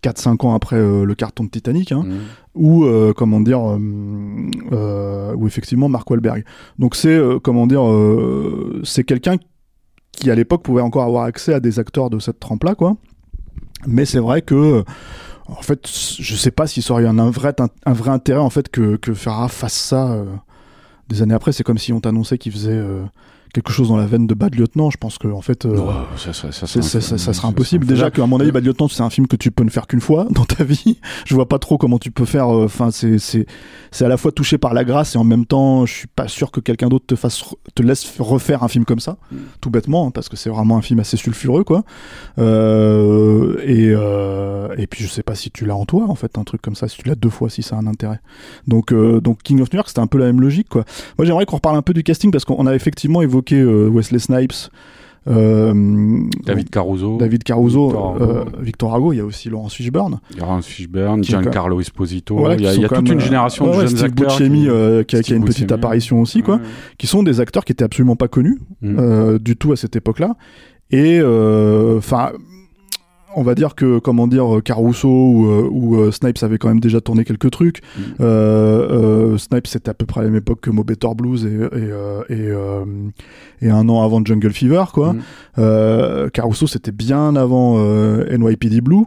4-5 0.03 0.47
ans 0.47 0.55
après 0.55 0.77
euh, 0.77 1.05
le 1.05 1.15
carton 1.15 1.45
de 1.45 1.51
Titanic, 1.51 1.93
hein, 1.93 2.03
mmh. 2.05 2.17
ou 2.55 2.85
euh, 2.85 3.13
comment 3.15 3.41
dire, 3.41 3.61
euh, 3.63 5.35
ou 5.35 5.47
effectivement 5.47 5.89
Mark 5.89 6.09
Wahlberg. 6.11 6.45
Donc 6.79 6.97
c'est 6.97 7.21
comment 7.43 7.67
dire, 7.67 7.83
c'est 8.85 9.05
quelqu'un 9.05 9.37
qui 10.13 10.31
à 10.31 10.35
l'époque 10.35 10.63
pouvait 10.63 10.83
encore 10.83 11.05
avoir 11.05 11.25
accès 11.25 11.55
à 11.55 11.61
des 11.61 11.79
acteurs 11.79 12.11
de 12.11 12.19
cette 12.19 12.41
trempe-là, 12.41 12.75
quoi. 12.75 12.97
Mais 13.87 14.05
c'est 14.05 14.19
vrai 14.19 14.43
que 14.43 14.85
en 15.47 15.63
fait, 15.63 15.89
je 15.89 16.37
sais 16.37 16.51
pas 16.51 16.67
s'il 16.67 16.85
aurait 16.93 17.05
eu 17.05 17.07
un, 17.07 17.31
vrai, 17.31 17.55
un, 17.87 17.93
vrai 17.93 18.11
intérêt 18.11 18.41
en 18.41 18.51
fait 18.51 18.69
que, 18.69 18.97
que 18.97 19.15
Farah 19.15 19.49
fasse 19.49 19.75
ça 19.75 20.23
des 21.09 21.23
années 21.23 21.35
après. 21.35 21.53
C'est 21.53 21.65
comme 21.65 21.79
si 21.79 21.93
on 21.93 22.01
t'annonçait 22.01 22.39
qu'il 22.39 22.53
faisait 22.53 22.81
quelque 23.53 23.73
chose 23.73 23.89
dans 23.89 23.97
la 23.97 24.07
veine 24.07 24.27
de 24.27 24.35
Bad 24.35 24.55
Lieutenant, 24.55 24.91
je 24.91 24.97
pense 24.97 25.19
que 25.19 25.29
en 25.29 25.41
fait, 25.41 25.67
euh, 25.67 25.77
ça, 26.17 26.33
sera 26.33 27.49
impossible. 27.49 27.87
Déjà 27.87 28.11
qu'à 28.11 28.27
mon 28.27 28.41
avis, 28.41 28.53
Bad 28.53 28.65
Lieutenant, 28.65 28.89
c'est 28.89 29.03
un 29.03 29.11
film 29.11 29.27
que 29.27 29.37
tu 29.37 29.51
peux 29.51 29.65
ne 29.65 29.71
faire 29.71 29.87
qu'une 29.87 30.01
fois 30.01 30.27
dans 30.31 30.45
ta 30.45 30.65
vie. 30.65 30.99
Je 31.27 31.35
vois 31.35 31.49
pas 31.49 31.59
trop 31.59 31.79
comment 31.79 31.99
tu 31.99 32.11
peux 32.11 32.25
faire. 32.25 32.49
Euh, 32.49 32.65
enfin, 32.65 32.91
c'est 32.91 33.19
c'est 33.19 34.05
à 34.05 34.09
la 34.09 34.17
fois 34.17 34.33
touché 34.33 34.59
par 34.59 34.75
la 34.75 34.85
grâce 34.85 35.15
et 35.15 35.19
en 35.19 35.25
même 35.25 35.47
temps, 35.47 35.85
je 35.87 35.93
suis 35.93 36.07
pas 36.07 36.29
sûr 36.29 36.51
que 36.51 36.61
quelqu'un 36.61 36.89
d'autre 36.89 37.07
te 37.07 37.17
fasse 37.17 37.43
te 37.75 37.83
laisse 37.83 38.19
refaire 38.19 38.63
un 38.63 38.69
film 38.69 38.85
comme 38.85 39.01
ça, 39.01 39.19
mm. 39.33 39.37
tout 39.61 39.71
bêtement, 39.71 40.07
hein, 40.07 40.11
parce 40.11 40.29
que 40.29 40.37
c'est 40.37 40.51
vraiment 40.51 40.77
un 40.77 40.83
film 40.83 41.01
assez 41.01 41.17
sulfureux, 41.17 41.65
quoi. 41.65 41.83
Euh, 42.39 43.57
et 43.65 43.91
et 44.81 44.87
puis 44.87 45.05
je 45.05 45.09
sais 45.09 45.23
pas 45.23 45.35
si 45.35 45.51
tu 45.51 45.67
l'as 45.67 45.77
en 45.77 45.85
toi, 45.85 46.05
en 46.09 46.15
fait, 46.15 46.39
un 46.39 46.45
truc 46.45 46.63
comme 46.63 46.77
ça. 46.77 46.89
Si 46.89 46.99
tu 46.99 47.09
l'as 47.09 47.15
deux 47.15 47.31
fois, 47.31 47.51
si 47.51 47.63
ça 47.63 47.77
a 47.77 47.79
un 47.81 47.87
intérêt. 47.87 48.21
Donc 48.67 48.95
donc 48.95 49.43
King 49.43 49.61
of 49.61 49.73
New 49.73 49.77
York, 49.77 49.89
c'était 49.89 50.01
un 50.01 50.07
peu 50.07 50.19
la 50.19 50.27
même 50.27 50.41
logique, 50.41 50.69
quoi. 50.69 50.85
Moi, 51.19 51.27
j'aimerais 51.27 51.47
qu'on 51.47 51.57
reparle 51.57 51.77
un 51.77 51.83
peu 51.83 51.93
du 51.93 52.03
casting 52.03 52.31
parce 52.31 52.45
qu'on 52.45 52.67
a 52.67 52.75
effectivement 52.75 53.23
évoqué 53.23 53.40
euh, 53.53 53.89
Wesley 53.89 54.19
Snipes. 54.19 54.71
Euh, 55.29 55.75
David 56.47 56.71
Caruso, 56.71 57.19
David 57.19 57.45
Caruso, 57.45 57.89
Victor 58.59 58.95
euh, 58.95 59.13
il 59.13 59.19
y 59.19 59.21
a 59.21 59.25
aussi 59.25 59.51
Laurence 59.51 59.75
Fishburne. 59.75 60.19
Laurence 60.39 60.67
Fishburne, 60.67 61.23
Giancarlo 61.23 61.79
Esposito. 61.79 62.51
il 62.53 62.63
y 62.63 62.85
a, 62.85 62.89
toute 62.89 63.09
une 63.11 63.21
génération 63.21 63.67
de 63.67 63.73
jeunes 63.75 63.89
Steve 63.89 64.05
acteurs. 64.05 64.29
Buscemi, 64.29 64.63
qui, 65.07 65.17
a, 65.17 65.37
une 65.37 65.45
petite 65.45 65.71
apparition 65.73 66.23
aussi, 66.23 66.43
quoi. 66.43 66.59
Qui 66.97 67.07
sont 67.07 67.23
des 67.23 67.39
acteurs 67.39 67.67
qui 67.67 67.73
étaient 67.73 67.85
absolument 67.85 68.17
pas 68.17 68.29
connus 68.29 68.59
mm. 68.81 69.39
du 69.39 69.57
tout 69.57 69.73
à 69.73 69.77
cette 69.77 69.95
époque-là. 69.95 70.37
Et 70.91 71.21
enfin 71.23 72.33
on 73.37 73.43
va 73.43 73.55
dire 73.55 73.75
que 73.75 73.99
comment 73.99 74.27
dire 74.27 74.57
euh, 74.57 74.61
Caruso 74.61 75.09
ou, 75.09 75.47
euh, 75.47 75.69
ou 75.71 75.97
euh, 75.97 76.11
Snipes 76.11 76.43
avait 76.43 76.59
quand 76.59 76.69
même 76.69 76.81
déjà 76.81 77.01
tourné 77.01 77.25
quelques 77.25 77.51
trucs. 77.51 77.83
Mm. 78.19 79.39
Snipes 79.39 79.67
c'était 79.67 79.91
à 79.91 79.95
peu 79.95 80.07
près 80.07 80.21
à 80.21 80.25
la 80.25 80.31
même 80.31 80.39
époque 80.39 80.61
que 80.61 80.71
Mo 80.71 80.85
Better 80.85 81.09
Blues 81.17 81.47
et 81.47 82.35
et, 82.35 82.53
et, 83.63 83.71
un 83.71 83.89
an 83.89 84.03
avant 84.03 84.25
Jungle 84.25 84.53
Fever 84.53 84.85
quoi. 84.93 85.15
Mm. 85.15 86.31
Caruso 86.33 86.67
c'était 86.67 86.93
bien 86.93 87.37
avant 87.37 87.79
NYPD 87.79 88.81
Blue. 88.81 89.05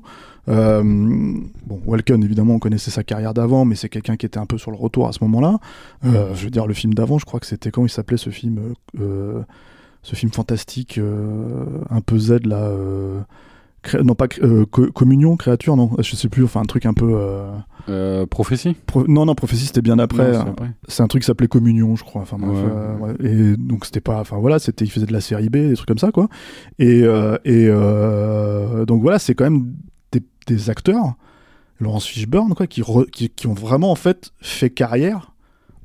bon, 0.48 1.82
Walken, 1.86 2.24
évidemment, 2.24 2.56
on 2.56 2.60
connaissait 2.60 2.92
sa 2.92 3.04
carrière 3.04 3.34
d'avant, 3.34 3.66
mais 3.66 3.76
c'est 3.76 3.90
quelqu'un 3.90 4.18
qui 4.18 4.26
était 4.26 4.40
un 4.40 4.46
peu 4.46 4.58
sur 4.58 4.72
le 4.72 4.78
retour 4.78 5.08
à 5.08 5.14
ce 5.14 5.24
moment-là. 5.24 5.60
Mm. 6.04 6.12
je 6.34 6.44
veux 6.44 6.52
dire, 6.52 6.68
le 6.68 6.74
film 6.74 6.94
d'avant, 6.94 7.18
je 7.18 7.26
crois 7.26 7.40
que 7.40 7.46
c'était 7.46 7.72
quand 7.72 7.86
il 7.86 7.90
s'appelait 7.90 8.18
ce 8.18 8.30
film, 8.30 8.60
ce 8.98 10.16
film 10.16 10.32
fantastique, 10.32 11.00
un 11.90 12.02
peu 12.02 12.18
Z 12.18 12.46
là 12.46 12.72
non 14.04 14.16
pas 14.16 14.28
euh, 14.42 14.66
communion 14.66 15.36
créature 15.36 15.76
non 15.76 15.92
je 16.00 16.16
sais 16.16 16.30
plus 16.30 16.44
enfin 16.44 16.62
un 16.62 16.66
truc 16.66 16.86
un 16.86 16.94
peu 16.94 17.14
euh... 17.16 17.52
Euh, 17.90 18.26
prophétie. 18.26 18.78
non 19.08 19.26
non 19.26 19.36
prophétie 19.36 19.66
c'était 19.66 19.82
bien 19.82 20.00
après 20.00 20.34
c'est 20.88 21.04
un 21.04 21.08
truc 21.08 21.24
qui 21.24 21.28
s'appelait 21.28 21.48
communion 21.48 21.96
je 21.96 22.04
crois 22.04 22.22
enfin 22.22 22.38
et 23.20 23.58
donc 23.58 23.86
c'était 23.86 24.02
pas 24.02 24.20
enfin 24.20 24.38
voilà 24.38 24.60
c'était 24.60 24.86
il 24.86 24.92
faisait 24.92 25.06
de 25.06 25.14
la 25.14 25.22
série 25.22 25.50
B 25.50 25.58
des 25.58 25.74
trucs 25.76 25.88
comme 25.88 25.98
ça 25.98 26.12
quoi. 26.12 26.30
Et 26.80 27.04
et 27.46 27.68
donc 28.88 29.02
voilà 29.02 29.20
c'est 29.20 29.36
quand 29.36 29.44
même 29.44 29.74
des, 30.12 30.22
des, 30.48 30.70
acteurs 30.70 31.16
Laurence 31.80 32.06
Fishburne 32.06 32.54
quoi 32.54 32.68
qui, 32.68 32.84
qui, 33.12 33.30
qui 33.30 33.48
ont 33.48 33.54
vraiment 33.54 33.92
en 33.92 33.96
fait 33.96 34.32
fait 34.40 34.70
carrière 34.70 35.33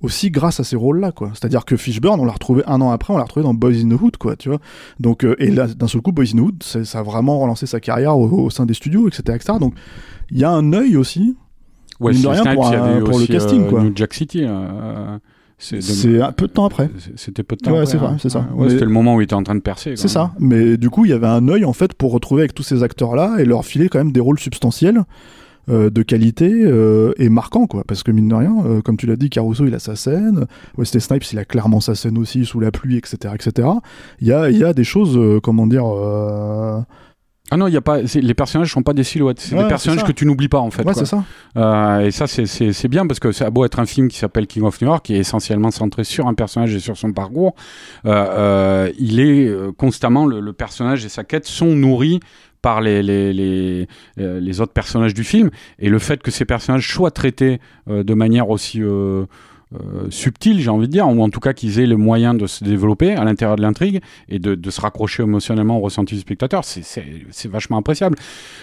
aussi 0.01 0.31
grâce 0.31 0.61
à 0.61 0.65
ces 0.65 0.77
rôles-là, 0.77 1.13
quoi. 1.13 1.31
C'est-à-dire 1.35 1.65
que 1.65 1.77
Fishburne, 1.77 2.21
on 2.21 2.25
l'a 2.25 2.33
retrouvé 2.33 2.63
un 2.67 2.81
an 2.81 2.91
après, 2.91 3.13
on 3.13 3.17
l'a 3.17 3.25
retrouvé 3.25 3.45
dans 3.45 3.55
Boys 3.55 3.73
in 3.73 3.89
the 3.89 4.01
Hood, 4.01 4.17
quoi, 4.17 4.37
tu 4.37 4.49
vois. 4.49 4.61
Donc, 5.01 5.25
euh, 5.25 5.35
et 5.39 5.51
là, 5.51 5.67
d'un 5.67 5.89
seul 5.89 6.01
coup, 6.01 6.13
Boys 6.13 6.35
in 6.35 6.39
the 6.39 6.41
Hood, 6.41 6.63
ça 6.63 6.99
a 6.99 7.03
vraiment 7.03 7.39
relancé 7.41 7.67
sa 7.67 7.81
carrière 7.81 8.17
au, 8.17 8.51
sein 8.51 8.67
des 8.67 8.75
studios, 8.75 9.09
etc., 9.09 9.23
etc. 9.35 9.59
Donc, 9.61 9.75
il 10.31 10.39
y 10.39 10.45
a 10.45 10.51
un 10.51 10.73
œil 10.73 10.97
aussi, 10.97 11.37
ouais, 12.01 12.13
de 12.13 12.27
rien 12.27 12.55
pour, 12.55 12.71
pour 13.05 13.19
le 13.19 13.27
casting, 13.27 13.63
euh, 13.63 13.71
quoi. 13.71 13.83
New 13.83 13.93
Jack 13.95 14.15
City. 14.15 14.45
Euh, 14.45 15.19
c'est 15.59 16.23
un 16.23 16.31
peu 16.31 16.47
de 16.47 16.53
temps 16.53 16.67
après. 16.67 16.89
C'était 17.17 17.43
peu 17.43 17.57
de 17.57 17.63
temps 17.63 17.73
ouais, 17.73 17.79
après. 17.79 17.91
c'est 17.91 17.99
hein. 17.99 18.17
c'est 18.21 18.29
ça. 18.29 18.47
c'était 18.69 18.85
le 18.85 18.93
moment 18.93 19.17
où 19.17 19.21
il 19.21 19.25
était 19.25 19.35
en 19.35 19.43
train 19.43 19.57
de 19.57 19.61
percer. 19.61 19.97
C'est 19.97 20.07
ça. 20.07 20.33
Mais 20.39 20.77
du 20.77 20.89
coup, 20.89 21.05
il 21.05 21.11
y 21.11 21.15
avait 21.15 21.27
un 21.27 21.49
œil, 21.49 21.65
en 21.65 21.73
fait, 21.73 21.95
pour 21.95 22.13
retrouver 22.13 22.43
avec 22.43 22.55
tous 22.55 22.63
ces 22.63 22.85
acteurs-là 22.85 23.39
et 23.41 23.45
leur 23.45 23.65
filer 23.65 23.89
quand 23.89 23.99
même 23.99 24.13
des 24.13 24.21
rôles 24.21 24.39
substantiels. 24.39 25.03
Euh, 25.71 25.91
de 25.91 26.03
qualité 26.03 26.51
euh, 26.51 27.13
et 27.19 27.29
marquant 27.29 27.67
quoi 27.67 27.85
parce 27.87 28.03
que 28.03 28.11
mine 28.11 28.29
de 28.29 28.35
rien 28.35 28.57
euh, 28.65 28.81
comme 28.81 28.97
tu 28.97 29.07
l'as 29.07 29.17
dit 29.17 29.29
Caruso 29.29 29.67
il 29.67 29.75
a 29.75 29.79
sa 29.79 29.97
scène 29.97 30.47
Wesley 30.79 31.01
Snipes 31.01 31.31
il 31.33 31.39
a 31.39 31.45
clairement 31.45 31.81
sa 31.81 31.95
scène 31.95 32.17
aussi 32.17 32.47
sous 32.47 32.59
la 32.59 32.71
pluie 32.71 32.97
etc 32.97 33.35
etc 33.35 33.69
il 34.21 34.29
y 34.29 34.33
a, 34.33 34.51
y 34.51 34.65
a 34.65 34.73
des 34.73 34.85
choses 34.85 35.19
comment 35.43 35.67
dire 35.67 35.85
ah 37.51 37.57
non, 37.57 37.67
il 37.67 37.73
y 37.73 37.77
a 37.79 37.81
pas. 37.81 38.01
Les 38.03 38.35
personnages 38.35 38.71
sont 38.71 38.83
pas 38.83 38.93
des 38.93 39.05
silhouettes. 39.05 39.41
C'est 39.41 39.57
des 39.57 39.69
personnages 39.69 40.05
que 40.05 40.13
tu 40.13 40.27
n'oublies 40.27 40.49
pas 40.49 40.59
en 40.59 40.71
fait. 40.71 40.85
Ouais, 40.85 40.93
c'est 40.93 41.07
ça. 41.07 41.25
Euh, 41.57 42.01
et 42.01 42.11
ça, 42.11 42.27
c'est 42.27 42.89
bien 42.89 43.07
parce 43.07 43.21
que 43.21 43.33
ça 43.33 43.47
a 43.47 43.51
beau 43.51 43.65
être 43.65 43.79
un 43.81 43.87
film 43.87 44.09
qui 44.09 44.19
s'appelle 44.19 44.47
King 44.47 44.65
of 44.65 44.81
New 44.83 44.89
York, 44.89 45.07
qui 45.07 45.15
est 45.15 45.19
essentiellement 45.19 45.71
centré 45.71 46.05
sur 46.05 46.27
un 46.27 46.35
personnage 46.35 46.75
et 46.75 46.81
sur 46.81 46.97
son 46.97 47.13
parcours. 47.13 47.55
Euh, 48.05 48.91
il 48.99 49.21
est 49.21 49.51
constamment 49.77 50.27
le, 50.27 50.41
le, 50.41 50.53
personnage 50.53 51.05
et 51.05 51.09
sa 51.09 51.25
quête 51.25 51.47
sont 51.47 51.75
nourris 51.75 52.21
par 52.63 52.81
les, 52.81 53.03
les, 53.03 53.33
les, 53.33 53.89
euh, 54.19 54.41
les, 54.41 54.61
autres 54.61 54.73
personnages 54.73 55.15
du 55.15 55.25
film. 55.25 55.51
Et 55.79 55.89
le 55.89 55.99
fait 55.99 56.23
que 56.23 56.31
ces 56.31 56.45
personnages 56.45 56.93
soient 56.93 57.11
traités 57.11 57.61
euh, 57.89 58.03
de 58.03 58.15
manière 58.15 58.51
aussi 58.51 58.83
euh, 58.83 59.27
subtile, 60.09 60.61
j'ai 60.61 60.71
envie 60.71 60.87
de 60.87 60.93
dire, 60.93 61.07
ou 61.07 61.23
en 61.23 61.29
tout 61.29 61.41
cas 61.41 61.53
qu'ils 61.53 61.79
aient 61.79 61.87
le 61.87 61.99
moyen 61.99 62.33
de 62.33 62.47
se 62.47 62.65
développer 62.65 63.13
à 63.13 63.25
l'intérieur 63.25 63.57
de 63.57 63.63
l'intrigue 63.63 64.01
et 64.29 64.39
de, 64.39 64.55
de, 64.55 64.71
se 64.71 64.81
raccrocher 64.81 65.23
émotionnellement 65.25 65.77
au 65.77 65.81
ressenti 65.81 66.15
du 66.15 66.21
spectateur, 66.21 66.65
c'est 66.65 67.49
vachement 67.49 67.77
appréciable. 67.77 68.17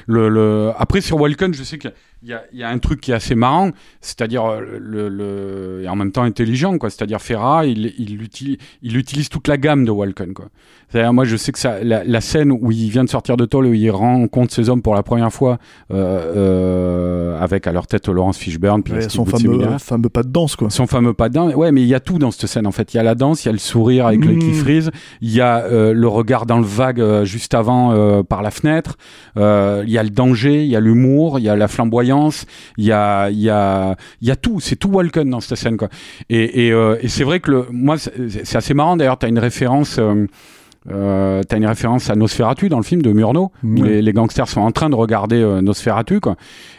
Le, 0.08 0.30
le... 0.30 0.72
Après, 0.78 1.02
sur 1.02 1.22
Walken, 1.22 1.54
je 1.54 1.64
sais 1.64 1.78
qu'il 1.78 1.94
il 2.26 2.32
y 2.32 2.34
a, 2.34 2.44
y 2.54 2.64
a, 2.64 2.70
un 2.70 2.80
truc 2.80 3.02
qui 3.02 3.12
est 3.12 3.14
assez 3.14 3.36
marrant, 3.36 3.70
c'est-à-dire 4.02 4.46
euh, 4.46 4.80
le, 4.80 5.10
le, 5.10 5.82
et 5.84 5.88
en 5.88 5.96
même 5.96 6.12
temps 6.12 6.24
intelligent, 6.24 6.78
quoi. 6.80 6.90
C'est-à-dire 6.90 7.22
Ferra, 7.22 7.68
il, 7.68 7.94
il, 8.00 8.22
utilise, 8.24 8.58
il 8.82 8.98
utilise 8.98 9.30
toute 9.30 9.48
la 9.48 9.58
gamme 9.58 9.86
de 9.86 9.92
Walken, 9.92 10.34
quoi. 10.34 10.48
C'est-à-dire 10.90 11.14
moi, 11.14 11.26
je 11.26 11.36
sais 11.36 11.52
que 11.52 11.60
ça, 11.60 11.84
la, 11.84 12.04
la, 12.04 12.22
scène 12.22 12.52
où 12.52 12.72
il 12.72 12.90
vient 12.90 13.04
de 13.04 13.10
sortir 13.10 13.38
de 13.38 13.46
tôle, 13.46 13.66
où 13.66 13.74
il 13.74 13.90
rencontre 13.92 14.54
ses 14.54 14.70
hommes 14.70 14.82
pour 14.82 14.96
la 14.96 15.04
première 15.04 15.34
fois, 15.34 15.58
euh, 15.92 17.36
euh, 17.36 17.40
avec 17.42 17.68
à 17.68 17.72
leur 17.72 17.88
tête 17.88 18.08
Laurence 18.08 18.38
Fishburne, 18.38 18.82
puis 18.84 18.94
ouais, 18.94 19.10
son 19.10 19.26
fameux, 19.26 19.78
fameux 19.80 20.10
pas 20.10 20.24
de 20.24 20.30
danse, 20.30 20.56
quoi. 20.56 20.70
Son 20.70 20.88
fameux 20.88 21.14
pas 21.14 21.30
de 21.30 21.34
danse. 21.34 21.54
Ouais, 21.56 21.72
mais 21.72 21.82
il 21.82 21.88
y 21.88 21.96
a 21.96 22.00
tout 22.00 22.18
dans 22.18 22.32
cette 22.32 22.48
scène, 22.50 22.68
en 22.68 22.72
fait. 22.72 22.94
Il 22.94 22.98
y 22.98 23.00
a 23.00 23.04
la 23.04 23.16
danse, 23.16 23.44
il 23.44 23.48
y 23.48 23.50
a 23.50 23.52
le 23.52 23.58
sourire 23.58 24.08
avec 24.08 24.24
mmh. 24.24 24.30
le 24.30 24.36
qui 24.36 24.54
frise, 24.54 24.92
il 25.22 25.34
y 25.34 25.42
a 25.42 25.64
euh, 25.64 25.94
le 25.94 26.08
regard 26.08 26.46
dans 26.46 26.60
le 26.60 26.66
vague 26.66 27.02
euh, 27.02 27.26
juste 27.26 27.54
avant 27.54 27.76
par 28.24 28.42
la 28.42 28.52
fenêtre, 28.52 28.98
il 29.36 29.90
y 29.90 29.98
a 29.98 30.04
le 30.04 30.10
danger, 30.10 30.64
il 30.64 30.70
y 30.70 30.76
a 30.76 30.80
l'humour, 30.80 31.40
il 31.40 31.46
y 31.46 31.50
a 31.50 31.56
la 31.56 31.68
flamboyance, 31.68 32.15
il 32.78 32.86
y 32.86 32.92
a 32.92 33.30
il 33.30 33.40
y 33.40 33.50
a, 33.50 33.96
il 34.22 34.28
y 34.28 34.32
a 34.32 34.36
tout, 34.36 34.60
c'est 34.60 34.76
tout 34.76 34.90
Walken 34.90 35.30
dans 35.30 35.40
cette 35.40 35.58
scène 35.58 35.78
quoi. 35.78 35.90
Et, 36.30 36.68
et, 36.68 36.72
euh, 36.72 36.98
et 37.02 37.08
c'est 37.08 37.24
vrai 37.24 37.40
que 37.40 37.52
le, 37.52 37.66
moi 37.72 37.98
c'est 37.98 38.56
assez 38.56 38.74
marrant 38.74 38.98
d'ailleurs, 38.98 39.20
tu 39.20 39.26
as 39.26 39.30
une 39.30 39.40
référence. 39.40 39.98
Euh, 40.00 40.28
euh, 40.92 41.42
t'as 41.42 41.58
une 41.58 41.66
référence 41.66 42.12
à 42.12 42.16
Nosferatu 42.16 42.70
dans 42.70 42.78
le 42.78 42.84
film 42.84 43.02
de 43.02 43.12
Murnau 43.12 43.52
où 43.64 43.82
les, 43.82 44.04
les, 44.04 44.14
gangsters 44.14 44.48
sont 44.48 44.62
en 44.62 44.72
train 44.72 44.92
de 44.92 44.96
regarder 44.96 45.42
euh, 45.42 45.60
Nosferatu 45.60 46.20
quoi. 46.20 46.36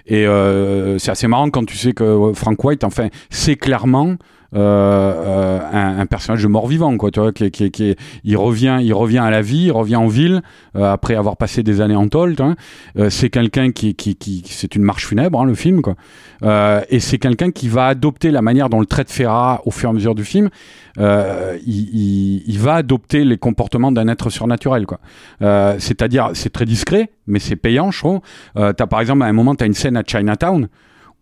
et 0.07 0.25
euh, 0.29 0.97
c'est 0.99 1.11
assez 1.11 1.27
marrant 1.27 1.51
quand 1.51 1.65
tu 1.65 1.77
sais 1.77 1.93
que 1.93 2.31
Frank 2.33 2.63
White 2.63 2.85
enfin 2.85 3.09
c'est 3.31 3.57
clairement 3.57 4.15
euh, 4.55 4.59
euh, 4.61 5.61
un, 5.73 5.99
un, 5.99 6.07
personnage 6.07 6.43
de 6.43 6.49
mort-vivant, 6.49 6.97
quoi. 6.97 7.11
Tu 7.11 7.21
vois, 7.21 7.33
qui, 7.33 7.51
qui, 7.51 7.71
qui, 7.71 7.97
il 8.25 8.37
revient, 8.37 8.79
il 8.81 8.93
revient 8.95 9.19
à 9.19 9.31
la 9.31 9.43
vie, 9.43 9.65
il 9.65 9.73
revient 9.73 9.97
en 9.97 10.07
ville 10.07 10.43
euh, 10.77 10.93
après 10.93 11.17
avoir 11.17 11.37
passé 11.37 11.63
des 11.63 11.81
années 11.81 11.97
en 11.97 12.09
tôle. 12.09 12.37
c'est 13.11 13.31
quelqu'un 13.31 13.73
qui, 13.73 13.95
qui, 13.95 14.15
qui, 14.15 14.43
c'est 14.47 14.77
une 14.77 14.83
marche 14.83 15.07
funèbre, 15.07 15.41
hein, 15.41 15.47
le 15.47 15.55
film, 15.55 15.83
quoi. 15.83 15.97
et 16.89 17.01
c'est 17.01 17.19
quelqu'un 17.19 17.51
qui 17.51 17.69
va 17.69 17.87
adopter 17.87 18.31
la 18.31 18.43
manière 18.43 18.69
dont 18.69 18.81
le 18.81 18.87
traite 18.87 19.11
Ferra 19.11 19.63
au 19.65 19.71
fur 19.71 19.89
et 19.89 19.91
à 19.91 19.95
mesure 19.95 20.15
du 20.15 20.25
film. 20.25 20.49
Il, 20.99 21.57
il, 21.67 22.43
il, 22.47 22.59
va 22.59 22.77
adopter 22.77 23.25
les 23.25 23.39
comportements 23.39 23.93
d'un 23.93 24.09
être 24.09 24.31
surnaturel, 24.31 24.87
quoi. 24.87 25.01
c'est-à-dire, 25.41 26.31
c'est 26.35 26.51
très 26.51 26.67
discret, 26.67 27.11
mais 27.27 27.39
c'est 27.39 27.57
payant, 27.57 27.91
je 27.91 27.99
trouve. 27.99 28.21
t'as 28.55 28.87
par 28.87 29.01
exemple 29.01 29.23
à 29.23 29.27
un 29.27 29.33
moment, 29.33 29.55
t'as 29.55 29.67
une 29.67 29.75
scène 29.75 29.97
à 29.97 30.03
Chinatown 30.07 30.69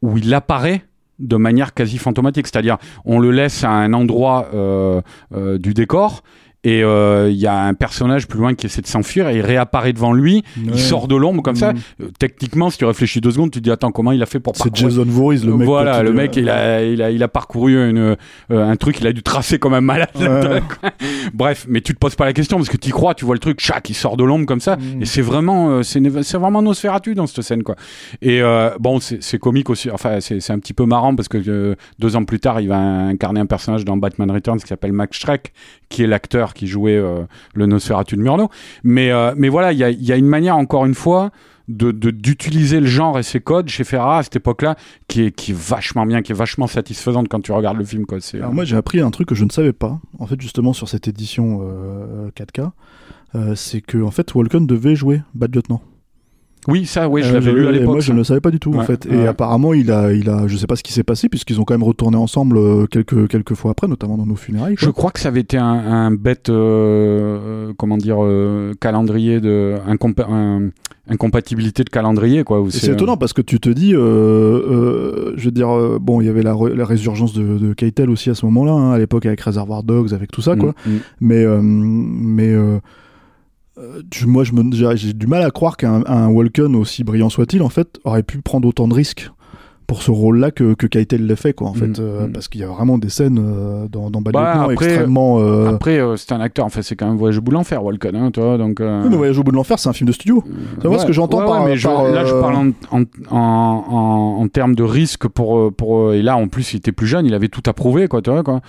où 0.03 0.19
il 0.19 0.33
apparaît 0.35 0.85
de 1.19 1.37
manière 1.37 1.75
quasi 1.75 1.99
fantomatique, 1.99 2.47
c'est-à-dire 2.47 2.79
on 3.05 3.19
le 3.19 3.31
laisse 3.31 3.65
à 3.65 3.71
un 3.71 3.93
endroit 3.93 4.49
euh, 4.55 5.01
euh, 5.35 5.59
du 5.59 5.75
décor 5.75 6.23
et 6.65 6.79
il 6.79 6.85
euh, 6.85 7.31
y 7.31 7.47
a 7.47 7.61
un 7.61 7.75
personnage 7.75 8.27
plus 8.27 8.39
loin 8.39 8.55
qui 8.55 8.67
essaie 8.67 8.81
de 8.81 8.87
s'enfuir 8.87 9.29
et 9.29 9.37
il 9.37 9.43
réapparaît 9.43 9.93
devant 9.93 10.15
lui, 10.15 10.43
il 10.57 10.79
sort 10.79 11.09
de 11.09 11.15
l'ombre 11.15 11.43
comme 11.43 11.57
ça. 11.57 11.75
Mm. 11.75 11.79
Euh, 12.03 12.09
techniquement, 12.19 12.71
si 12.71 12.79
tu 12.79 12.87
réfléchis 12.87 13.21
deux 13.21 13.33
secondes, 13.33 13.51
tu 13.51 13.59
te 13.59 13.65
dis 13.65 13.71
attends 13.71 13.93
comment 13.93 14.13
il 14.13 14.23
a 14.23 14.27
fait 14.27 14.41
pour 14.41 14.55
parcourir. 14.55 14.73
C'est 14.75 14.97
Jason 14.97 15.05
Voorhees 15.05 15.45
le 15.45 15.55
mec. 15.57 15.67
Voilà, 15.67 16.03
le 16.03 16.13
mec 16.13 16.37
il 16.37 16.49
a, 16.49 16.83
il 16.83 17.03
a 17.03 17.11
il 17.11 17.23
a 17.23 17.29
parcouru 17.29 17.91
une, 17.91 17.99
euh, 17.99 18.17
un 18.51 18.77
truc, 18.77 18.99
il 19.01 19.07
a 19.07 19.13
dû 19.13 19.23
tracer 19.23 19.59
comme 19.59 19.75
un 19.75 19.83
malade. 19.83 20.09
Bref, 21.35 21.67
mais 21.69 21.83
tu 21.83 21.93
te 21.93 21.99
poses 21.99 22.15
pas 22.15 22.25
la 22.25 22.33
question 22.33 22.57
parce 22.57 22.71
que 22.71 22.79
tu 22.79 22.91
crois, 22.91 23.15
tu 23.15 23.27
vois 23.27 23.35
le 23.35 23.41
truc, 23.41 23.61
chac, 23.61 23.89
il 23.91 23.95
sort 23.95 24.17
de 24.17 24.25
l'ombre 24.25 24.47
comme 24.47 24.61
ça 24.61 24.77
mm. 24.77 25.03
et 25.03 25.05
c'est 25.05 25.23
vraiment 25.23 25.83
c'est 25.83 26.01
c'est 26.23 26.39
vraiment 26.39 26.63
Nosferatu 26.63 27.15
dans 27.15 27.27
cette 27.27 27.43
scène 27.43 27.63
quoi. 27.63 27.77
Et 28.23 28.41
bon, 28.81 29.01
c'est 29.01 29.39
comique 29.39 29.69
aussi. 29.69 29.91
Enfin, 29.91 30.19
c'est 30.21 30.51
un 30.51 30.59
petit 30.59 30.73
peu 30.73 30.87
marrant 30.87 31.15
parce 31.15 31.29
que 31.29 31.77
deux 31.99 32.17
ans 32.17 32.25
plus 32.25 32.41
tard, 32.41 32.63
il 32.63 32.69
va 32.69 32.79
incarner 32.79 33.41
un 33.41 33.47
personnage 33.47 33.85
dans 33.85 33.99
Batman 33.99 34.31
Returns 34.31 34.61
qui 34.61 34.69
s'appelle 34.69 34.93
Max 34.93 35.19
Schreck, 35.19 35.53
qui 35.91 36.05
est 36.05 36.07
l'acteur 36.07 36.54
qui 36.55 36.67
jouait 36.67 36.97
euh, 36.97 37.25
le 37.55 37.67
Nosferatu 37.67 38.17
de 38.17 38.23
Murnau. 38.23 38.49
Mais, 38.83 39.11
euh, 39.11 39.35
mais 39.37 39.49
voilà, 39.49 39.73
il 39.73 39.79
y 39.79 39.85
a, 39.85 39.91
y 39.91 40.13
a, 40.13 40.17
une 40.17 40.27
manière, 40.27 40.57
encore 40.57 40.87
une 40.87 40.95
fois, 40.95 41.31
de 41.69 41.93
d'utiliser 41.93 42.79
le 42.79 42.87
genre 42.87 43.19
et 43.19 43.23
ses 43.23 43.41
codes 43.41 43.69
chez 43.69 43.85
Ferra 43.85 44.19
à 44.19 44.23
cette 44.23 44.37
époque-là 44.37 44.77
qui 45.09 45.23
est, 45.23 45.31
qui 45.31 45.53
est 45.53 45.57
vachement 45.57 46.05
bien, 46.05 46.21
qui 46.21 46.33
est 46.33 46.35
vachement 46.35 46.67
satisfaisante 46.67 47.29
quand 47.29 47.41
tu 47.41 47.53
regardes 47.53 47.79
le 47.79 47.85
film. 47.85 48.05
Quoi. 48.05 48.19
Alors 48.35 48.53
moi 48.53 48.67
j'ai 48.67 48.77
appris 48.77 49.01
un 49.01 49.11
truc 49.11 49.29
que 49.29 49.35
je 49.35 49.47
ne 49.47 49.51
savais 49.51 49.73
pas, 49.73 49.99
en 50.19 50.27
fait 50.27 50.39
justement 50.43 50.75
sur 50.75 50.91
cette 50.91 51.09
édition 51.09 51.63
4K, 52.37 52.71
euh, 53.35 53.55
c'est 53.55 53.81
que 53.81 54.03
en 54.03 54.11
fait 54.11 54.35
Walken 54.35 54.67
devait 54.67 54.95
jouer 54.95 55.23
Bad 55.35 55.55
Lieutenant. 55.55 55.81
Oui, 56.67 56.87
ça, 56.87 57.09
oui, 57.09 57.23
je 57.23 57.33
l'avais 57.33 57.53
lu 57.53 57.67
à 57.67 57.73
l'époque. 57.73 57.87
Moi, 57.95 58.01
je 58.01 58.13
ne 58.13 58.19
le 58.19 58.25
savais 58.25 58.41
pas 58.41 58.51
du 58.51 58.59
tout, 58.59 58.73
en 58.75 58.83
fait. 58.83 59.07
Et 59.07 59.27
apparemment, 59.27 59.75
il 59.75 59.91
a, 59.91 60.13
il 60.13 60.29
a, 60.31 60.47
je 60.47 60.57
sais 60.57 60.67
pas 60.67 60.77
ce 60.77 60.83
qui 60.83 60.93
s'est 60.93 61.03
passé, 61.03 61.29
puisqu'ils 61.29 61.61
ont 61.61 61.65
quand 61.65 61.75
même 61.75 61.83
retourné 61.83 62.17
ensemble 62.17 62.57
euh, 62.57 62.87
quelques, 62.87 63.29
quelques 63.29 63.55
fois 63.55 63.73
après, 63.73 63.89
notamment 63.89 64.17
dans 64.17 64.27
nos 64.27 64.37
funérailles. 64.37 64.77
Je 64.79 64.91
crois 64.91 65.11
que 65.11 65.21
ça 65.21 65.29
avait 65.29 65.41
été 65.41 65.59
un, 65.59 65.65
un 65.65 66.11
bête, 66.11 66.49
euh, 66.49 67.73
comment 67.77 67.97
dire, 67.97 68.17
euh, 68.21 68.73
calendrier 68.81 69.41
de, 69.41 69.75
un, 69.87 70.71
incompatibilité 71.09 71.85
de 71.85 71.91
calendrier, 71.91 72.45
quoi. 72.45 72.65
C'est 72.71 72.93
étonnant 72.93 73.17
parce 73.17 73.33
que 73.33 73.43
tu 73.43 73.61
te 73.61 73.69
dis, 73.69 73.91
je 73.93 75.45
veux 75.45 75.51
dire, 75.51 76.01
bon, 76.01 76.21
il 76.21 76.27
y 76.27 76.31
avait 76.31 76.43
la, 76.43 76.57
la 76.75 76.85
résurgence 76.85 77.35
de, 77.35 77.59
de 77.59 77.73
Keitel 77.75 78.11
aussi 78.11 78.31
à 78.31 78.35
ce 78.35 78.47
moment-là, 78.47 78.73
hein, 78.73 78.93
à 78.93 78.99
l'époque 78.99 79.27
avec 79.27 79.41
Reservoir 79.41 79.83
Dogs, 79.83 80.15
avec 80.15 80.31
tout 80.31 80.43
ça, 80.43 80.57
quoi. 80.57 80.75
Mm, 80.87 80.91
mm. 80.91 80.99
Mais, 81.21 81.47
mais 81.61 82.55
euh, 83.79 84.03
moi, 84.27 84.45
j'ai 84.45 85.13
du 85.13 85.27
mal 85.27 85.43
à 85.43 85.51
croire 85.51 85.77
qu'un 85.77 86.29
Walken, 86.29 86.77
aussi 86.77 87.05
brillant 87.05 87.29
soit-il, 87.29 87.63
en 87.63 87.69
fait, 87.69 87.99
aurait 88.05 88.23
pu 88.23 88.41
prendre 88.41 88.69
autant 88.69 88.89
de 88.89 88.95
risques 88.95 89.31
pour 89.87 90.03
ce 90.03 90.11
rôle-là 90.11 90.51
que, 90.51 90.73
que 90.73 90.87
Keitel 90.87 91.27
l'a 91.27 91.37
fait, 91.37 91.53
quoi, 91.53 91.69
en 91.69 91.75
mm, 91.75 91.77
fait, 91.77 91.99
euh, 91.99 92.27
mm. 92.27 92.33
parce 92.33 92.49
qu'il 92.49 92.61
y 92.63 92.65
a 92.65 92.69
vraiment 92.69 92.97
des 92.97 93.11
scènes 93.11 93.39
euh, 93.39 93.87
dans, 93.89 94.11
dans 94.11 94.23
Bad 94.23 94.33
bah, 94.33 94.69
extrêmement. 94.71 95.39
Après, 95.67 96.01
c'est 96.17 96.33
un 96.33 96.41
acteur, 96.41 96.65
en 96.65 96.71
fait, 96.71 96.83
c'est 96.83 96.97
quand 96.97 97.07
même 97.07 97.17
Voyage 97.17 97.39
au 97.39 97.43
bout 97.43 97.51
de 97.51 97.57
l'enfer, 97.57 97.85
Walken, 97.85 98.15
hein, 98.17 98.31
toi, 98.31 98.57
donc. 98.57 98.79
Oui, 98.81 99.09
mais 99.11 99.17
Voyage 99.17 99.39
au 99.39 99.43
bout 99.43 99.51
de 99.51 99.57
l'enfer, 99.57 99.79
c'est 99.79 99.89
un 99.89 99.93
film 99.93 100.07
de 100.07 100.13
studio. 100.13 100.43
C'est 100.81 100.89
ouais, 100.89 100.99
ce 100.99 101.07
que 101.07 101.13
j'entends 101.13 101.45
par, 101.45 101.65
mais 101.65 101.75
Là, 101.75 102.25
je 102.25 102.41
parle 102.41 102.55
en, 102.55 102.71
en, 102.91 103.05
en, 103.31 104.37
en, 104.41 104.49
termes 104.49 104.75
de 104.75 104.85
risque 104.85 105.27
pour, 105.29 105.73
pour. 105.73 106.13
Et 106.13 106.23
là, 106.23 106.37
en 106.37 106.49
plus, 106.49 106.73
il 106.73 106.77
était 106.77 106.93
plus 106.93 107.07
jeune, 107.07 107.27
il 107.27 107.35
avait 107.35 107.49
tout 107.49 107.63
approuvé, 107.67 108.07
quoi, 108.07 108.23
tu 108.23 108.31
vois, 108.31 108.43
quoi. 108.43 108.61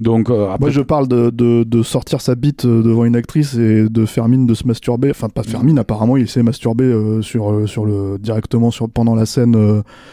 Donc, 0.00 0.30
euh, 0.30 0.48
Moi, 0.58 0.70
je 0.70 0.80
parle 0.80 1.08
de, 1.08 1.28
de, 1.28 1.62
de, 1.62 1.82
sortir 1.82 2.22
sa 2.22 2.34
bite 2.34 2.64
euh, 2.64 2.82
devant 2.82 3.04
une 3.04 3.16
actrice 3.16 3.54
et 3.54 3.86
de 3.86 4.06
faire 4.06 4.28
mine 4.28 4.46
de 4.46 4.54
se 4.54 4.66
masturber. 4.66 5.10
Enfin, 5.10 5.28
pas 5.28 5.42
faire 5.42 5.62
mine, 5.62 5.78
apparemment, 5.78 6.16
il 6.16 6.26
s'est 6.26 6.42
masturbé 6.42 6.84
euh, 6.84 7.20
sur, 7.20 7.68
sur 7.68 7.84
le, 7.84 8.16
directement 8.18 8.70
sur, 8.70 8.88
pendant 8.88 9.14
la 9.14 9.26
scène. 9.26 9.52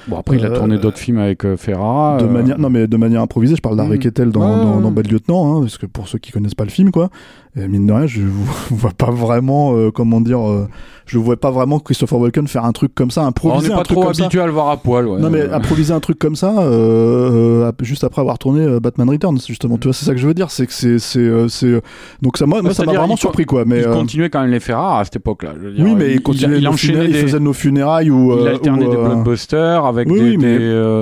bon, 0.08 0.18
après, 0.18 0.36
il 0.36 0.46
a 0.46 0.50
tourné 0.50 0.78
d'autres 0.78 0.98
films 0.98 1.20
avec 1.20 1.56
Ferra. 1.56 2.18
De 2.20 2.26
manière, 2.26 2.60
non, 2.60 2.70
mais 2.70 2.88
de 2.88 2.98
manière 2.98 3.22
improvisée. 3.22 3.56
Je 3.56 3.62
parle 3.62 3.78
d'Harry 3.78 3.96
mmh. 3.96 4.00
Kettel 4.00 4.32
dans, 4.32 4.58
dans, 4.58 4.82
dans, 4.82 4.92
Bad 4.92 5.10
Lieutenant, 5.10 5.58
hein, 5.58 5.62
parce 5.62 5.78
que 5.78 5.86
pour 5.86 6.10
ceux 6.10 6.20
qui 6.20 6.32
connaissent 6.32 6.56
pas 6.56 6.66
le 6.66 6.70
film, 6.70 6.92
quoi. 6.92 7.10
Et 7.58 7.68
mine 7.68 7.88
de 7.88 7.94
rien, 7.94 8.08
je 8.08 8.22
vois 8.70 8.92
pas 8.92 9.12
vraiment, 9.12 9.92
comment 9.92 10.22
dire 10.22 10.68
je 11.08 11.18
vois 11.18 11.38
pas 11.38 11.52
vraiment 11.52 11.80
Christopher 11.80 12.20
Walken 12.20 12.48
faire 12.48 12.66
un 12.66 12.74
truc 12.74 12.94
comme 12.94 13.12
ça, 13.12 13.24
improviser 13.24 13.68
on 13.68 13.70
n'est 13.70 13.78
pas 13.78 13.84
trop 13.84 14.10
habitué 14.10 14.42
à 14.42 14.46
le 14.46 14.52
voir 14.52 14.70
à 14.70 14.78
poil. 14.78 15.08
Ouais. 15.08 15.20
Non 15.20 15.30
mais 15.30 15.50
improviser 15.50 15.94
un 15.94 16.00
truc 16.00 16.20
comme 16.20 16.36
ça, 16.36 16.60
euh, 16.60 17.72
juste 17.82 18.04
après 18.04 18.22
avoir 18.22 18.38
tourné 18.38 18.62
euh, 18.62 18.80
Batman 18.80 19.10
Returns, 19.10 19.40
justement. 19.48 19.78
Tu 19.78 19.88
vois, 19.88 19.94
c'est 19.94 20.06
ça 20.06 20.14
que 20.14 20.20
je 20.20 20.28
veux 20.28 20.34
dire, 20.34 20.52
c'est 20.52 20.68
que 20.68 20.74
c'est 20.74 21.00
c'est 21.00 21.20
euh, 21.20 21.82
donc 22.22 22.38
ça 22.38 22.46
moi, 22.46 22.62
moi 22.62 22.74
ça 22.74 22.84
m'a 22.84 22.94
vraiment 22.94 23.16
surpris 23.16 23.46
quoi. 23.46 23.64
Mais 23.66 23.80
il 23.80 23.88
continuait 23.88 24.30
quand 24.30 24.42
même 24.42 24.52
les 24.52 24.60
faire 24.60 24.80
à 24.80 25.04
cette 25.06 25.16
époque-là. 25.16 25.54
Oui, 25.80 25.96
mais 25.96 26.14
il 26.14 26.22
continuait, 26.22 26.60
il, 26.60 26.68
enchaînait, 26.68 27.06
il 27.06 27.16
faisait 27.16 27.40
nos 27.40 27.54
funérailles 27.54 28.12
ou 28.12 28.38
il 28.40 28.48
alternait 28.48 28.88
des 28.88 28.98
blockbusters 28.98 29.86
avec 29.86 30.10
des, 30.10 30.38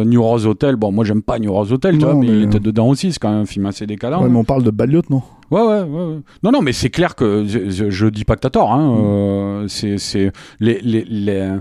New 0.05 0.21
Rose 0.21 0.45
Hotel. 0.45 0.75
Bon, 0.75 0.91
moi 0.91 1.03
j'aime 1.03 1.23
pas 1.23 1.39
New 1.39 1.51
Rose 1.51 1.73
Hotel, 1.73 1.97
tu 1.97 2.05
vois, 2.05 2.13
mais 2.13 2.27
il 2.27 2.43
était 2.43 2.59
dedans 2.59 2.87
aussi. 2.87 3.11
C'est 3.11 3.19
quand 3.19 3.31
même 3.31 3.41
un 3.41 3.45
film 3.45 3.65
assez 3.65 3.87
décalant. 3.87 4.21
Ouais, 4.21 4.29
mais 4.29 4.37
on 4.37 4.43
parle 4.43 4.63
de 4.63 4.71
Bad 4.71 4.85
non? 5.09 5.23
Ouais, 5.51 5.61
ouais, 5.61 5.81
ouais, 5.81 6.19
Non, 6.43 6.51
non, 6.51 6.61
mais 6.61 6.73
c'est 6.73 6.89
clair 6.89 7.15
que 7.15 7.45
je, 7.47 7.89
je, 7.89 8.07
dis 8.07 8.25
pas 8.25 8.35
que 8.35 8.41
t'as 8.41 8.49
tort. 8.49 8.73
Hein, 8.73 8.87
mm. 8.87 9.05
euh, 9.05 9.67
c'est, 9.67 9.97
c'est 9.97 10.31
les, 10.59 10.79
les, 10.81 11.05
les 11.05 11.59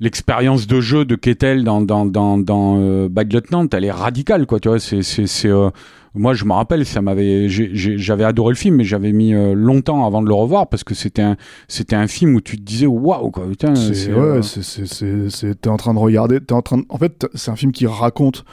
l'expérience 0.00 0.66
de 0.66 0.80
jeu 0.80 1.04
de 1.04 1.14
Kettel 1.14 1.64
dans 1.64 1.80
dans 1.80 2.06
dans, 2.06 2.38
dans 2.38 2.78
euh, 2.78 3.08
Bad 3.08 3.32
Lieutenant, 3.32 3.66
elle 3.72 3.84
est 3.84 3.90
radicale, 3.90 4.46
quoi. 4.46 4.60
Tu 4.60 4.68
vois, 4.68 4.78
c'est 4.78 5.02
c'est 5.02 5.26
c'est 5.26 5.48
euh, 5.48 5.70
moi 6.14 6.34
je 6.34 6.44
me 6.44 6.52
rappelle, 6.52 6.86
ça 6.86 7.02
m'avait, 7.02 7.48
j'avais 7.48 8.24
adoré 8.24 8.52
le 8.52 8.56
film, 8.56 8.76
mais 8.76 8.84
j'avais 8.84 9.12
mis 9.12 9.34
euh, 9.34 9.54
longtemps 9.54 10.06
avant 10.06 10.22
de 10.22 10.28
le 10.28 10.34
revoir 10.34 10.68
parce 10.68 10.84
que 10.84 10.94
c'était 10.94 11.22
un 11.22 11.36
c'était 11.68 11.96
un 11.96 12.06
film 12.06 12.34
où 12.34 12.40
tu 12.40 12.56
te 12.56 12.62
disais 12.62 12.86
waouh 12.86 13.30
quoi. 13.30 13.46
Putain, 13.48 13.74
c'est 13.74 14.12
ouais, 14.12 14.40
c'est 14.42 14.86
c'est 15.30 15.60
t'es 15.60 15.68
en 15.68 15.76
train 15.76 15.94
de 15.94 15.98
regarder, 15.98 16.40
t'es 16.40 16.54
en 16.54 16.62
train, 16.62 16.78
de, 16.78 16.84
en 16.88 16.98
fait, 16.98 17.26
c'est 17.34 17.50
un 17.50 17.56
film 17.56 17.72
qui 17.72 17.86
raconte. 17.86 18.44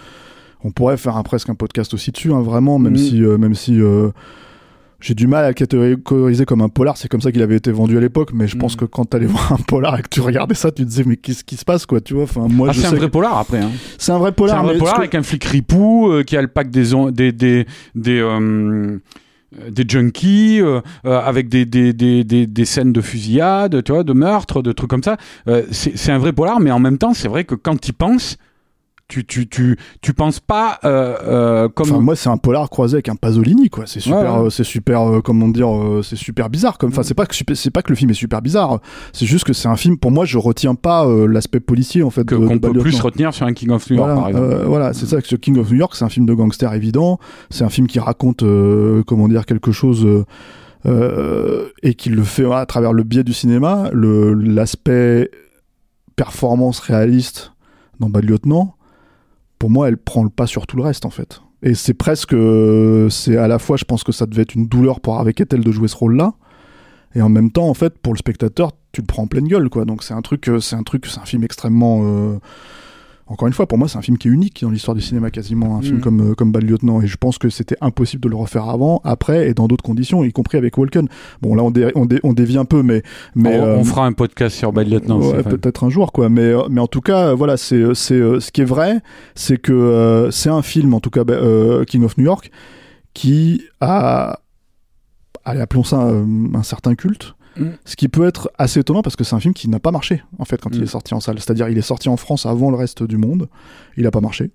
On 0.66 0.72
pourrait 0.72 0.96
faire 0.96 1.18
un, 1.18 1.24
presque 1.24 1.50
un 1.50 1.56
podcast 1.56 1.94
aussi 1.94 2.12
dessus, 2.12 2.32
hein, 2.32 2.42
vraiment, 2.42 2.80
même 2.80 2.94
mm. 2.94 2.98
si 2.98 3.22
même 3.22 3.54
si 3.54 3.82
j'ai 5.04 5.14
du 5.14 5.28
mal 5.28 5.44
à 5.44 5.50
le 5.50 5.54
catégoriser 5.54 6.46
comme 6.46 6.62
un 6.62 6.70
polar, 6.70 6.96
c'est 6.96 7.10
comme 7.10 7.20
ça 7.20 7.34
qu'il 7.34 7.42
avait 7.42 7.58
été 7.58 7.72
vendu 7.74 7.98
à 7.98 8.00
l'époque, 8.00 8.30
mais 8.34 8.48
je 8.48 8.56
pense 8.56 8.76
mm. 8.76 8.80
que 8.80 8.86
quand 8.86 9.04
t'allais 9.04 9.26
voir 9.26 9.52
un 9.52 9.58
polar 9.58 10.00
et 10.00 10.02
que 10.02 10.08
tu 10.08 10.22
regardais 10.22 10.56
ça, 10.56 10.72
tu 10.72 10.84
te 10.84 10.88
disais 10.88 11.04
mais 11.06 11.18
qu'est-ce 11.18 11.44
qui 11.44 11.58
se 11.58 11.66
passe 11.66 11.86
quoi, 11.86 12.00
tu 12.00 12.14
vois 12.14 12.24
Enfin 12.24 12.48
moi 12.50 12.70
ah, 12.72 12.74
c'est 12.74 12.88
un 12.88 12.96
vrai 12.96 13.10
polar 13.10 13.38
après. 13.38 13.60
Hein. 13.60 13.72
C'est 13.98 14.14
un 14.14 14.18
vrai 14.18 14.32
polar. 14.32 14.56
C'est 14.56 14.62
un 14.62 14.66
vrai 14.66 14.78
polar 14.78 14.98
avec 14.98 15.14
un 15.14 15.22
flic 15.22 15.44
ripou 15.44 16.10
euh, 16.10 16.24
qui 16.24 16.38
a 16.38 16.42
le 16.42 16.48
pack 16.48 16.72
des 16.72 16.86
des 17.12 17.34
des 17.34 17.66
des 17.96 18.20
euh, 18.20 18.98
des 19.70 19.84
junkies 19.88 20.62
euh, 20.62 20.80
avec 21.04 21.50
des, 21.50 21.66
des, 21.66 21.94
des, 21.94 22.24
des, 22.24 22.66
scènes 22.66 22.92
de 22.92 23.02
fusillade, 23.02 23.84
tu 23.84 23.92
vois, 23.92 24.04
de 24.04 24.14
meurtre, 24.14 24.64
de 24.64 24.72
trucs 24.72 24.90
comme 24.90 25.04
ça. 25.04 25.18
c'est 25.70 26.12
un 26.12 26.18
vrai 26.18 26.34
polar, 26.34 26.60
mais 26.60 26.72
en 26.72 26.80
même 26.80 26.98
temps, 26.98 27.14
c'est 27.14 27.28
vrai 27.28 27.44
que 27.44 27.54
quand 27.54 27.80
tu 27.80 27.94
penses, 27.94 28.38
tu 29.14 29.26
tu 29.26 29.48
tu 29.48 29.78
tu 30.02 30.14
penses 30.14 30.40
pas 30.40 30.80
euh, 30.84 31.16
euh, 31.24 31.70
comme 31.70 31.92
Enfin, 31.92 32.00
moi, 32.02 32.16
c'est 32.16 32.30
un 32.30 32.38
polar 32.38 32.70
croisé 32.70 32.96
avec 32.96 33.10
un 33.10 33.16
Pasolini, 33.16 33.70
quoi. 33.70 33.86
C'est 33.86 34.00
super, 34.00 34.20
Ouais, 34.20 34.40
ouais. 34.40 34.46
euh, 34.48 34.50
c'est 34.50 34.64
super, 34.64 35.22
comment 35.24 35.48
dire, 35.48 35.70
c'est 36.04 36.16
super 36.16 36.50
bizarre. 36.50 36.78
Comme, 36.78 36.90
enfin, 36.90 37.04
c'est 37.04 37.14
pas 37.14 37.26
que 37.26 37.36
c'est 37.56 37.72
pas 37.72 37.82
que 37.82 37.90
le 37.90 37.96
film 37.96 38.10
est 38.12 38.16
super 38.16 38.42
bizarre. 38.42 38.80
C'est 39.12 39.26
juste 39.26 39.46
que 39.46 39.54
c'est 39.54 39.68
un 39.68 39.76
film. 39.76 39.98
Pour 39.98 40.12
moi, 40.12 40.26
je 40.26 40.38
retiens 40.38 40.76
pas 40.76 41.06
l'aspect 41.28 41.60
policier 41.60 42.02
en 42.04 42.10
fait. 42.10 42.26
que 42.26 42.36
qu'on 42.36 42.58
peut 42.60 42.74
plus 42.74 43.00
retenir 43.00 43.34
sur 43.34 43.46
un 43.46 43.54
King 43.54 43.70
of 43.72 43.90
New 43.90 43.98
York 43.98 44.10
Voilà, 44.10 44.22
par 44.22 44.30
exemple. 44.30 44.66
voilà, 44.68 44.94
c'est 44.94 45.06
ça 45.06 45.22
que 45.22 45.28
ce 45.28 45.36
King 45.36 45.58
of 45.60 45.70
New 45.72 45.78
York, 45.78 45.96
c'est 45.96 46.06
un 46.06 46.10
film 46.10 46.26
de 46.26 46.34
gangster 46.34 46.74
évident. 46.74 47.20
C'est 47.50 47.64
un 47.64 47.70
film 47.70 47.88
qui 47.88 48.00
raconte, 48.00 48.44
comment 49.06 49.28
dire, 49.28 49.46
quelque 49.46 49.72
chose 49.72 50.08
euh, 50.86 51.70
et 51.82 51.94
qui 51.94 52.10
le 52.10 52.24
fait 52.24 52.52
à 52.52 52.66
travers 52.66 52.94
le 52.94 53.04
biais 53.04 53.24
du 53.24 53.34
cinéma. 53.34 53.90
Le 53.94 54.34
l'aspect 54.34 55.30
performance 56.16 56.80
réaliste 56.80 57.54
dans 58.00 58.10
Bad 58.10 58.26
Lieutenant, 58.26 58.76
pour 59.64 59.70
moi, 59.70 59.88
elle 59.88 59.96
prend 59.96 60.26
le 60.26 60.30
pas 60.30 60.46
sur 60.46 60.68
tout 60.68 60.76
le 60.76 60.84
reste 60.84 61.06
en 61.06 61.10
fait. 61.10 61.40
Et 61.62 61.74
c'est 61.74 61.94
presque, 61.94 62.36
c'est 63.10 63.38
à 63.38 63.48
la 63.48 63.60
fois, 63.60 63.78
je 63.78 63.86
pense 63.86 64.04
que 64.04 64.12
ça 64.12 64.26
devait 64.26 64.42
être 64.42 64.56
une 64.56 64.68
douleur 64.68 65.00
pour 65.00 65.16
Harvey 65.16 65.32
Keitel 65.32 65.62
de 65.62 65.72
jouer 65.72 65.88
ce 65.88 65.96
rôle-là, 65.96 66.34
et 67.16 67.22
en 67.22 67.30
même 67.30 67.50
temps, 67.50 67.70
en 67.70 67.74
fait, 67.74 67.98
pour 67.98 68.12
le 68.12 68.18
spectateur, 68.18 68.74
tu 68.92 69.00
le 69.00 69.08
prends 69.08 69.24
en 69.24 69.28
pleine 69.28 69.48
gueule, 69.48 69.70
quoi. 69.70 69.86
Donc 69.86 70.04
c'est 70.04 70.14
un 70.14 70.22
truc, 70.22 70.50
euh, 70.50 70.60
c'est 70.60 70.76
un 70.76 70.84
truc, 70.84 71.06
c'est 71.06 71.18
un 71.18 71.26
film 71.26 71.46
extrêmement. 71.46 72.02
euh, 72.04 72.40
encore 73.28 73.48
une 73.48 73.54
fois, 73.54 73.68
pour 73.68 73.78
moi, 73.78 73.88
c'est 73.88 73.98
un 73.98 74.02
film 74.02 74.18
qui 74.18 74.28
est 74.28 74.32
unique 74.32 74.62
dans 74.64 74.70
l'histoire 74.70 74.96
du 74.96 75.02
cinéma, 75.02 75.32
quasiment 75.32 75.78
un 75.78 75.82
film 75.82 75.98
Mm. 75.98 76.02
comme 76.02 76.32
euh, 76.32 76.34
comme 76.36 76.52
Bad 76.52 76.64
Lieutenant. 76.64 77.02
Et 77.02 77.08
je 77.08 77.16
pense 77.18 77.38
que 77.38 77.50
c'était 77.50 77.78
impossible 77.82 78.22
de 78.24 78.30
le 78.30 78.36
refaire 78.36 78.68
avant, 78.70 79.00
après 79.04 79.48
et 79.50 79.54
dans 79.54 79.68
d'autres 79.68 79.84
conditions, 79.84 80.24
y 80.24 80.32
compris 80.34 80.58
avec 80.58 80.78
Walken. 80.78 81.08
Bon, 81.42 81.56
là, 81.56 81.64
on, 81.64 81.72
dé- 81.72 81.92
on, 81.96 82.06
dé- 82.06 82.20
on 82.24 82.34
dévie 82.34 82.58
un 82.58 82.66
peu, 82.66 82.84
mais 82.84 83.02
mais 83.36 83.58
on, 83.60 83.64
euh, 83.66 83.78
on 83.78 83.84
fera 83.86 84.06
un 84.06 84.12
podcast 84.14 84.56
sur 84.58 84.74
Bad 84.74 84.90
Lieutenant. 84.90 85.20
Ouais, 85.22 85.42
peut-être 85.44 85.84
un 85.86 85.90
jour 85.90 86.12
quoi 86.12 86.28
mais 86.30 86.42
euh, 86.42 86.64
mais 86.70 86.82
en 86.82 86.88
tout 86.88 87.02
cas 87.02 87.34
voilà 87.34 87.56
c'est 87.58 87.94
c'est 87.94 88.20
ce 88.40 88.52
qui 88.52 88.62
est 88.62 88.66
vrai 88.66 89.00
c'est 89.36 89.58
que 89.58 89.72
euh, 89.74 90.30
c'est 90.32 90.50
un 90.50 90.62
film 90.62 90.94
en 90.94 91.00
tout 91.00 91.10
cas 91.10 91.24
bah, 91.24 91.34
euh, 91.34 91.86
King 91.86 92.04
of 92.04 92.18
New 92.18 92.26
York 92.26 92.52
qui 93.14 93.62
a 93.82 94.40
allez 95.46 95.62
appelons 95.62 95.84
ça 95.84 96.08
euh, 96.08 96.26
un 96.54 96.64
certain 96.64 96.96
culte 96.96 97.36
Mm. 97.58 97.66
ce 97.86 97.96
qui 97.96 98.08
peut 98.08 98.26
être 98.26 98.52
assez 98.58 98.80
étonnant 98.80 99.02
parce 99.04 99.16
que 99.16 99.24
c'est 99.24 99.36
un 99.36 99.40
film 99.40 99.54
qui 99.54 99.70
n'a 99.70 99.80
pas 99.80 99.92
marché 99.92 100.24
en 100.40 100.46
fait 100.46 100.60
quand 100.62 100.72
il 100.74 100.80
Mm. 100.82 100.84
est 100.84 100.88
sorti 100.88 101.14
en 101.14 101.20
salle 101.20 101.40
c'est-à-dire 101.40 101.70
il 101.70 101.78
est 101.78 101.82
sorti 101.82 102.10
en 102.10 102.18
France 102.18 102.46
avant 102.48 102.72
le 102.72 102.78
reste 102.78 103.04
du 103.04 103.18
monde 103.18 103.48
il 103.98 104.04
n'a 104.04 104.12
pas 104.12 104.22
marché 104.22 104.52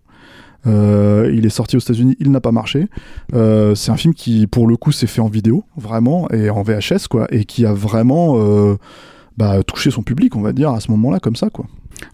Euh, 0.67 1.31
il 1.33 1.47
est 1.47 1.51
sorti 1.51 1.77
aux 1.77 1.81
États-Unis, 1.81 2.17
il 2.19 2.33
n'a 2.33 2.41
pas 2.41 2.51
marché. 2.51 2.89
Euh, 3.33 3.77
c'est 3.77 3.93
un 3.93 3.97
film 3.97 4.13
qui, 4.13 4.49
pour 4.49 4.67
le 4.67 4.77
coup, 4.77 4.91
s'est 4.91 5.07
fait 5.07 5.21
en 5.21 5.29
vidéo, 5.29 5.63
vraiment, 5.77 6.29
et 6.33 6.51
en 6.51 6.63
VHS, 6.65 7.07
quoi, 7.09 7.29
et 7.31 7.45
qui 7.45 7.65
a 7.65 7.73
vraiment 7.73 8.35
euh, 8.39 8.77
bah, 9.37 9.63
touché 9.63 9.93
son 9.93 10.03
public, 10.03 10.35
on 10.35 10.41
va 10.41 10.53
dire, 10.53 10.71
à 10.71 10.81
ce 10.81 10.91
moment-là, 10.91 11.21
comme 11.21 11.37
ça, 11.37 11.49
quoi. 11.49 11.67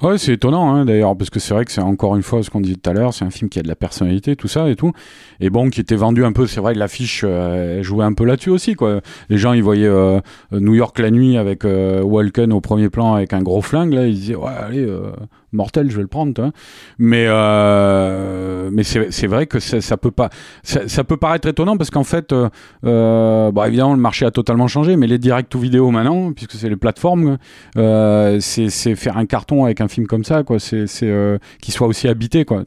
Ouais, 0.03 0.19
c'est 0.19 0.35
étonnant 0.35 0.75
hein, 0.75 0.85
d'ailleurs, 0.85 1.17
parce 1.17 1.31
que 1.31 1.41
c'est 1.41 1.55
vrai 1.55 1.65
que 1.65 1.73
c'est 1.73 1.81
encore 1.81 2.17
une 2.17 2.23
fois 2.23 2.43
ce 2.43 2.51
qu'on 2.51 2.61
disait 2.61 2.77
tout 2.77 2.91
à 2.91 2.93
l'heure, 2.93 3.15
c'est 3.15 3.25
un 3.25 3.31
film 3.31 3.49
qui 3.49 3.59
a 3.59 3.63
de 3.63 3.69
la 3.69 3.77
personnalité, 3.77 4.37
tout 4.37 4.49
ça 4.49 4.69
et 4.69 4.77
tout, 4.77 4.93
et 5.41 5.51
bon, 5.51 5.71
qui 5.71 5.81
était 5.81 5.95
vendu 5.95 6.25
un 6.25 6.33
peu, 6.33 6.47
c'est 6.47 6.61
vrai 6.61 6.75
que 6.75 6.79
l'affiche 6.79 7.23
euh, 7.25 7.83
jouait 7.83 8.05
un 8.05 8.13
peu 8.13 8.25
là-dessus 8.25 8.51
aussi, 8.51 8.75
quoi. 8.75 9.01
Les 9.29 9.39
gens, 9.39 9.53
ils 9.53 9.63
voyaient 9.63 9.87
euh, 9.87 10.21
New 10.53 10.75
York 10.75 10.99
la 10.99 11.11
nuit 11.11 11.37
avec 11.37 11.65
euh, 11.65 12.03
Walken 12.03 12.53
au 12.53 12.61
premier 12.61 12.89
plan 12.89 13.15
avec 13.15 13.33
un 13.33 13.43
gros 13.43 13.63
flingue, 13.63 13.93
là, 13.93 14.07
ils 14.07 14.15
disaient, 14.15 14.37
ouais, 14.37 14.53
allez, 14.59 14.85
euh, 14.85 15.11
mortel, 15.55 15.91
je 15.91 15.97
vais 15.97 16.03
le 16.03 16.09
prendre, 16.09 16.35
toi. 16.35 16.53
Mais, 16.99 17.27
euh, 17.29 18.71
mais 18.73 18.83
c'est 18.83 19.27
vrai 19.27 19.47
que 19.47 19.59
ça, 19.59 19.97
peut 19.97 20.11
pas, 20.11 20.31
ça, 20.63 21.05
peut 21.05 21.17
paraître 21.17 21.49
étonnant 21.49 21.77
parce 21.77 21.91
qu'en 21.91 22.05
fait, 22.05 22.33
euh, 22.33 23.51
bon, 23.51 23.65
évidemment, 23.65 23.95
le 23.95 24.01
marché 24.01 24.27
a 24.27 24.31
totalement 24.31 24.69
changé, 24.69 24.97
mais 24.97 25.07
les 25.07 25.19
direct 25.19 25.51
to 25.51 25.59
vidéo 25.59 25.91
maintenant, 25.91 26.33
puisque 26.33 26.53
c'est 26.53 26.69
les 26.69 26.77
plateformes, 26.77 27.39
euh, 27.77 28.39
c'est 28.41 28.95
faire 28.95 29.17
un 29.17 29.27
carton 29.27 29.65
avec 29.65 29.81
un 29.81 29.89
film 29.89 30.07
comme 30.07 30.25
ça, 30.25 30.43
quoi. 30.43 30.59
C'est 30.59 30.87
euh, 31.03 31.39
qui 31.61 31.73
soit 31.73 31.87
aussi 31.87 32.09
habité, 32.09 32.45
quoi. 32.45 32.65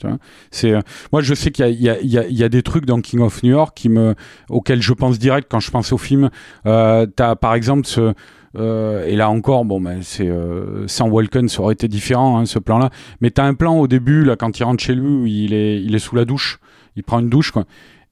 C'est 0.51 0.71
euh, 0.71 0.79
moi, 1.11 1.21
je 1.21 1.33
sais 1.33 1.51
qu'il 1.51 1.67
y 1.67 1.87
y, 1.87 2.17
y, 2.17 2.33
y 2.33 2.43
a 2.43 2.49
des 2.49 2.63
trucs 2.63 2.85
dans 2.85 3.01
King 3.01 3.21
of 3.21 3.43
New 3.43 3.51
York 3.51 3.75
qui 3.75 3.89
me 3.89 4.15
auxquels 4.49 4.81
je 4.81 4.93
pense 4.93 5.19
direct 5.19 5.47
quand 5.49 5.59
je 5.59 5.71
pense 5.71 5.91
au 5.91 5.97
film. 5.97 6.29
T'as 6.63 7.35
par 7.35 7.53
exemple 7.53 7.87
ce 7.87 8.13
euh, 8.57 9.05
et 9.05 9.15
là 9.15 9.29
encore, 9.29 9.65
bon, 9.65 9.79
ben 9.79 9.99
c'est 10.01 10.27
euh, 10.27 10.87
sans 10.87 11.07
Walken, 11.09 11.47
ça 11.49 11.61
aurait 11.61 11.73
été 11.73 11.87
différent, 11.87 12.37
hein, 12.37 12.45
ce 12.45 12.59
plan-là. 12.59 12.89
Mais 13.21 13.31
t'as 13.31 13.43
un 13.43 13.53
plan 13.53 13.77
au 13.77 13.87
début, 13.87 14.23
là, 14.23 14.35
quand 14.35 14.59
il 14.59 14.63
rentre 14.63 14.83
chez 14.83 14.95
lui, 14.95 15.45
il 15.45 15.53
est, 15.53 15.81
il 15.81 15.93
est 15.95 15.99
sous 15.99 16.15
la 16.15 16.25
douche, 16.25 16.59
il 16.95 17.03
prend 17.03 17.19
une 17.19 17.29
douche, 17.29 17.51
quoi. 17.51 17.65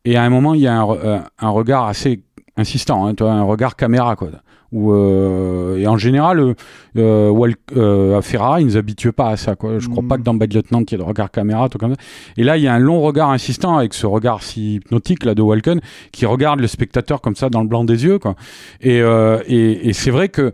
Et 0.04 0.18
à 0.18 0.24
un 0.24 0.30
moment, 0.30 0.54
il 0.54 0.62
y 0.62 0.68
a 0.68 0.80
un, 0.80 0.90
euh, 0.90 1.20
un 1.40 1.50
regard 1.50 1.86
assez 1.88 2.22
insistant, 2.58 3.08
hein, 3.08 3.16
un 3.20 3.44
regard 3.44 3.76
caméra, 3.76 4.16
quoi. 4.16 4.30
Où, 4.72 4.92
euh, 4.92 5.78
et 5.78 5.88
en 5.88 5.98
général, 5.98 6.40
euh, 6.40 6.54
euh, 6.98 7.30
Wal- 7.30 7.56
euh, 7.78 8.18
à 8.18 8.22
Ferrara, 8.22 8.60
ils 8.62 8.68
nous 8.68 8.78
pas 9.12 9.30
à 9.30 9.38
ça, 9.38 9.56
quoi. 9.56 9.80
Je 9.80 9.88
crois 9.88 10.04
Mm. 10.04 10.08
pas 10.08 10.18
que 10.18 10.24
dans 10.24 10.34
Bad 10.34 10.54
Lieutenant, 10.54 10.82
il 10.82 10.92
y 10.92 10.96
ait 10.96 10.98
de 10.98 11.04
regard 11.04 11.32
caméra, 11.32 11.70
tout 11.70 11.78
comme 11.78 11.94
ça. 11.96 12.02
Et 12.38 12.44
là, 12.44 12.58
il 12.58 12.64
y 12.64 12.68
a 12.68 12.74
un 12.74 12.80
long 12.80 13.02
regard 13.02 13.30
insistant 13.30 13.78
avec 13.78 13.94
ce 13.94 14.06
regard 14.06 14.44
si 14.44 14.76
hypnotique, 14.76 15.24
là, 15.24 15.34
de 15.36 15.42
Walken, 15.42 15.80
qui 16.12 16.26
regarde 16.26 16.60
le 16.60 16.68
spectateur 16.68 17.22
comme 17.22 17.36
ça 17.36 17.50
dans 17.50 17.62
le 17.62 17.68
blanc 17.68 17.84
des 17.86 18.04
yeux, 18.04 18.20
quoi. 18.20 18.36
Et, 18.82 19.02
euh, 19.02 19.40
et, 19.48 19.90
et 19.90 19.94
c'est 19.94 20.12
vrai 20.12 20.30
que 20.30 20.52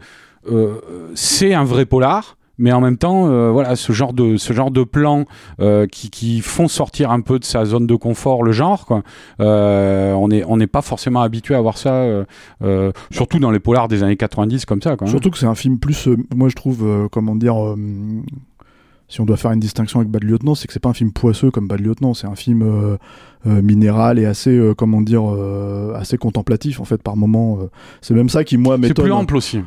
euh, 0.51 0.75
c'est 1.15 1.53
un 1.53 1.63
vrai 1.63 1.85
polar. 1.85 2.37
Mais 2.61 2.71
en 2.71 2.79
même 2.79 2.97
temps, 2.97 3.27
euh, 3.27 3.51
voilà, 3.51 3.75
ce 3.75 3.91
genre 3.91 4.13
de 4.13 4.37
ce 4.37 4.53
genre 4.53 4.71
de 4.71 4.83
plans 4.83 5.25
euh, 5.59 5.87
qui, 5.87 6.09
qui 6.09 6.41
font 6.41 6.67
sortir 6.67 7.11
un 7.11 7.21
peu 7.21 7.39
de 7.39 7.43
sa 7.43 7.65
zone 7.65 7.87
de 7.87 7.95
confort 7.95 8.43
le 8.43 8.53
genre, 8.53 8.85
quoi. 8.85 9.03
Euh, 9.39 10.13
on 10.13 10.31
est 10.31 10.43
on 10.47 10.57
n'est 10.57 10.67
pas 10.67 10.81
forcément 10.81 11.21
habitué 11.21 11.55
à 11.55 11.61
voir 11.61 11.77
ça, 11.77 12.05
surtout 13.11 13.39
dans 13.39 13.51
les 13.51 13.59
polars 13.59 13.87
des 13.87 14.03
années 14.03 14.15
90 14.15 14.65
comme 14.65 14.81
ça, 14.81 14.95
quoi. 14.95 15.07
hein. 15.07 15.11
Surtout 15.11 15.31
que 15.31 15.37
c'est 15.37 15.45
un 15.45 15.55
film 15.55 15.79
plus, 15.79 16.07
moi 16.35 16.47
je 16.49 16.55
trouve, 16.55 17.09
comment 17.11 17.35
dire, 17.35 17.55
si 19.11 19.19
on 19.19 19.25
doit 19.25 19.35
faire 19.35 19.51
une 19.51 19.59
distinction 19.59 19.99
avec 19.99 20.09
Bad 20.09 20.23
Lieutenant, 20.23 20.55
c'est 20.55 20.67
que 20.67 20.73
c'est 20.73 20.79
pas 20.79 20.87
un 20.87 20.93
film 20.93 21.11
poisseux 21.11 21.51
comme 21.51 21.67
Bad 21.67 21.81
Lieutenant, 21.81 22.13
c'est 22.13 22.27
un 22.27 22.35
film 22.35 22.61
euh, 22.61 22.95
euh, 23.45 23.61
minéral 23.61 24.17
et 24.19 24.25
assez, 24.25 24.51
euh, 24.51 24.73
comment 24.73 25.01
dire, 25.01 25.23
assez 25.95 26.17
contemplatif 26.17 26.79
en 26.79 26.85
fait 26.85 27.03
par 27.03 27.17
moment. 27.17 27.59
c'est 27.99 28.13
même 28.13 28.29
ça 28.29 28.45
qui 28.45 28.55
moi 28.55 28.75
c'est 28.75 28.87
m'étonne. 28.87 29.05
plus 29.05 29.11
ample 29.11 29.35
aussi. 29.35 29.59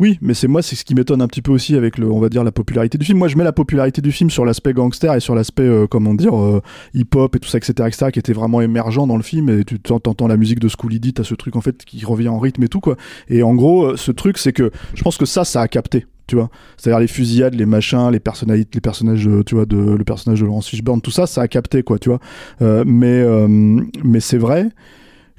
Oui, 0.00 0.16
mais 0.22 0.32
c'est 0.32 0.46
moi, 0.46 0.62
c'est 0.62 0.76
ce 0.76 0.84
qui 0.84 0.94
m'étonne 0.94 1.20
un 1.22 1.26
petit 1.26 1.42
peu 1.42 1.50
aussi 1.50 1.74
avec 1.74 1.98
le, 1.98 2.08
on 2.08 2.20
va 2.20 2.28
dire 2.28 2.44
la 2.44 2.52
popularité 2.52 2.98
du 2.98 3.04
film. 3.04 3.18
Moi, 3.18 3.26
je 3.26 3.36
mets 3.36 3.42
la 3.42 3.52
popularité 3.52 4.00
du 4.00 4.12
film 4.12 4.30
sur 4.30 4.44
l'aspect 4.44 4.72
gangster 4.72 5.12
et 5.14 5.18
sur 5.20 5.34
l'aspect, 5.34 5.64
euh, 5.64 5.88
comment 5.88 6.14
dire, 6.14 6.40
euh, 6.40 6.62
hip-hop 6.94 7.34
et 7.34 7.40
tout 7.40 7.48
ça, 7.48 7.58
etc., 7.58 7.72
etc., 7.88 8.12
qui 8.12 8.20
était 8.20 8.32
vraiment 8.32 8.60
émergent 8.60 9.06
dans 9.08 9.16
le 9.16 9.24
film. 9.24 9.48
Et 9.48 9.64
tu 9.64 9.80
t'en- 9.80 9.98
t'entends 9.98 10.28
la 10.28 10.36
musique 10.36 10.60
de 10.60 10.68
Schooly 10.68 11.00
D, 11.00 11.12
t'as 11.12 11.24
ce 11.24 11.34
truc 11.34 11.56
en 11.56 11.60
fait 11.60 11.84
qui 11.84 12.04
revient 12.04 12.28
en 12.28 12.38
rythme 12.38 12.62
et 12.62 12.68
tout 12.68 12.78
quoi. 12.80 12.96
Et 13.28 13.42
en 13.42 13.54
gros, 13.56 13.86
euh, 13.86 13.96
ce 13.96 14.12
truc, 14.12 14.38
c'est 14.38 14.52
que 14.52 14.70
je 14.94 15.02
pense 15.02 15.16
que 15.16 15.26
ça, 15.26 15.44
ça 15.44 15.62
a 15.62 15.68
capté. 15.68 16.06
Tu 16.28 16.36
vois, 16.36 16.50
c'est-à-dire 16.76 17.00
les 17.00 17.06
fusillades, 17.08 17.54
les 17.54 17.64
machins, 17.66 18.10
les 18.12 18.20
personnalités, 18.20 18.70
les 18.74 18.80
personnages, 18.82 19.28
tu 19.46 19.54
vois, 19.54 19.64
de 19.64 19.78
le 19.78 20.04
personnage 20.04 20.40
de 20.40 20.44
Laurence 20.44 20.68
Fishburne, 20.68 21.00
tout 21.00 21.10
ça, 21.10 21.26
ça 21.26 21.40
a 21.40 21.48
capté 21.48 21.82
quoi, 21.82 21.98
tu 21.98 22.10
vois. 22.10 22.20
Mais 22.84 23.24
mais 24.04 24.20
c'est 24.20 24.36
vrai 24.36 24.68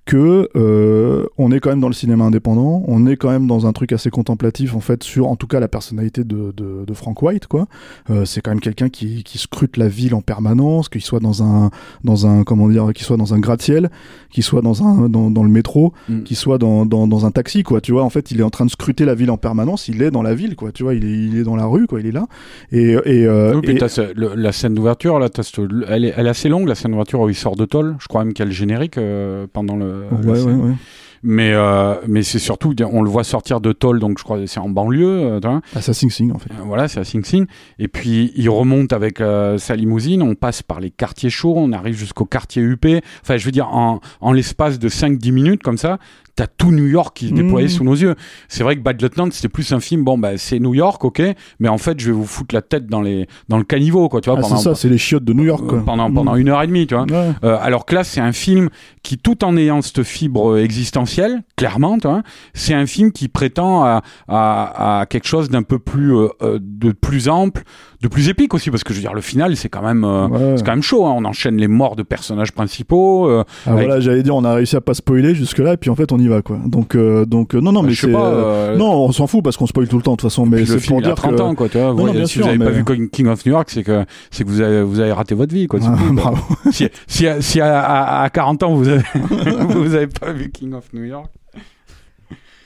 que 0.09 0.49
euh, 0.55 1.27
on 1.37 1.51
est 1.51 1.59
quand 1.59 1.69
même 1.69 1.81
dans 1.81 1.87
le 1.87 1.93
cinéma 1.93 2.23
indépendant, 2.25 2.83
on 2.87 3.05
est 3.05 3.15
quand 3.15 3.29
même 3.29 3.45
dans 3.45 3.67
un 3.67 3.73
truc 3.73 3.91
assez 3.91 4.09
contemplatif 4.09 4.73
en 4.73 4.79
fait 4.79 5.03
sur 5.03 5.27
en 5.27 5.35
tout 5.35 5.45
cas 5.45 5.59
la 5.59 5.67
personnalité 5.67 6.23
de, 6.23 6.51
de, 6.57 6.83
de 6.87 6.93
Frank 6.95 7.21
White 7.21 7.45
quoi. 7.45 7.67
Euh, 8.09 8.25
c'est 8.25 8.41
quand 8.41 8.49
même 8.49 8.59
quelqu'un 8.59 8.89
qui, 8.89 9.23
qui 9.23 9.37
scrute 9.37 9.77
la 9.77 9.87
ville 9.87 10.15
en 10.15 10.21
permanence, 10.21 10.89
qu'il 10.89 11.01
soit 11.03 11.19
dans 11.19 11.43
un 11.43 11.69
dans 12.03 12.25
un 12.25 12.43
comment 12.43 12.67
dire, 12.69 12.87
qu'il 12.95 13.05
soit 13.05 13.17
dans 13.17 13.35
un 13.35 13.39
gratte-ciel, 13.39 13.91
qu'il 14.31 14.41
soit 14.43 14.61
dans 14.63 14.81
un 14.83 15.09
dans, 15.09 15.29
dans 15.29 15.43
le 15.43 15.49
métro, 15.49 15.93
Mm. 16.09 16.23
qu'il 16.23 16.37
soit 16.37 16.57
dans, 16.57 16.85
dans, 16.87 17.05
dans 17.07 17.25
un 17.27 17.31
taxi 17.31 17.61
quoi. 17.61 17.79
Tu 17.79 17.91
vois 17.91 18.03
en 18.03 18.09
fait 18.09 18.31
il 18.31 18.39
est 18.39 18.43
en 18.43 18.49
train 18.49 18.65
de 18.65 18.71
scruter 18.71 19.05
la 19.05 19.13
ville 19.13 19.29
en 19.29 19.37
permanence, 19.37 19.87
il 19.89 20.01
est 20.01 20.09
dans 20.09 20.23
la 20.23 20.33
ville 20.33 20.55
quoi. 20.55 20.71
Tu 20.71 20.81
vois 20.81 20.95
il 20.95 21.05
est 21.05 21.17
il 21.27 21.37
est 21.37 21.43
dans 21.43 21.55
la 21.55 21.65
rue 21.67 21.85
quoi, 21.85 21.99
il 21.99 22.07
est 22.07 22.11
là 22.11 22.25
et 22.71 22.93
et, 23.05 23.27
euh, 23.27 23.53
Oui, 23.55 23.61
puis 23.61 23.75
et- 23.77 24.13
le- 24.15 24.33
la 24.35 24.51
scène 24.51 24.73
d'ouverture, 24.73 25.19
là, 25.19 25.27
ce- 25.39 25.61
elle, 25.87 26.05
est, 26.05 26.13
elle 26.17 26.25
est 26.25 26.29
assez 26.31 26.49
longue, 26.49 26.67
la 26.67 26.73
scène 26.75 26.91
d'ouverture 26.91 27.19
où 27.21 27.29
il 27.29 27.35
sort 27.35 27.55
de 27.55 27.65
tôle. 27.65 27.95
Je 27.99 28.07
crois 28.07 28.23
même 28.23 28.33
qu'il 28.33 28.43
y 28.43 28.47
a 28.47 28.47
le 28.47 28.51
générique 28.53 28.97
euh, 28.97 29.45
pendant 29.51 29.75
le. 29.75 29.98
Ouais, 30.25 30.41
ouais. 30.41 30.73
Mais, 31.21 31.51
euh, 31.53 31.95
mais 32.07 32.23
c'est 32.23 32.39
surtout, 32.39 32.73
on 32.89 33.01
le 33.01 33.09
voit 33.09 33.25
sortir 33.25 33.59
de 33.59 33.73
tôle, 33.73 33.99
donc 33.99 34.17
je 34.19 34.23
crois 34.23 34.37
que 34.39 34.45
c'est 34.45 34.61
en 34.61 34.69
banlieue. 34.69 35.33
euh. 35.43 35.59
Ah, 35.75 35.81
ça 35.81 35.93
Sing 35.93 36.09
Sing 36.09 36.31
en 36.31 36.39
fait. 36.39 36.49
Euh, 36.51 36.63
Voilà, 36.65 36.87
c'est 36.87 37.01
à 37.01 37.03
Sing 37.03 37.25
Sing. 37.25 37.45
Et 37.77 37.89
puis, 37.89 38.31
il 38.37 38.49
remonte 38.49 38.93
avec 38.93 39.21
sa 39.57 39.75
limousine, 39.75 40.21
on 40.21 40.35
passe 40.35 40.63
par 40.63 40.79
les 40.79 40.91
quartiers 40.91 41.29
chauds, 41.29 41.55
on 41.57 41.73
arrive 41.73 41.95
jusqu'au 41.97 42.23
quartier 42.25 42.61
UP. 42.61 42.85
Enfin, 43.21 43.35
je 43.35 43.43
veux 43.43 43.51
dire, 43.51 43.67
en, 43.67 43.99
en 44.21 44.31
l'espace 44.31 44.79
de 44.79 44.87
5-10 44.87 45.31
minutes, 45.33 45.61
comme 45.63 45.77
ça, 45.77 45.97
t'as 46.39 46.47
tout 46.47 46.71
New 46.71 46.87
York 46.87 47.17
qui 47.17 47.27
se 47.27 47.33
déployait 47.33 47.67
Mhm. 47.67 47.73
sous 47.73 47.83
nos 47.83 47.95
yeux. 47.95 48.15
C'est 48.47 48.63
vrai 48.63 48.77
que 48.77 48.81
Bad 48.81 49.01
Lieutenant, 49.01 49.27
c'était 49.29 49.49
plus 49.49 49.73
un 49.73 49.81
film, 49.81 50.05
bon, 50.05 50.17
bah, 50.17 50.37
c'est 50.37 50.57
New 50.59 50.73
York, 50.73 51.03
ok, 51.03 51.21
mais 51.59 51.67
en 51.67 51.77
fait, 51.77 51.99
je 51.99 52.05
vais 52.05 52.11
vous 52.13 52.25
foutre 52.25 52.55
la 52.55 52.61
tête 52.61 52.87
dans, 52.87 53.01
les, 53.01 53.27
dans 53.49 53.57
le 53.57 53.65
caniveau, 53.65 54.07
quoi, 54.07 54.21
tu 54.21 54.29
vois, 54.29 54.39
Ah, 54.41 54.47
c'est 54.47 54.55
ça, 54.55 54.73
c'est 54.73 54.87
les 54.87 54.97
chiottes 54.97 55.25
de 55.25 55.33
New 55.33 55.43
York 55.43 55.67
quoi. 55.67 55.79
euh, 55.79 55.81
pendant, 55.81 56.09
pendant 56.13 56.35
Mm. 56.35 56.39
une 56.39 56.47
heure 56.49 56.61
et 56.61 56.67
demie, 56.67 56.87
tu 56.87 56.95
vois. 56.95 57.03
Ouais. 57.03 57.31
Euh, 57.43 57.57
alors 57.59 57.85
que 57.85 57.93
là, 57.93 58.05
c'est 58.05 58.21
un 58.21 58.31
film 58.31 58.69
qui, 59.03 59.17
tout 59.17 59.43
en 59.43 59.57
ayant 59.57 59.81
cette 59.81 60.03
fibre 60.03 60.51
euh, 60.53 60.63
existentielle, 60.63 61.43
clairement, 61.57 61.97
tu 61.99 62.07
vois, 62.07 62.23
c'est 62.53 62.73
un 62.73 62.85
film 62.85 63.11
qui 63.11 63.27
prétend 63.27 63.83
à, 63.83 64.01
à, 64.29 64.99
à 65.01 65.05
quelque 65.07 65.27
chose 65.27 65.49
d'un 65.49 65.63
peu 65.63 65.77
plus, 65.77 66.13
euh, 66.15 66.29
de 66.61 66.93
plus 66.93 67.27
ample, 67.27 67.63
de 68.01 68.07
plus 68.07 68.29
épique 68.29 68.53
aussi 68.53 68.71
parce 68.71 68.83
que 68.83 68.93
je 68.93 68.99
veux 68.99 69.03
dire 69.03 69.13
le 69.13 69.21
final 69.21 69.55
c'est 69.57 69.67
quand 69.69 69.81
même 69.81 70.03
euh, 70.05 70.27
Ouais. 70.27 70.53
c'est 70.57 70.63
quand 70.65 70.71
même 70.71 70.83
chaud 70.83 71.05
hein. 71.05 71.13
on 71.17 71.25
enchaîne 71.25 71.57
les 71.57 71.67
morts 71.67 71.95
de 71.95 72.03
personnages 72.03 72.51
principaux 72.51 73.27
euh, 73.29 73.43
Ah, 73.65 73.71
avec- 73.73 73.85
voilà, 73.87 73.99
j'allais 73.99 74.23
dire, 74.23 74.35
on 74.35 74.43
a 74.45 74.53
réussi 74.53 74.75
à 74.75 74.81
pas 74.81 74.93
spoiler 74.93 75.35
jusque-là, 75.35 75.73
et 75.73 75.77
puis 75.77 75.89
en 75.89 75.95
fait, 75.95 76.11
on 76.11 76.17
y 76.19 76.27
va, 76.27 76.41
quoi. 76.41 76.57
Donc, 76.65 76.95
euh, 76.95 77.25
donc 77.25 77.55
euh, 77.55 77.59
non, 77.61 77.71
non, 77.71 77.83
mais 77.83 77.91
je 77.91 78.01
sais 78.07 78.11
pas 78.11 78.25
euh, 78.25 78.73
euh, 78.73 78.77
non, 78.77 78.91
on 79.05 79.11
s'en 79.11 79.27
fout 79.27 79.43
parce 79.43 79.57
qu'on 79.57 79.67
spoil 79.67 79.87
tout 79.87 79.97
le 79.97 80.03
temps, 80.03 80.11
de 80.11 80.17
toute 80.17 80.29
façon, 80.29 80.45
mais 80.45 80.65
c'est 80.65 80.85
pour 80.85 81.01
dire 81.01 81.15
30 81.15 81.35
que. 81.35 81.41
ans 81.41 81.55
quoi 81.55 81.67
tu 81.69 81.77
vois 81.77 81.93
Non, 81.93 82.05
non, 82.05 82.11
bien 82.13 82.25
si 82.25 82.33
sûr, 82.33 82.43
vous 82.43 82.49
avez 82.49 82.57
pas 82.59 82.69
vu 82.93 83.09
King 83.11 83.27
of 83.27 83.45
New 83.45 83.51
York 83.51 83.69
c'est 83.69 83.83
que 83.83 84.05
c'est 84.31 84.43
que 84.43 84.49
vous 84.49 84.61
avez 84.61 84.81
vous 84.83 84.99
avez 84.99 85.11
raté 85.11 85.35
votre 85.35 85.53
vie 85.53 85.67
quoi, 85.67 85.79
Ah, 85.83 85.95
bravo. 86.11 86.37
si, 86.71 86.87
si, 87.07 87.25
si 87.41 87.59
à, 87.61 87.79
à- 87.81 88.23
à 88.23 88.29
40 88.29 88.63
ans 88.63 88.73
vous 88.75 88.87
avez 88.87 89.01
vous 89.69 89.93
avez 89.95 90.07
pas 90.07 90.31
vu 90.31 90.49
King 90.51 90.73
of 90.73 90.85
New 90.93 91.03
York 91.03 91.29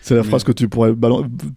C'est 0.05 0.15
la 0.15 0.23
phrase 0.23 0.43
que 0.43 0.51
tu 0.51 0.67
pourrais. 0.67 0.93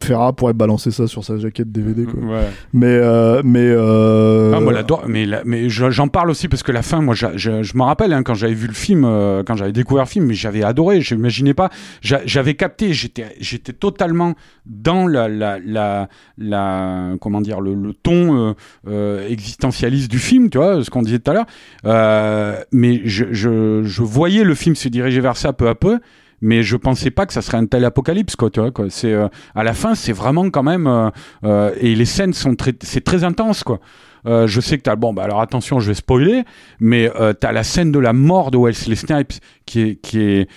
Ferra 0.03 0.33
pourrait 0.33 0.53
balancer 0.53 0.93
ça 0.93 1.09
sur 1.09 1.25
sa 1.25 1.37
jaquette 1.37 1.73
DVD, 1.73 2.05
quoi. 2.05 2.21
ouais. 2.21 2.49
Mais, 2.73 2.87
euh, 2.87 3.43
mais. 3.45 3.59
Euh... 3.69 4.53
Ah, 4.55 4.61
moi, 4.61 4.73
l'adore, 4.73 5.03
mais, 5.09 5.27
la- 5.27 5.43
mais 5.45 5.69
je- 5.69 5.91
j'en 5.91 6.07
parle 6.07 6.31
aussi 6.31 6.47
parce 6.47 6.63
que 6.63 6.71
la 6.71 6.83
fin, 6.83 7.01
moi, 7.01 7.15
je, 7.17 7.77
me 7.77 7.83
rappelle 7.83 8.13
hein, 8.13 8.23
quand 8.23 8.35
j'avais 8.35 8.55
vu 8.55 8.69
le 8.69 8.73
film, 8.73 9.05
euh, 9.05 9.43
quand 9.45 9.57
j'avais 9.57 9.73
découvert 9.73 10.05
le 10.05 10.09
film, 10.09 10.27
mais 10.27 10.35
j'avais 10.35 10.63
adoré. 10.63 11.01
Je 11.01 11.17
m'imaginais 11.17 11.55
pas, 11.55 11.71
j'a- 12.03 12.23
j'avais 12.25 12.55
capté, 12.55 12.93
j'étais, 12.93 13.27
j'étais 13.41 13.73
totalement 13.73 14.35
dans 14.65 15.09
la, 15.09 15.27
la, 15.29 15.59
la, 15.59 16.09
la- 16.39 17.15
comment 17.21 17.41
dire, 17.41 17.61
le, 17.61 17.75
le 17.75 17.93
ton 17.95 18.37
euh, 18.51 18.53
euh, 18.87 19.29
existentialiste 19.29 20.09
du 20.09 20.19
film, 20.21 20.51
tu 20.51 20.59
vois, 20.59 20.85
ce 20.85 20.91
qu'on 20.91 21.03
disait 21.03 21.19
tout 21.19 21.33
à 21.33 21.35
l'heure. 21.35 21.47
Euh, 21.85 22.61
mais 22.71 23.01
je, 23.05 23.25
je, 23.33 23.83
je 23.83 24.03
voyais 24.03 24.45
le 24.45 24.55
film 24.55 24.77
se 24.77 24.89
diriger 24.89 25.21
vers 25.21 25.37
ça 25.37 25.53
peu 25.53 25.69
à 25.69 25.75
peu. 25.75 25.99
Mais 26.41 26.63
je 26.63 26.77
pensais 26.77 27.11
pas 27.11 27.27
que 27.27 27.33
ça 27.33 27.43
serait 27.43 27.59
un 27.59 27.67
tel 27.67 27.85
apocalypse, 27.85 28.37
quoi. 28.37 28.51
Tu 28.51 28.61
vois, 28.61 28.71
quoi. 28.71 28.87
C'est 28.91 29.13
euh, 29.13 29.29
à 29.55 29.65
la 29.65 29.75
fin, 29.75 29.95
c'est 29.95 30.13
vraiment 30.13 30.51
quand 30.51 30.63
même 30.63 30.87
euh, 30.87 31.11
euh, 31.45 31.75
et 31.81 31.95
les 31.95 32.05
scènes 32.05 32.33
sont 32.33 32.55
très, 32.55 32.75
c'est 32.83 33.05
très 33.05 33.25
intense, 33.25 33.65
quoi. 33.65 33.81
Je 34.29 34.61
sais 34.61 34.77
que 34.77 34.83
t'as 34.83 34.97
bon 34.97 35.15
bah 35.15 35.23
alors 35.23 35.41
attention 35.41 35.79
je 35.79 35.87
vais 35.87 35.95
spoiler 35.95 36.43
mais 36.81 37.09
t'as 37.39 37.53
la 37.53 37.63
scène 37.63 37.93
de 37.93 38.01
la 38.01 38.13
mort 38.13 38.51
de 38.51 38.59
Wesley 38.59 38.97
Snipes 38.97 39.35
qui 39.67 39.83
est 39.83 39.95
qui 40.03 40.19
est 40.19 40.49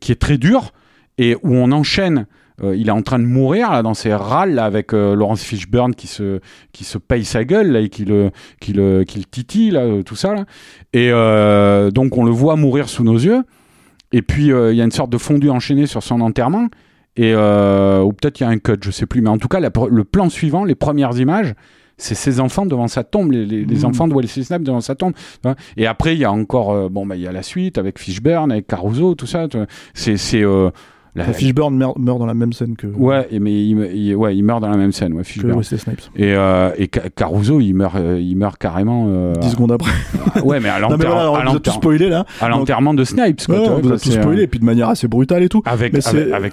qui 0.00 0.12
est 0.12 0.18
très 0.18 0.38
dure 0.38 0.72
et 1.18 1.36
où 1.42 1.54
on 1.54 1.70
enchaîne 1.70 2.24
il 2.62 2.88
est 2.88 2.92
en 2.92 3.02
train 3.02 3.18
de 3.18 3.26
mourir 3.26 3.72
là 3.72 3.82
dans 3.82 3.92
ses 3.92 4.14
râles 4.14 4.54
là, 4.54 4.64
avec 4.64 4.92
Laurence 4.92 5.42
Fishburne 5.42 5.94
qui 5.94 6.06
se 6.06 6.40
qui 6.72 6.84
se 6.84 6.96
paye 6.96 7.26
sa 7.26 7.44
gueule 7.44 7.72
là, 7.72 7.80
et 7.80 7.90
qui 7.90 8.06
le 8.06 8.30
qui 8.58 8.72
le 8.72 9.04
qui 9.04 9.18
le 9.18 9.26
titille 9.26 9.72
là 9.72 10.02
tout 10.02 10.16
ça 10.16 10.32
là 10.32 10.46
et 10.94 11.10
donc 11.92 12.16
on 12.16 12.24
le 12.24 12.30
voit 12.30 12.56
mourir 12.56 12.88
sous 12.88 13.04
nos 13.04 13.18
yeux 13.18 13.44
et 14.12 14.22
puis 14.22 14.52
euh, 14.52 14.72
il 14.72 14.76
y 14.76 14.80
a 14.80 14.84
une 14.84 14.90
sorte 14.90 15.10
de 15.10 15.18
fondu 15.18 15.50
enchaîné 15.50 15.86
sur 15.86 16.02
son 16.02 16.20
enterrement 16.20 16.68
et 17.16 17.32
euh, 17.34 18.02
ou 18.02 18.12
peut-être 18.12 18.40
il 18.40 18.44
y 18.44 18.46
a 18.46 18.50
un 18.50 18.58
cut 18.58 18.74
je 18.82 18.90
sais 18.90 19.06
plus 19.06 19.20
mais 19.22 19.30
en 19.30 19.38
tout 19.38 19.48
cas 19.48 19.58
la- 19.60 19.70
le 19.90 20.04
plan 20.04 20.28
suivant 20.28 20.64
les 20.64 20.74
premières 20.74 21.18
images 21.18 21.54
c'est 21.98 22.14
ses 22.14 22.40
enfants 22.40 22.66
devant 22.66 22.88
sa 22.88 23.04
tombe, 23.04 23.32
les, 23.32 23.46
les- 23.46 23.64
les 23.64 23.76
Mhm. 23.78 23.84
enfants 23.86 24.06
de 24.06 24.12
Wesley 24.12 24.44
Snipes 24.44 24.62
devant 24.64 24.82
sa 24.82 24.94
tombe. 24.94 25.14
Et 25.78 25.86
après, 25.86 26.14
il 26.14 26.18
y 26.18 26.26
a 26.26 26.30
encore, 26.30 26.70
euh, 26.70 26.88
bon, 26.90 27.06
bah, 27.06 27.16
il 27.16 27.22
y 27.22 27.26
a 27.26 27.32
la 27.32 27.42
suite 27.42 27.78
avec 27.78 27.98
Fishburne, 27.98 28.52
avec 28.52 28.66
Caruso, 28.66 29.14
tout 29.14 29.24
ça. 29.26 29.46
c'est, 29.94 30.42
euh, 30.42 30.68
la- 31.16 31.32
Fishburne 31.32 31.76
meurt, 31.76 31.98
meurt 31.98 32.18
dans 32.18 32.26
la 32.26 32.34
même 32.34 32.52
scène 32.52 32.76
que. 32.76 32.86
ouais, 32.86 33.28
mais 33.40 33.52
il, 33.52 33.78
il- 33.94 34.14
ouais, 34.16 34.36
il 34.36 34.42
meurt 34.42 34.60
dans 34.60 34.68
la 34.70 34.76
même 34.76 34.92
scène, 34.92 35.12
ouais, 35.14 35.24
Fishburne. 35.24 35.62
Snipes. 35.62 36.00
Et, 36.16 36.32
euh, 36.34 36.70
et 36.78 36.88
Ca- 36.92 37.08
Caruso, 37.10 37.60
il 37.60 37.74
meurt, 37.74 37.96
euh, 37.96 38.20
il 38.20 38.36
meurt 38.36 38.58
carrément. 38.58 39.06
euh, 39.08 39.32
10 39.34 39.50
secondes 39.50 39.72
après. 39.72 39.90
ouais, 40.44 40.60
mais 40.60 40.68
à 40.68 40.78
l'enterrement, 40.78 41.30
voilà, 41.30 41.58
tout 41.58 41.70
spoilé 41.70 42.08
là. 42.08 42.24
à 42.40 42.48
l'enterrement 42.48 42.94
de 42.94 43.04
Snipes. 43.04 43.44
Quoi, 43.46 43.56
Ouais, 43.60 43.66
vois, 43.66 43.74
vous 43.80 43.86
a 43.88 43.90
quoi, 43.90 43.98
tout 43.98 44.08
euh, 44.10 44.20
spoilé, 44.22 44.42
et 44.42 44.46
puis 44.46 44.60
de 44.60 44.64
manière 44.64 44.88
assez 44.88 45.08
brutale 45.08 45.42
et 45.42 45.48
tout. 45.48 45.62
avec, 45.64 45.96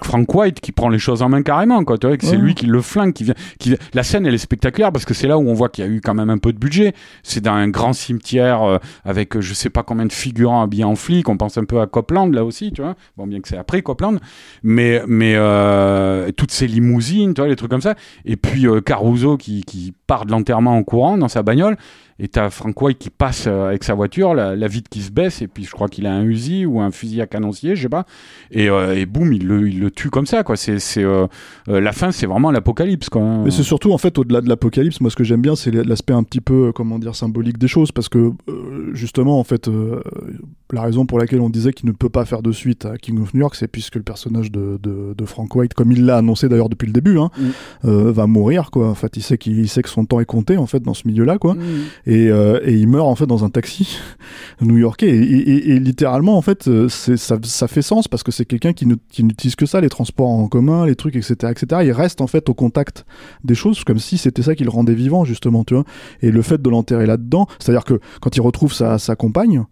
Frank 0.03 0.33
White 0.33 0.59
qui 0.61 0.71
prend 0.71 0.89
les 0.89 0.99
choses 0.99 1.21
en 1.21 1.29
main 1.29 1.41
carrément 1.43 1.83
quoi 1.83 1.97
tu 1.97 2.07
vois 2.07 2.17
que 2.17 2.25
c'est 2.25 2.35
lui 2.37 2.55
qui 2.55 2.65
le 2.65 2.81
flingue 2.81 3.13
qui 3.13 3.23
vient 3.23 3.33
qui 3.59 3.75
la 3.93 4.03
scène 4.03 4.25
elle 4.25 4.33
est 4.33 4.37
spectaculaire 4.37 4.91
parce 4.91 5.05
que 5.05 5.13
c'est 5.13 5.27
là 5.27 5.37
où 5.37 5.47
on 5.47 5.53
voit 5.53 5.69
qu'il 5.69 5.83
y 5.83 5.87
a 5.87 5.89
eu 5.89 6.01
quand 6.01 6.13
même 6.13 6.29
un 6.29 6.37
peu 6.37 6.51
de 6.53 6.57
budget 6.57 6.93
c'est 7.23 7.41
dans 7.41 7.53
un 7.53 7.67
grand 7.69 7.93
cimetière 7.93 8.61
euh, 8.63 8.77
avec 9.05 9.35
euh, 9.35 9.41
je 9.41 9.53
sais 9.53 9.69
pas 9.69 9.83
combien 9.83 10.05
de 10.05 10.11
figurants 10.13 10.61
habillés 10.61 10.83
en 10.83 10.95
flic 10.95 11.29
on 11.29 11.37
pense 11.37 11.57
un 11.57 11.65
peu 11.65 11.79
à 11.81 11.87
Copland 11.87 12.31
là 12.33 12.43
aussi 12.45 12.71
tu 12.71 12.81
vois 12.81 12.95
bon 13.17 13.27
bien 13.27 13.39
que 13.41 13.47
c'est 13.47 13.57
après 13.57 13.81
Copland 13.81 14.19
mais 14.61 15.01
mais 15.07 15.33
euh, 15.35 16.31
toutes 16.31 16.51
ces 16.51 16.67
limousines 16.67 17.33
tu 17.33 17.41
vois 17.41 17.47
les 17.49 17.55
trucs 17.55 17.71
comme 17.71 17.81
ça. 17.81 17.95
Et 18.25 18.35
puis 18.35 18.67
euh, 18.67 18.81
Caruso 18.81 19.37
qui, 19.37 19.63
qui 19.63 19.93
part 20.13 20.25
de 20.27 20.31
l'enterrement 20.31 20.77
en 20.77 20.83
courant 20.83 21.17
dans 21.17 21.27
sa 21.27 21.41
bagnole 21.41 21.75
et 22.19 22.27
t'as 22.27 22.51
Frank 22.51 22.79
White 22.79 22.99
qui 22.99 23.09
passe 23.09 23.45
euh, 23.47 23.69
avec 23.69 23.83
sa 23.83 23.95
voiture, 23.95 24.35
la, 24.35 24.55
la 24.55 24.67
vitre 24.67 24.87
qui 24.87 25.01
se 25.01 25.11
baisse, 25.11 25.41
et 25.41 25.47
puis 25.47 25.63
je 25.63 25.71
crois 25.71 25.87
qu'il 25.87 26.05
a 26.05 26.13
un 26.13 26.23
Uzi 26.23 26.63
ou 26.63 26.79
un 26.79 26.91
fusil 26.91 27.21
à 27.21 27.25
canoncier, 27.27 27.75
je 27.75 27.81
sais 27.81 27.89
pas. 27.89 28.05
Et, 28.51 28.69
euh, 28.69 28.95
et 28.95 29.07
boum, 29.07 29.33
il 29.33 29.47
le, 29.47 29.67
il 29.67 29.79
le 29.79 29.89
tue 29.89 30.11
comme 30.11 30.27
ça, 30.27 30.43
quoi. 30.43 30.55
C'est, 30.55 30.77
euh, 30.99 31.25
euh, 31.69 31.81
la 31.81 31.91
fin, 31.91 32.11
c'est 32.11 32.27
vraiment 32.27 32.51
l'apocalypse, 32.51 33.09
quoi. 33.09 33.23
Mais 33.43 33.49
c'est 33.49 33.63
surtout 33.63 33.91
en 33.93 33.97
fait 33.97 34.15
au-delà 34.19 34.41
de 34.41 34.47
l'apocalypse, 34.47 35.01
moi 35.01 35.09
ce 35.09 35.15
que 35.15 35.23
j'aime 35.23 35.41
bien 35.41 35.55
c'est 35.55 35.71
l'aspect 35.71 36.13
un 36.13 36.21
petit 36.21 36.39
peu 36.39 36.71
comment 36.71 36.99
dire 36.99 37.15
symbolique 37.15 37.57
des 37.57 37.67
choses 37.67 37.91
parce 37.91 38.09
que 38.09 38.31
justement 38.93 39.39
en 39.39 39.43
fait 39.43 39.69
la 40.71 40.81
raison 40.81 41.05
pour 41.05 41.19
laquelle 41.19 41.41
on 41.41 41.49
disait 41.49 41.73
qu'il 41.73 41.87
ne 41.87 41.93
peut 41.93 42.09
pas 42.09 42.25
faire 42.25 42.41
de 42.41 42.51
suite 42.51 42.85
à 42.85 42.97
King 42.97 43.21
of 43.21 43.33
New 43.33 43.41
York 43.41 43.55
c'est 43.55 43.67
puisque 43.67 43.95
le 43.95 44.03
personnage 44.03 44.51
de, 44.51 44.79
de, 44.81 45.13
de 45.17 45.25
Frank 45.25 45.53
White 45.55 45.73
comme 45.73 45.91
il 45.91 46.05
l'a 46.05 46.17
annoncé 46.17 46.47
d'ailleurs 46.49 46.69
depuis 46.69 46.85
le 46.87 46.93
début 46.93 47.17
hein, 47.17 47.29
Mm. 47.83 47.89
va 48.11 48.27
mourir 48.27 48.69
quoi. 48.71 48.89
En 48.89 48.95
fait 48.95 49.17
il 49.17 49.21
sait 49.23 49.37
qu'il 49.37 49.59
il 49.59 49.67
sait 49.69 49.81
que 49.81 49.89
son 49.89 50.02
temps 50.07 50.19
est 50.19 50.25
compté 50.25 50.57
en 50.57 50.65
fait 50.65 50.81
dans 50.81 50.93
ce 50.93 51.07
milieu 51.07 51.23
là 51.23 51.37
quoi. 51.37 51.53
Mm. 51.55 51.59
et, 52.07 52.29
euh, 52.29 52.59
et 52.63 52.73
il 52.75 52.87
meurt 52.87 53.07
en 53.07 53.15
fait 53.15 53.25
dans 53.27 53.43
un 53.45 53.49
taxi 53.49 53.97
new-yorkais. 54.61 55.07
Et, 55.09 55.21
et- 55.21 55.49
et- 55.49 55.69
et 55.75 55.79
littéralement 55.79 56.37
en 56.37 56.41
fait 56.41 56.67
euh, 56.67 56.89
ça, 56.89 57.37
ça 57.43 57.67
fait 57.67 57.81
sens 57.81 58.07
parce 58.07 58.23
que 58.23 58.31
c'est 58.31 58.45
quelqu'un 58.45 58.73
qui 58.73 58.85
n'utilise 58.87 59.55
que 59.55 59.65
ça 59.65 59.81
les 59.81 59.89
transports 59.89 60.29
en 60.29 60.47
commun 60.47 60.85
les 60.85 60.95
trucs 60.95 61.15
etc 61.15 61.51
etc 61.51 61.81
il 61.85 61.91
reste 61.91 62.21
en 62.21 62.27
fait 62.27 62.49
au 62.49 62.53
contact 62.53 63.05
des 63.43 63.55
choses 63.55 63.83
comme 63.83 63.99
si 63.99 64.17
c'était 64.17 64.41
ça 64.43 64.55
qui 64.55 64.63
le 64.63 64.69
rendait 64.69 64.93
vivant 64.95 65.25
justement 65.25 65.63
tu 65.63 65.73
vois. 65.75 65.83
Et 66.21 66.31
le 66.31 66.41
fait 66.41 66.61
de 66.61 66.69
l'enterrer 66.69 67.05
là-dedans 67.05 67.47
c'est 67.59 67.71
à 67.71 67.75
dire 67.75 67.83
que 67.85 67.99
quand 68.21 68.35
il 68.35 68.41
retrouve 68.41 68.73
sa, 68.73 68.97
sa 68.99 69.15
compagne 69.15 69.63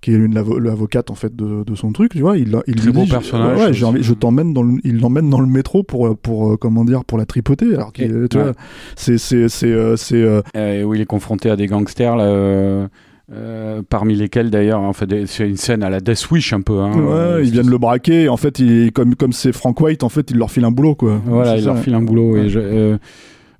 qui 0.00 0.12
est 0.12 0.16
une 0.16 0.34
l'avo- 0.34 0.58
l'avocate 0.58 1.10
en 1.10 1.14
fait 1.14 1.34
de, 1.34 1.64
de 1.64 1.74
son 1.74 1.92
truc 1.92 2.12
tu 2.12 2.20
vois 2.20 2.36
il, 2.38 2.56
il 2.66 2.74
Très 2.76 2.86
lui 2.86 2.92
beau 2.92 3.04
dit, 3.04 3.10
personnage 3.10 3.58
ouais, 3.82 3.84
envie- 3.84 4.02
je 4.02 4.14
t'emmène 4.14 4.52
dans 4.52 4.62
le, 4.62 4.78
il 4.84 5.00
l'emmène 5.00 5.28
dans 5.30 5.40
le 5.40 5.46
métro 5.46 5.82
pour 5.82 6.16
pour 6.18 6.52
euh, 6.52 6.56
comment 6.56 6.84
dire 6.84 7.04
pour 7.04 7.18
la 7.18 7.26
tripoter 7.26 7.74
alors 7.74 7.92
qu'il 7.92 8.04
Et- 8.04 8.28
tu 8.28 8.36
ouais. 8.38 8.42
vois 8.44 8.52
c'est 8.96 9.18
c'est 9.18 9.48
c'est 9.48 9.72
euh, 9.72 9.96
c'est 9.96 10.22
euh, 10.22 10.42
Euh, 10.56 10.82
où 10.84 10.94
il 10.94 11.00
est 11.00 11.06
confronté 11.06 11.50
à 11.50 11.56
des 11.56 11.66
gangsters, 11.66 12.16
là, 12.16 12.24
euh, 12.24 12.86
euh, 13.32 13.82
parmi 13.88 14.14
lesquels 14.16 14.50
d'ailleurs, 14.50 14.80
en 14.80 14.92
fait, 14.94 15.26
c'est 15.26 15.46
une 15.48 15.56
scène 15.56 15.82
à 15.82 15.90
la 15.90 16.00
Death 16.00 16.30
Wish 16.30 16.52
un 16.54 16.62
peu. 16.62 16.78
Hein, 16.80 16.92
Ouais, 16.94 17.12
Euh, 17.12 17.42
ils 17.44 17.50
viennent 17.50 17.68
le 17.68 17.76
braquer. 17.78 18.22
et 18.24 18.28
En 18.28 18.36
fait, 18.38 18.58
il, 18.58 18.90
comme 18.92 19.14
comme 19.16 19.32
c'est 19.32 19.52
Frank 19.52 19.78
White, 19.80 20.02
en 20.02 20.08
fait, 20.08 20.30
il 20.30 20.38
leur 20.38 20.50
file 20.50 20.64
un 20.64 20.70
boulot, 20.70 20.94
quoi. 20.94 21.20
Voilà, 21.26 21.56
il 21.56 21.62
ça. 21.62 21.66
leur 21.74 21.78
file 21.78 21.94
un 21.94 22.00
boulot. 22.02 22.32
Ouais. 22.34 22.46
Et 22.46 22.48
je, 22.48 22.58
euh, 22.58 22.96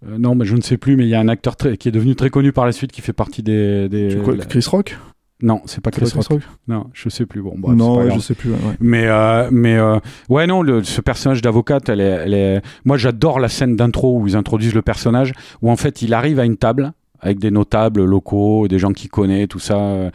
euh, 0.08 0.18
non, 0.18 0.34
mais 0.34 0.44
je 0.46 0.56
ne 0.56 0.62
sais 0.62 0.78
plus, 0.78 0.96
mais 0.96 1.04
il 1.04 1.10
y 1.10 1.14
a 1.14 1.20
un 1.20 1.28
acteur 1.28 1.56
très, 1.56 1.76
qui 1.76 1.88
est 1.88 1.92
devenu 1.92 2.14
très 2.16 2.30
connu 2.30 2.52
par 2.52 2.64
la 2.64 2.72
suite, 2.72 2.92
qui 2.92 3.02
fait 3.02 3.12
partie 3.12 3.42
des. 3.42 3.88
des 3.90 4.08
Tu- 4.08 4.18
quoi, 4.18 4.34
la- 4.36 4.44
Chris 4.46 4.64
Rock? 4.70 4.96
Non, 5.40 5.62
c'est 5.66 5.80
pas 5.80 5.90
Chris 5.92 6.10
Rock. 6.14 6.40
Non, 6.66 6.86
je 6.92 7.08
sais 7.08 7.24
plus. 7.24 7.40
Bon, 7.42 7.54
bref, 7.56 7.76
Non, 7.76 7.96
pas 7.96 8.04
ouais, 8.06 8.10
je 8.14 8.18
sais 8.18 8.34
plus. 8.34 8.50
ouais. 8.50 8.56
Mais 8.80 9.06
euh, 9.06 9.48
mais 9.52 9.76
euh, 9.76 9.98
ouais 10.28 10.46
non 10.48 10.62
le, 10.62 10.82
ce 10.82 11.00
personnage 11.00 11.42
d'avocate 11.42 11.88
elle 11.88 12.00
est, 12.00 12.04
elle 12.04 12.34
est 12.34 12.62
moi 12.84 12.96
j'adore 12.96 13.38
la 13.38 13.48
scène 13.48 13.76
d'intro 13.76 14.18
où 14.18 14.26
ils 14.26 14.34
introduisent 14.36 14.74
le 14.74 14.82
personnage 14.82 15.32
où 15.62 15.70
en 15.70 15.76
fait 15.76 16.02
il 16.02 16.12
arrive 16.12 16.40
à 16.40 16.44
une 16.44 16.56
table 16.56 16.92
avec 17.20 17.38
des 17.38 17.50
notables 17.52 18.04
locaux 18.04 18.66
des 18.68 18.78
gens 18.80 18.92
qu'il 18.92 19.10
connaît 19.10 19.46
tout 19.46 19.58
ça 19.60 19.76
euh, 19.78 20.10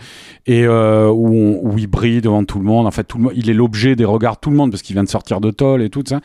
et 0.45 0.65
euh, 0.65 1.07
où, 1.09 1.27
on- 1.33 1.59
où 1.71 1.77
il 1.77 1.87
brille 1.87 2.19
devant 2.21 2.43
tout 2.43 2.59
le 2.59 2.65
monde 2.65 2.85
en 2.85 2.91
fait 2.91 3.05
tout 3.05 3.17
le 3.17 3.23
monde 3.25 3.33
il 3.35 3.49
est 3.49 3.53
l'objet 3.53 3.95
des 3.95 4.05
regards 4.05 4.35
de 4.35 4.39
tout 4.41 4.49
le 4.49 4.57
monde 4.57 4.71
parce 4.71 4.81
qu'il 4.81 4.93
vient 4.93 5.03
de 5.05 5.09
sortir 5.09 5.39
de 5.39 5.51
tôle 5.51 5.81
et 5.83 5.89
tout 5.89 6.03
ça 6.05 6.19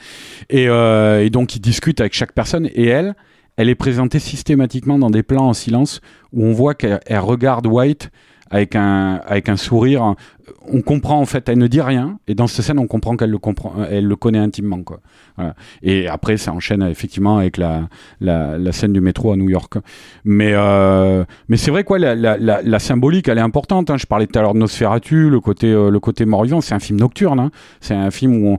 et, 0.51 0.68
euh, 0.68 1.24
et 1.24 1.30
donc 1.30 1.55
il 1.55 1.61
discute 1.61 2.01
avec 2.01 2.14
chaque 2.14 2.32
personne 2.32 2.66
et 2.72 2.86
elle 2.86 3.14
elle 3.57 3.68
est 3.68 3.74
présentée 3.76 4.18
systématiquement 4.20 4.99
dans 4.99 5.11
des 5.11 5.22
plans 5.22 5.46
en 5.49 5.53
silence 5.53 6.01
où 6.32 6.44
on 6.44 6.53
voit 6.53 6.74
qu'elle 6.74 6.99
elle 7.07 7.20
regarde 7.20 7.66
White 7.66 8.11
avec 8.51 8.76
un 8.76 9.20
avec 9.26 9.49
un 9.49 9.57
sourire 9.57 10.14
on 10.66 10.82
comprend 10.82 11.20
en 11.20 11.24
fait, 11.26 11.49
elle 11.49 11.59
ne 11.59 11.66
dit 11.66 11.80
rien, 11.80 12.18
et 12.26 12.34
dans 12.34 12.46
cette 12.46 12.64
scène, 12.64 12.78
on 12.78 12.86
comprend 12.86 13.16
qu'elle 13.16 13.30
le 13.30 13.38
comprend, 13.38 13.74
elle 13.90 14.07
le 14.07 14.16
connaît 14.16 14.38
intimement, 14.38 14.82
quoi. 14.82 15.01
Voilà. 15.36 15.55
Et 15.82 16.09
après, 16.09 16.36
ça 16.36 16.53
enchaîne 16.53 16.82
effectivement 16.82 17.38
avec 17.38 17.57
la, 17.57 17.88
la, 18.20 18.59
la 18.59 18.72
scène 18.72 18.92
du 18.92 19.01
métro 19.01 19.32
à 19.32 19.36
New 19.36 19.49
York. 19.49 19.74
Mais 20.24 20.53
euh, 20.55 21.24
mais 21.49 21.57
c'est 21.57 21.70
vrai 21.70 21.84
quoi, 21.84 21.99
la, 21.99 22.14
la, 22.14 22.78
symbolique, 22.78 23.28
elle 23.28 23.38
est 23.38 23.42
importante. 23.42 23.90
Hein. 23.90 23.96
Je 23.96 24.07
parlais 24.07 24.26
tout 24.26 24.38
à 24.38 24.42
l'heure 24.42 24.55
de 24.55 24.59
Nosferatu, 24.59 25.30
le 25.30 25.40
côté 25.40 25.68
euh, 25.72 25.90
le 25.90 26.01
côté 26.01 26.24
mort-vivant. 26.24 26.61
C'est 26.61 26.74
un 26.74 26.80
film 26.80 26.99
nocturne. 26.99 27.40
Hein. 27.40 27.51
C'est 27.80 27.94
un 27.94 28.11
film 28.11 28.44
où 28.44 28.59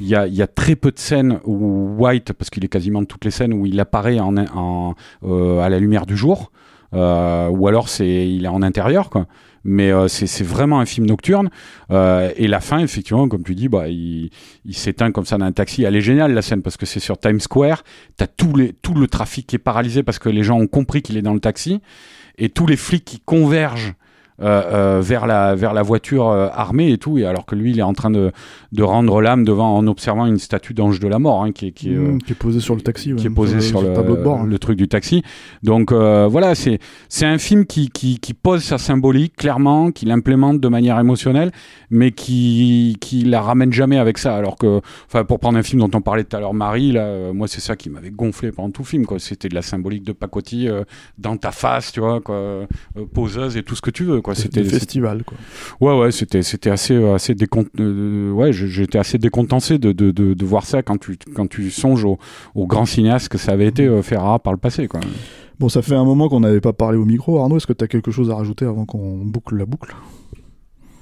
il 0.00 0.06
y 0.06 0.14
a, 0.14 0.26
il 0.26 0.34
y 0.34 0.42
a 0.42 0.46
très 0.46 0.76
peu 0.76 0.90
de 0.90 0.98
scènes 0.98 1.40
où 1.44 1.96
White, 1.98 2.32
parce 2.32 2.50
qu'il 2.50 2.64
est 2.64 2.68
quasiment 2.68 3.04
toutes 3.04 3.24
les 3.24 3.30
scènes 3.30 3.52
où 3.52 3.66
il 3.66 3.78
apparaît 3.80 4.20
en, 4.20 4.36
en, 4.36 4.94
euh, 5.24 5.60
à 5.60 5.68
la 5.68 5.78
lumière 5.78 6.06
du 6.06 6.16
jour, 6.16 6.52
euh, 6.94 7.48
ou 7.48 7.68
alors 7.68 7.88
c'est 7.88 8.28
il 8.28 8.44
est 8.44 8.48
en 8.48 8.62
intérieur, 8.62 9.10
quoi. 9.10 9.26
Mais 9.62 9.92
euh, 9.92 10.08
c'est 10.08 10.42
vraiment 10.42 10.80
un 10.80 10.86
film 10.86 11.06
nocturne. 11.06 11.50
Euh, 11.90 12.32
et 12.36 12.48
la 12.48 12.60
fin, 12.60 12.78
effectivement, 12.78 13.28
comme 13.28 13.42
tu 13.42 13.54
dis, 13.54 13.68
bah, 13.68 13.88
il, 13.88 14.30
il 14.64 14.74
s'éteint 14.74 15.12
comme 15.12 15.26
ça 15.26 15.36
dans 15.36 15.44
un 15.44 15.52
taxi. 15.52 15.82
Elle 15.82 15.96
est 15.96 16.00
géniale 16.00 16.32
la 16.32 16.40
scène 16.40 16.62
parce 16.62 16.78
que 16.78 16.86
c'est 16.86 17.00
sur 17.00 17.18
Times 17.18 17.40
Square. 17.40 17.84
T'as 18.16 18.26
tout, 18.26 18.56
les, 18.56 18.72
tout 18.72 18.94
le 18.94 19.06
trafic 19.06 19.46
qui 19.46 19.56
est 19.56 19.60
paralysé 19.60 20.02
parce 20.02 20.18
que 20.18 20.30
les 20.30 20.42
gens 20.42 20.58
ont 20.58 20.66
compris 20.66 21.02
qu'il 21.02 21.18
est 21.18 21.22
dans 21.22 21.34
le 21.34 21.40
taxi 21.40 21.82
et 22.38 22.48
tous 22.48 22.66
les 22.66 22.78
flics 22.78 23.04
qui 23.04 23.20
convergent 23.20 23.92
vers 24.40 25.26
la 25.26 25.54
vers 25.54 25.74
la 25.74 25.82
voiture 25.82 26.28
armée 26.28 26.92
et 26.92 26.98
tout, 26.98 27.18
et 27.18 27.26
alors 27.26 27.46
que 27.46 27.54
lui, 27.54 27.70
il 27.72 27.78
est 27.78 27.82
en 27.82 27.92
train 27.92 28.10
de 28.10 28.32
de 28.72 28.82
rendre 28.82 29.20
l'âme 29.20 29.44
devant 29.44 29.76
en 29.76 29.86
observant 29.86 30.26
une 30.26 30.38
statue 30.38 30.74
d'ange 30.74 31.00
de 31.00 31.08
la 31.08 31.18
mort 31.18 31.42
hein, 31.42 31.52
qui 31.52 31.66
est 31.66 31.72
qui 31.72 31.92
est, 31.92 31.96
mmh, 31.96 32.22
qui 32.22 32.32
est 32.32 32.36
posée 32.36 32.60
sur 32.60 32.74
le 32.74 32.80
taxi, 32.80 33.14
qui 33.16 33.26
est 33.26 33.30
posée 33.30 33.60
sur, 33.60 33.82
le, 33.82 33.92
tableau 33.92 34.16
de 34.16 34.22
bord, 34.22 34.40
hein. 34.40 34.46
le 34.46 34.58
truc 34.58 34.76
du 34.76 34.88
taxi. 34.88 35.22
Donc 35.62 35.92
voilà, 35.92 36.54
c'est 36.54 36.78
c'est 37.08 37.26
un 37.26 37.38
film 37.38 37.66
qui, 37.66 37.90
qui 37.90 38.18
qui 38.18 38.34
pose 38.34 38.62
sa 38.62 38.78
symbolique 38.78 39.36
clairement, 39.36 39.90
qui 39.90 40.06
l'implémente 40.06 40.60
de 40.60 40.68
manière 40.68 40.98
émotionnelle, 40.98 41.52
mais 41.90 42.12
qui 42.12 42.96
qui 43.00 43.24
la 43.24 43.40
ramène 43.40 43.72
jamais 43.72 43.98
avec 43.98 44.18
ça. 44.18 44.36
Alors 44.36 44.56
que, 44.56 44.80
enfin, 45.06 45.24
pour 45.24 45.38
prendre 45.40 45.58
un 45.58 45.62
film 45.62 45.80
dont 45.80 45.90
on 45.94 46.00
parlait 46.00 46.24
tout 46.24 46.36
à 46.36 46.40
l'heure, 46.40 46.54
Marie, 46.54 46.92
là, 46.92 47.32
moi 47.32 47.48
c'est 47.48 47.60
ça 47.60 47.76
qui 47.76 47.90
m'avait 47.90 48.10
gonflé 48.10 48.52
pendant 48.52 48.70
tout 48.70 48.82
le 48.82 48.86
film, 48.86 49.06
quoi. 49.06 49.18
C'était 49.18 49.48
de 49.48 49.54
la 49.54 49.62
symbolique 49.62 50.04
de 50.04 50.12
pacotille 50.12 50.70
dans 51.18 51.36
ta 51.36 51.52
face, 51.52 51.92
tu 51.92 52.00
vois, 52.00 52.20
quoi, 52.20 52.66
poseuse 53.14 53.56
et 53.56 53.62
tout 53.62 53.74
ce 53.74 53.82
que 53.82 53.90
tu 53.90 54.04
veux, 54.04 54.20
quoi. 54.20 54.29
C'était 54.34 54.64
festival, 54.64 55.24
quoi. 55.24 55.36
Ouais, 55.80 55.98
ouais, 55.98 56.12
c'était 56.12 56.42
c'était 56.42 56.70
assez 56.70 57.02
assez 57.04 57.34
décont... 57.34 57.64
ouais, 57.78 58.52
j'étais 58.52 58.98
assez 58.98 59.18
décontenancé 59.18 59.78
de, 59.78 59.92
de, 59.92 60.10
de, 60.10 60.34
de, 60.34 60.44
voir 60.44 60.64
ça 60.64 60.82
quand 60.82 60.98
tu 60.98 61.18
quand 61.34 61.48
tu 61.48 61.70
songes 61.70 62.04
au, 62.04 62.18
au 62.54 62.66
grand 62.66 62.86
cinéaste 62.86 63.28
que 63.28 63.38
ça 63.38 63.52
avait 63.52 63.66
été 63.66 63.86
euh, 63.86 64.02
Ferrara 64.02 64.38
par 64.38 64.52
le 64.52 64.58
passé, 64.58 64.88
quoi. 64.88 65.00
Bon, 65.58 65.68
ça 65.68 65.82
fait 65.82 65.94
un 65.94 66.04
moment 66.04 66.28
qu'on 66.28 66.40
n'avait 66.40 66.60
pas 66.60 66.72
parlé 66.72 66.96
au 66.96 67.04
micro. 67.04 67.38
Arnaud, 67.38 67.58
est-ce 67.58 67.66
que 67.66 67.74
tu 67.74 67.84
as 67.84 67.88
quelque 67.88 68.10
chose 68.10 68.30
à 68.30 68.34
rajouter 68.34 68.64
avant 68.64 68.86
qu'on 68.86 69.18
boucle 69.18 69.56
la 69.56 69.66
boucle? 69.66 69.94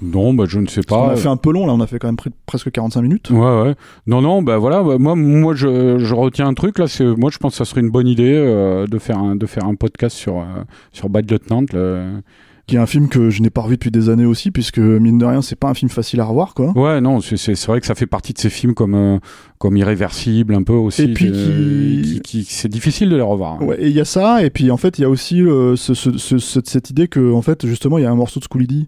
Non, 0.01 0.33
bah, 0.33 0.45
je 0.47 0.59
ne 0.59 0.67
sais 0.67 0.81
pas. 0.81 0.97
On 0.97 1.09
a 1.09 1.15
fait 1.15 1.27
un 1.27 1.37
peu 1.37 1.51
long 1.51 1.65
là, 1.65 1.73
on 1.73 1.81
a 1.81 1.87
fait 1.87 1.99
quand 1.99 2.07
même 2.07 2.17
presque 2.45 2.71
45 2.71 3.01
minutes. 3.01 3.29
Ouais, 3.31 3.61
ouais. 3.61 3.75
Non, 4.07 4.21
non, 4.21 4.41
bah 4.41 4.57
voilà. 4.57 4.81
Bah, 4.81 4.97
moi, 4.97 5.15
moi, 5.15 5.55
je, 5.55 5.99
je, 5.99 6.13
retiens 6.13 6.47
un 6.47 6.53
truc 6.53 6.79
là. 6.79 6.87
C'est, 6.87 7.05
moi, 7.05 7.29
je 7.31 7.37
pense 7.37 7.53
que 7.53 7.57
ça 7.57 7.65
serait 7.65 7.81
une 7.81 7.89
bonne 7.89 8.07
idée 8.07 8.33
euh, 8.33 8.87
de 8.87 8.97
faire 8.97 9.17
un, 9.17 9.35
de 9.35 9.45
faire 9.45 9.65
un 9.65 9.75
podcast 9.75 10.15
sur 10.15 10.39
euh, 10.39 10.63
sur 10.93 11.09
Bad 11.09 11.29
Lieutenant. 11.29 11.63
Là 11.73 12.21
qui 12.69 12.75
est 12.75 12.79
un 12.79 12.85
film 12.85 13.09
que 13.09 13.31
je 13.31 13.41
n'ai 13.41 13.49
pas 13.49 13.61
revu 13.61 13.75
depuis 13.75 13.89
des 13.89 14.09
années 14.09 14.25
aussi, 14.25 14.51
puisque 14.51 14.77
mine 14.77 15.17
de 15.17 15.25
rien, 15.25 15.41
c'est 15.41 15.55
pas 15.55 15.69
un 15.69 15.73
film 15.73 15.89
facile 15.89 16.19
à 16.19 16.25
revoir, 16.25 16.53
quoi. 16.53 16.71
Ouais, 16.77 17.01
non, 17.01 17.19
c'est 17.19 17.65
vrai 17.65 17.81
que 17.81 17.87
ça 17.87 17.95
fait 17.95 18.05
partie 18.05 18.31
de 18.31 18.37
ces 18.37 18.51
films 18.51 18.75
comme 18.75 18.93
euh, 18.93 19.17
comme 19.57 19.75
irréversible, 19.75 20.53
un 20.53 20.61
peu 20.61 20.73
aussi. 20.73 21.01
Et 21.01 21.13
puis 21.13 21.31
qui, 21.31 22.21
qui, 22.23 22.43
c'est 22.43 22.69
difficile 22.69 23.09
de 23.09 23.15
les 23.15 23.23
revoir. 23.23 23.53
Hein. 23.53 23.65
Ouais, 23.65 23.81
et 23.81 23.87
il 23.87 23.93
y 23.93 23.99
a 23.99 24.05
ça, 24.05 24.43
et 24.43 24.51
puis 24.51 24.69
en 24.69 24.77
fait, 24.77 24.99
il 24.99 25.01
y 25.01 25.05
a 25.05 25.09
aussi 25.09 25.39
ce, 25.39 25.93
ce, 25.95 26.17
ce, 26.17 26.37
cette 26.37 26.89
idée 26.91 27.07
que, 27.07 27.33
en 27.33 27.41
fait, 27.41 27.65
justement, 27.65 27.97
il 27.97 28.03
y 28.03 28.05
a 28.05 28.11
un 28.11 28.15
morceau 28.15 28.39
de 28.39 28.45
Scoolidee 28.45 28.87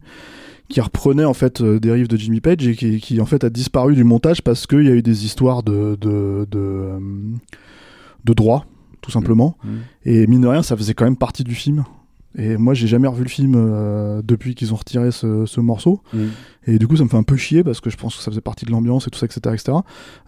qui 0.70 0.80
reprenait 0.80 1.26
en 1.26 1.34
fait 1.34 1.62
euh, 1.62 1.80
des 1.80 1.92
rives 1.92 2.08
de 2.08 2.18
Jimmy 2.18 2.40
Page 2.40 2.66
et 2.68 2.76
qui, 2.76 3.02
qui, 3.02 3.20
en 3.20 3.26
fait 3.26 3.44
a 3.44 3.50
disparu 3.50 3.94
du 3.94 4.04
montage 4.04 4.42
parce 4.42 4.68
qu'il 4.68 4.86
y 4.86 4.90
a 4.90 4.94
eu 4.94 5.02
des 5.02 5.26
histoires 5.26 5.64
de 5.64 5.98
de, 6.00 6.48
de, 6.50 6.60
euh, 6.60 7.00
de 8.24 8.34
droit 8.34 8.66
tout 9.02 9.12
simplement. 9.12 9.58
Mmh. 9.64 9.70
et 10.06 10.28
mine 10.28 10.42
de 10.42 10.48
rien 10.48 10.64
ça 10.64 10.78
faisait 10.78 10.94
quand 10.94 11.04
même 11.04 11.18
partie 11.18 11.44
du 11.44 11.56
film 11.56 11.84
et 12.38 12.58
moi, 12.58 12.74
j'ai 12.74 12.88
jamais 12.88 13.08
revu 13.08 13.24
le 13.24 13.30
film 13.30 13.56
euh, 13.56 14.22
depuis 14.24 14.56
qu'ils 14.56 14.74
ont 14.74 14.78
retiré 14.78 15.12
ce, 15.12 15.46
ce 15.46 15.60
morceau. 15.60 16.02
Mm. 16.14 16.28
Et 16.68 16.78
du 16.78 16.88
coup, 16.88 16.96
ça 16.96 17.04
me 17.04 17.10
fait 17.10 17.18
un 17.18 17.24
peu 17.24 17.38
chier 17.38 17.64
parce 17.64 17.82
que 17.82 17.90
je 17.90 17.98
pense 17.98 18.16
que 18.16 18.22
ça 18.22 18.30
faisait 18.30 18.42
partie 18.42 18.66
de 18.66 18.72
l'ambiance 18.72 19.08
et 19.08 19.10
tout 19.10 19.18
ça, 19.18 19.26
etc. 19.26 19.40
etc. 19.54 19.78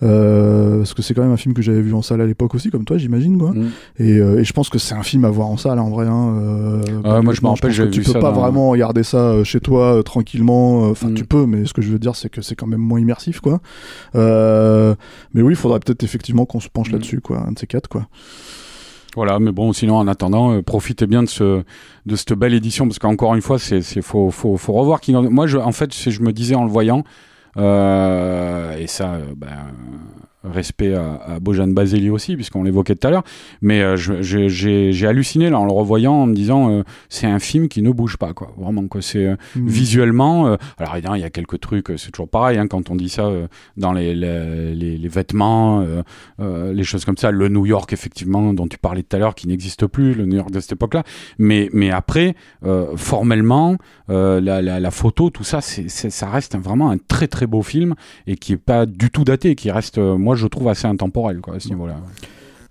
Euh, 0.01 0.80
parce 0.80 0.95
que 0.95 1.04
c'est 1.04 1.14
quand 1.14 1.22
même 1.22 1.32
un 1.32 1.38
film 1.38 1.54
que 1.54 1.62
j'avais 1.62 1.82
vu 1.82 1.93
en 1.93 2.01
salle 2.01 2.22
à 2.22 2.26
l'époque 2.26 2.56
aussi, 2.56 2.72
comme 2.72 2.86
toi, 2.86 2.97
j'imagine. 2.97 3.38
Quoi. 3.38 3.51
Mm. 3.51 3.70
Et, 3.99 4.18
euh, 4.18 4.39
et, 4.39 4.43
je 4.43 4.51
pense 4.51 4.70
que 4.70 4.80
c'est 4.80 4.95
un 4.95 5.04
film 5.04 5.26
à 5.26 5.30
voir 5.30 5.47
en 5.47 5.58
salle, 5.58 5.78
en 5.78 5.89
vrai. 5.91 6.08
Hein, 6.08 6.36
euh, 6.39 7.22
moi, 7.22 7.34
je 7.34 7.41
me 7.41 7.47
rappelle, 7.47 7.91
Tu 7.91 8.01
peux 8.01 8.20
pas 8.20 8.32
vraiment 8.32 8.70
regarder 8.70 9.04
ça 9.04 9.43
chez 9.43 9.60
toi 9.60 10.01
tranquillement. 10.04 10.89
Enfin, 10.89 11.10
mm. 11.10 11.14
tu 11.14 11.26
peux, 11.26 11.45
mais 11.45 11.66
ce 11.66 11.74
que 11.74 11.84
je 11.84 11.91
veux 11.91 11.99
dire, 11.99 12.16
c'est 12.16 12.30
que 12.30 12.41
c'est 12.41 12.56
quand 12.56 12.68
même 12.68 12.82
moins 12.82 12.99
immersif, 12.99 13.39
quoi. 13.39 13.62
mais 14.16 15.41
oui, 15.41 15.54
il 15.54 15.58
faudrait 15.58 15.80
peut-être 15.80 16.04
effectivement 16.04 16.45
qu'on 16.45 16.60
se 16.60 16.70
penche 16.70 16.91
là-dessus, 16.91 17.22
quoi. 17.22 17.45
Un 17.47 17.51
de 17.51 17.60
ces 17.60 17.68
quatre, 17.68 17.88
quoi. 17.88 18.08
Voilà, 19.16 19.39
mais 19.39 19.51
bon, 19.51 19.74
sinon 19.74 19.97
en 19.97 20.07
attendant, 20.07 20.53
euh, 20.53 20.61
profitez 20.61 21.05
bien 21.05 21.24
de 21.24 21.30
ce 21.30 21.64
de 22.05 22.16
cette 22.16 22.34
belle 22.34 22.53
édition 22.53 22.88
parce 22.88 22.99
qu'encore 22.99 23.36
une 23.36 23.41
fois, 23.41 23.59
c'est 23.59 23.82
c'est 23.82 24.01
faut 24.01 24.32
faut 24.32 24.57
faut 24.57 24.74
revoir 24.74 25.01
qui. 25.01 25.14
Moi, 25.14 25.47
je 25.47 25.57
en 25.57 25.72
fait, 25.72 25.93
je 25.93 26.22
me 26.22 26.34
disais 26.34 26.55
en 26.55 26.64
le 26.64 26.72
voyant 26.72 27.03
euh, 27.57 28.76
et 28.78 28.88
ça, 28.88 29.14
euh, 29.14 29.34
ben 29.36 29.72
respect 30.43 30.93
à, 30.93 31.15
à 31.15 31.39
Bojan 31.39 31.67
Baseli 31.67 32.09
aussi, 32.09 32.35
puisqu'on 32.35 32.63
l'évoquait 32.63 32.95
tout 32.95 33.07
à 33.07 33.11
l'heure. 33.11 33.23
Mais 33.61 33.81
euh, 33.81 33.95
j'ai 33.95 35.07
halluciné 35.07 35.49
là 35.49 35.59
en 35.59 35.65
le 35.65 35.71
revoyant 35.71 36.13
en 36.13 36.25
me 36.25 36.33
disant 36.33 36.69
euh, 36.69 36.83
c'est 37.09 37.27
un 37.27 37.39
film 37.39 37.67
qui 37.67 37.81
ne 37.81 37.91
bouge 37.91 38.17
pas, 38.17 38.33
quoi. 38.33 38.53
Vraiment, 38.57 38.87
quoi. 38.87 39.01
C'est 39.01 39.25
euh, 39.25 39.35
mmh. 39.55 39.67
visuellement. 39.67 40.57
alors 40.77 40.97
il 40.97 41.21
y 41.21 41.23
a 41.23 41.29
quelques 41.29 41.59
trucs, 41.59 41.91
c'est 41.97 42.11
toujours 42.11 42.29
pareil 42.29 42.57
hein, 42.57 42.67
quand 42.67 42.89
on 42.89 42.95
dit 42.95 43.09
ça 43.09 43.29
dans 43.77 43.93
les, 43.93 44.13
les, 44.13 44.75
les, 44.75 45.07
vêtements, 45.07 45.85
les 46.39 46.83
choses 46.83 47.05
comme 47.05 47.17
ça. 47.17 47.31
Le 47.31 47.49
New 47.49 47.65
York, 47.65 47.91
effectivement, 47.93 48.53
dont 48.53 48.67
tu 48.67 48.77
parlais 48.77 49.03
tout 49.03 49.15
à 49.15 49.19
l'heure, 49.19 49.35
qui 49.35 49.47
n'existe 49.47 49.87
plus, 49.87 50.13
le 50.13 50.25
New 50.25 50.35
York 50.35 50.51
de 50.51 50.59
cette 50.59 50.73
époque-là. 50.73 51.03
Mais, 51.37 51.69
mais 51.73 51.91
après, 51.91 52.35
formellement, 52.95 53.77
la, 54.07 54.39
la, 54.39 54.79
la, 54.79 54.91
photo, 54.91 55.29
tout 55.29 55.43
ça, 55.43 55.61
c'est 55.61 55.89
ça 55.89 56.29
reste 56.29 56.57
vraiment 56.57 56.89
un 56.91 56.97
très 56.97 57.27
très 57.27 57.47
beau 57.47 57.61
film 57.61 57.95
et 58.27 58.35
qui 58.35 58.53
est 58.53 58.57
pas 58.57 58.85
du 58.85 59.09
tout 59.09 59.23
daté, 59.23 59.55
qui 59.55 59.71
reste, 59.71 59.97
moi 59.97 60.32
je 60.36 60.47
trouve 60.47 60.67
assez 60.69 60.88
intemporel 60.88 61.39
quoi, 61.41 61.55
à 61.55 61.59
ce 61.59 61.69
niveau-là. 61.69 61.95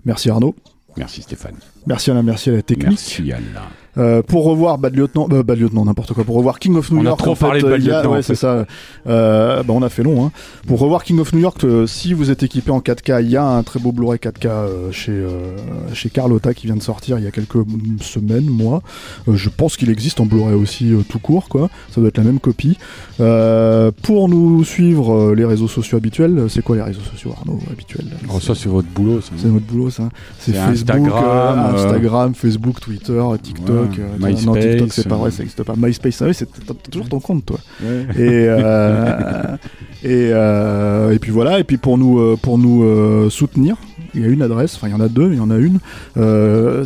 Merci 0.04 0.30
Arnaud. 0.30 0.54
Merci 0.96 1.22
Stéphane. 1.22 1.56
Merci 1.86 2.10
Alain, 2.10 2.22
merci 2.22 2.50
à 2.50 2.54
la 2.54 2.62
technique. 2.62 2.88
Merci 2.88 3.32
Alain. 3.32 3.68
Euh, 3.98 4.22
pour 4.22 4.44
revoir 4.44 4.78
Bad 4.78 4.96
Lieutenant, 4.96 5.28
euh, 5.32 5.42
Bad 5.42 5.58
Lieutenant, 5.58 5.84
n'importe 5.84 6.14
quoi, 6.14 6.24
pour 6.24 6.36
revoir 6.36 6.58
King 6.58 6.76
of 6.76 6.90
New 6.90 7.00
on 7.00 7.04
York. 7.04 7.20
On 7.20 7.22
a 7.22 7.26
trop 7.26 7.36
parlé 7.36 7.60
de 7.60 7.68
Bad 7.68 7.82
Lieutenant. 7.82 8.12
Ouais, 8.12 8.22
c'est 8.22 8.34
ça. 8.34 8.64
Euh, 9.06 9.62
bah, 9.62 9.74
on 9.74 9.82
a 9.82 9.90
fait 9.90 10.02
long. 10.02 10.24
Hein. 10.24 10.32
Pour 10.66 10.80
revoir 10.80 11.04
King 11.04 11.20
of 11.20 11.32
New 11.34 11.40
York, 11.40 11.62
euh, 11.64 11.86
si 11.86 12.14
vous 12.14 12.30
êtes 12.30 12.42
équipé 12.42 12.70
en 12.70 12.80
4K, 12.80 13.22
il 13.22 13.30
y 13.30 13.36
a 13.36 13.44
un 13.44 13.62
très 13.62 13.80
beau 13.80 13.92
Blu-ray 13.92 14.18
4K 14.18 14.46
euh, 14.46 14.92
chez 14.92 15.12
euh, 15.12 15.56
chez 15.92 16.08
Carlotta 16.08 16.54
qui 16.54 16.66
vient 16.66 16.76
de 16.76 16.82
sortir 16.82 17.18
il 17.18 17.24
y 17.24 17.26
a 17.26 17.30
quelques 17.30 17.58
semaines, 18.00 18.46
mois. 18.46 18.82
je 19.30 19.48
pense 19.50 19.76
qu'il 19.76 19.90
existe 19.90 20.20
en 20.20 20.26
Blu-ray 20.26 20.54
aussi 20.54 20.94
tout 21.10 21.18
court, 21.18 21.50
quoi. 21.50 21.68
Ça 21.90 22.00
doit 22.00 22.08
être 22.08 22.18
la 22.18 22.24
même 22.24 22.40
copie. 22.40 22.78
pour 23.18 24.28
nous 24.30 24.64
suivre 24.64 25.34
les 25.34 25.44
réseaux 25.44 25.68
sociaux 25.68 25.98
habituels, 25.98 26.46
c'est 26.48 26.62
quoi 26.62 26.76
les 26.76 26.82
réseaux 26.82 27.02
sociaux, 27.02 27.34
Arnaud, 27.36 27.60
habituels? 27.70 28.06
Oh, 28.32 28.40
Ça, 28.40 28.54
c'est 28.54 28.70
votre 28.70 28.88
boulot. 28.88 29.20
C'est 29.20 29.48
votre 29.48 29.66
boulot, 29.66 29.90
ça. 29.90 30.08
C'est 30.38 30.52
Facebook, 30.52 30.96
Instagram, 30.96 31.71
Instagram, 31.74 32.34
Facebook, 32.34 32.80
Twitter, 32.80 33.22
TikTok, 33.42 33.98
MySpace. 34.18 34.64
TikTok, 34.64 34.92
c'est 34.92 35.08
pas 35.08 35.16
vrai, 35.16 35.30
ça 35.30 35.38
n'existe 35.38 35.62
pas. 35.62 35.74
MySpace, 35.76 36.22
ah 36.22 36.32
c'est 36.32 36.48
toujours 36.90 37.08
ton 37.08 37.20
compte, 37.20 37.46
toi. 37.46 37.58
Et, 37.82 38.46
euh, 38.48 39.56
et, 40.04 40.30
euh, 40.32 41.12
et 41.12 41.18
puis 41.18 41.30
voilà, 41.30 41.58
et 41.58 41.64
puis 41.64 41.76
pour 41.76 41.98
nous, 41.98 42.18
euh, 42.18 42.36
pour 42.40 42.58
nous 42.58 43.30
soutenir, 43.30 43.76
il 44.14 44.22
y 44.22 44.24
a 44.24 44.28
une 44.28 44.42
adresse, 44.42 44.74
enfin 44.76 44.88
il 44.88 44.92
y 44.92 44.94
en 44.94 45.00
a 45.00 45.08
deux, 45.08 45.32
il 45.32 45.38
y 45.38 45.40
en 45.40 45.50
a 45.50 45.56
une, 45.56 45.78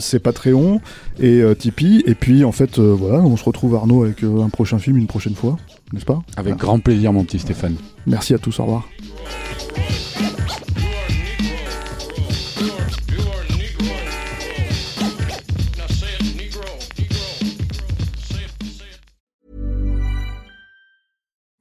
c'est 0.00 0.18
Patreon 0.18 0.80
et 1.20 1.42
Tipeee, 1.58 2.04
et 2.06 2.14
puis 2.14 2.44
en 2.44 2.52
fait, 2.52 2.78
voilà, 2.78 3.18
on 3.18 3.36
se 3.36 3.44
retrouve 3.44 3.74
Arnaud 3.74 4.04
avec 4.04 4.22
un 4.22 4.48
prochain 4.48 4.78
film 4.78 4.96
une 4.96 5.06
prochaine 5.06 5.34
fois, 5.34 5.56
n'est-ce 5.92 6.04
pas? 6.06 6.22
Avec 6.36 6.56
grand 6.56 6.78
plaisir, 6.78 7.12
mon 7.12 7.24
petit 7.24 7.38
Stéphane. 7.38 7.76
Merci 8.06 8.34
à 8.34 8.38
tous, 8.38 8.60
au 8.60 8.64
revoir. 8.64 8.88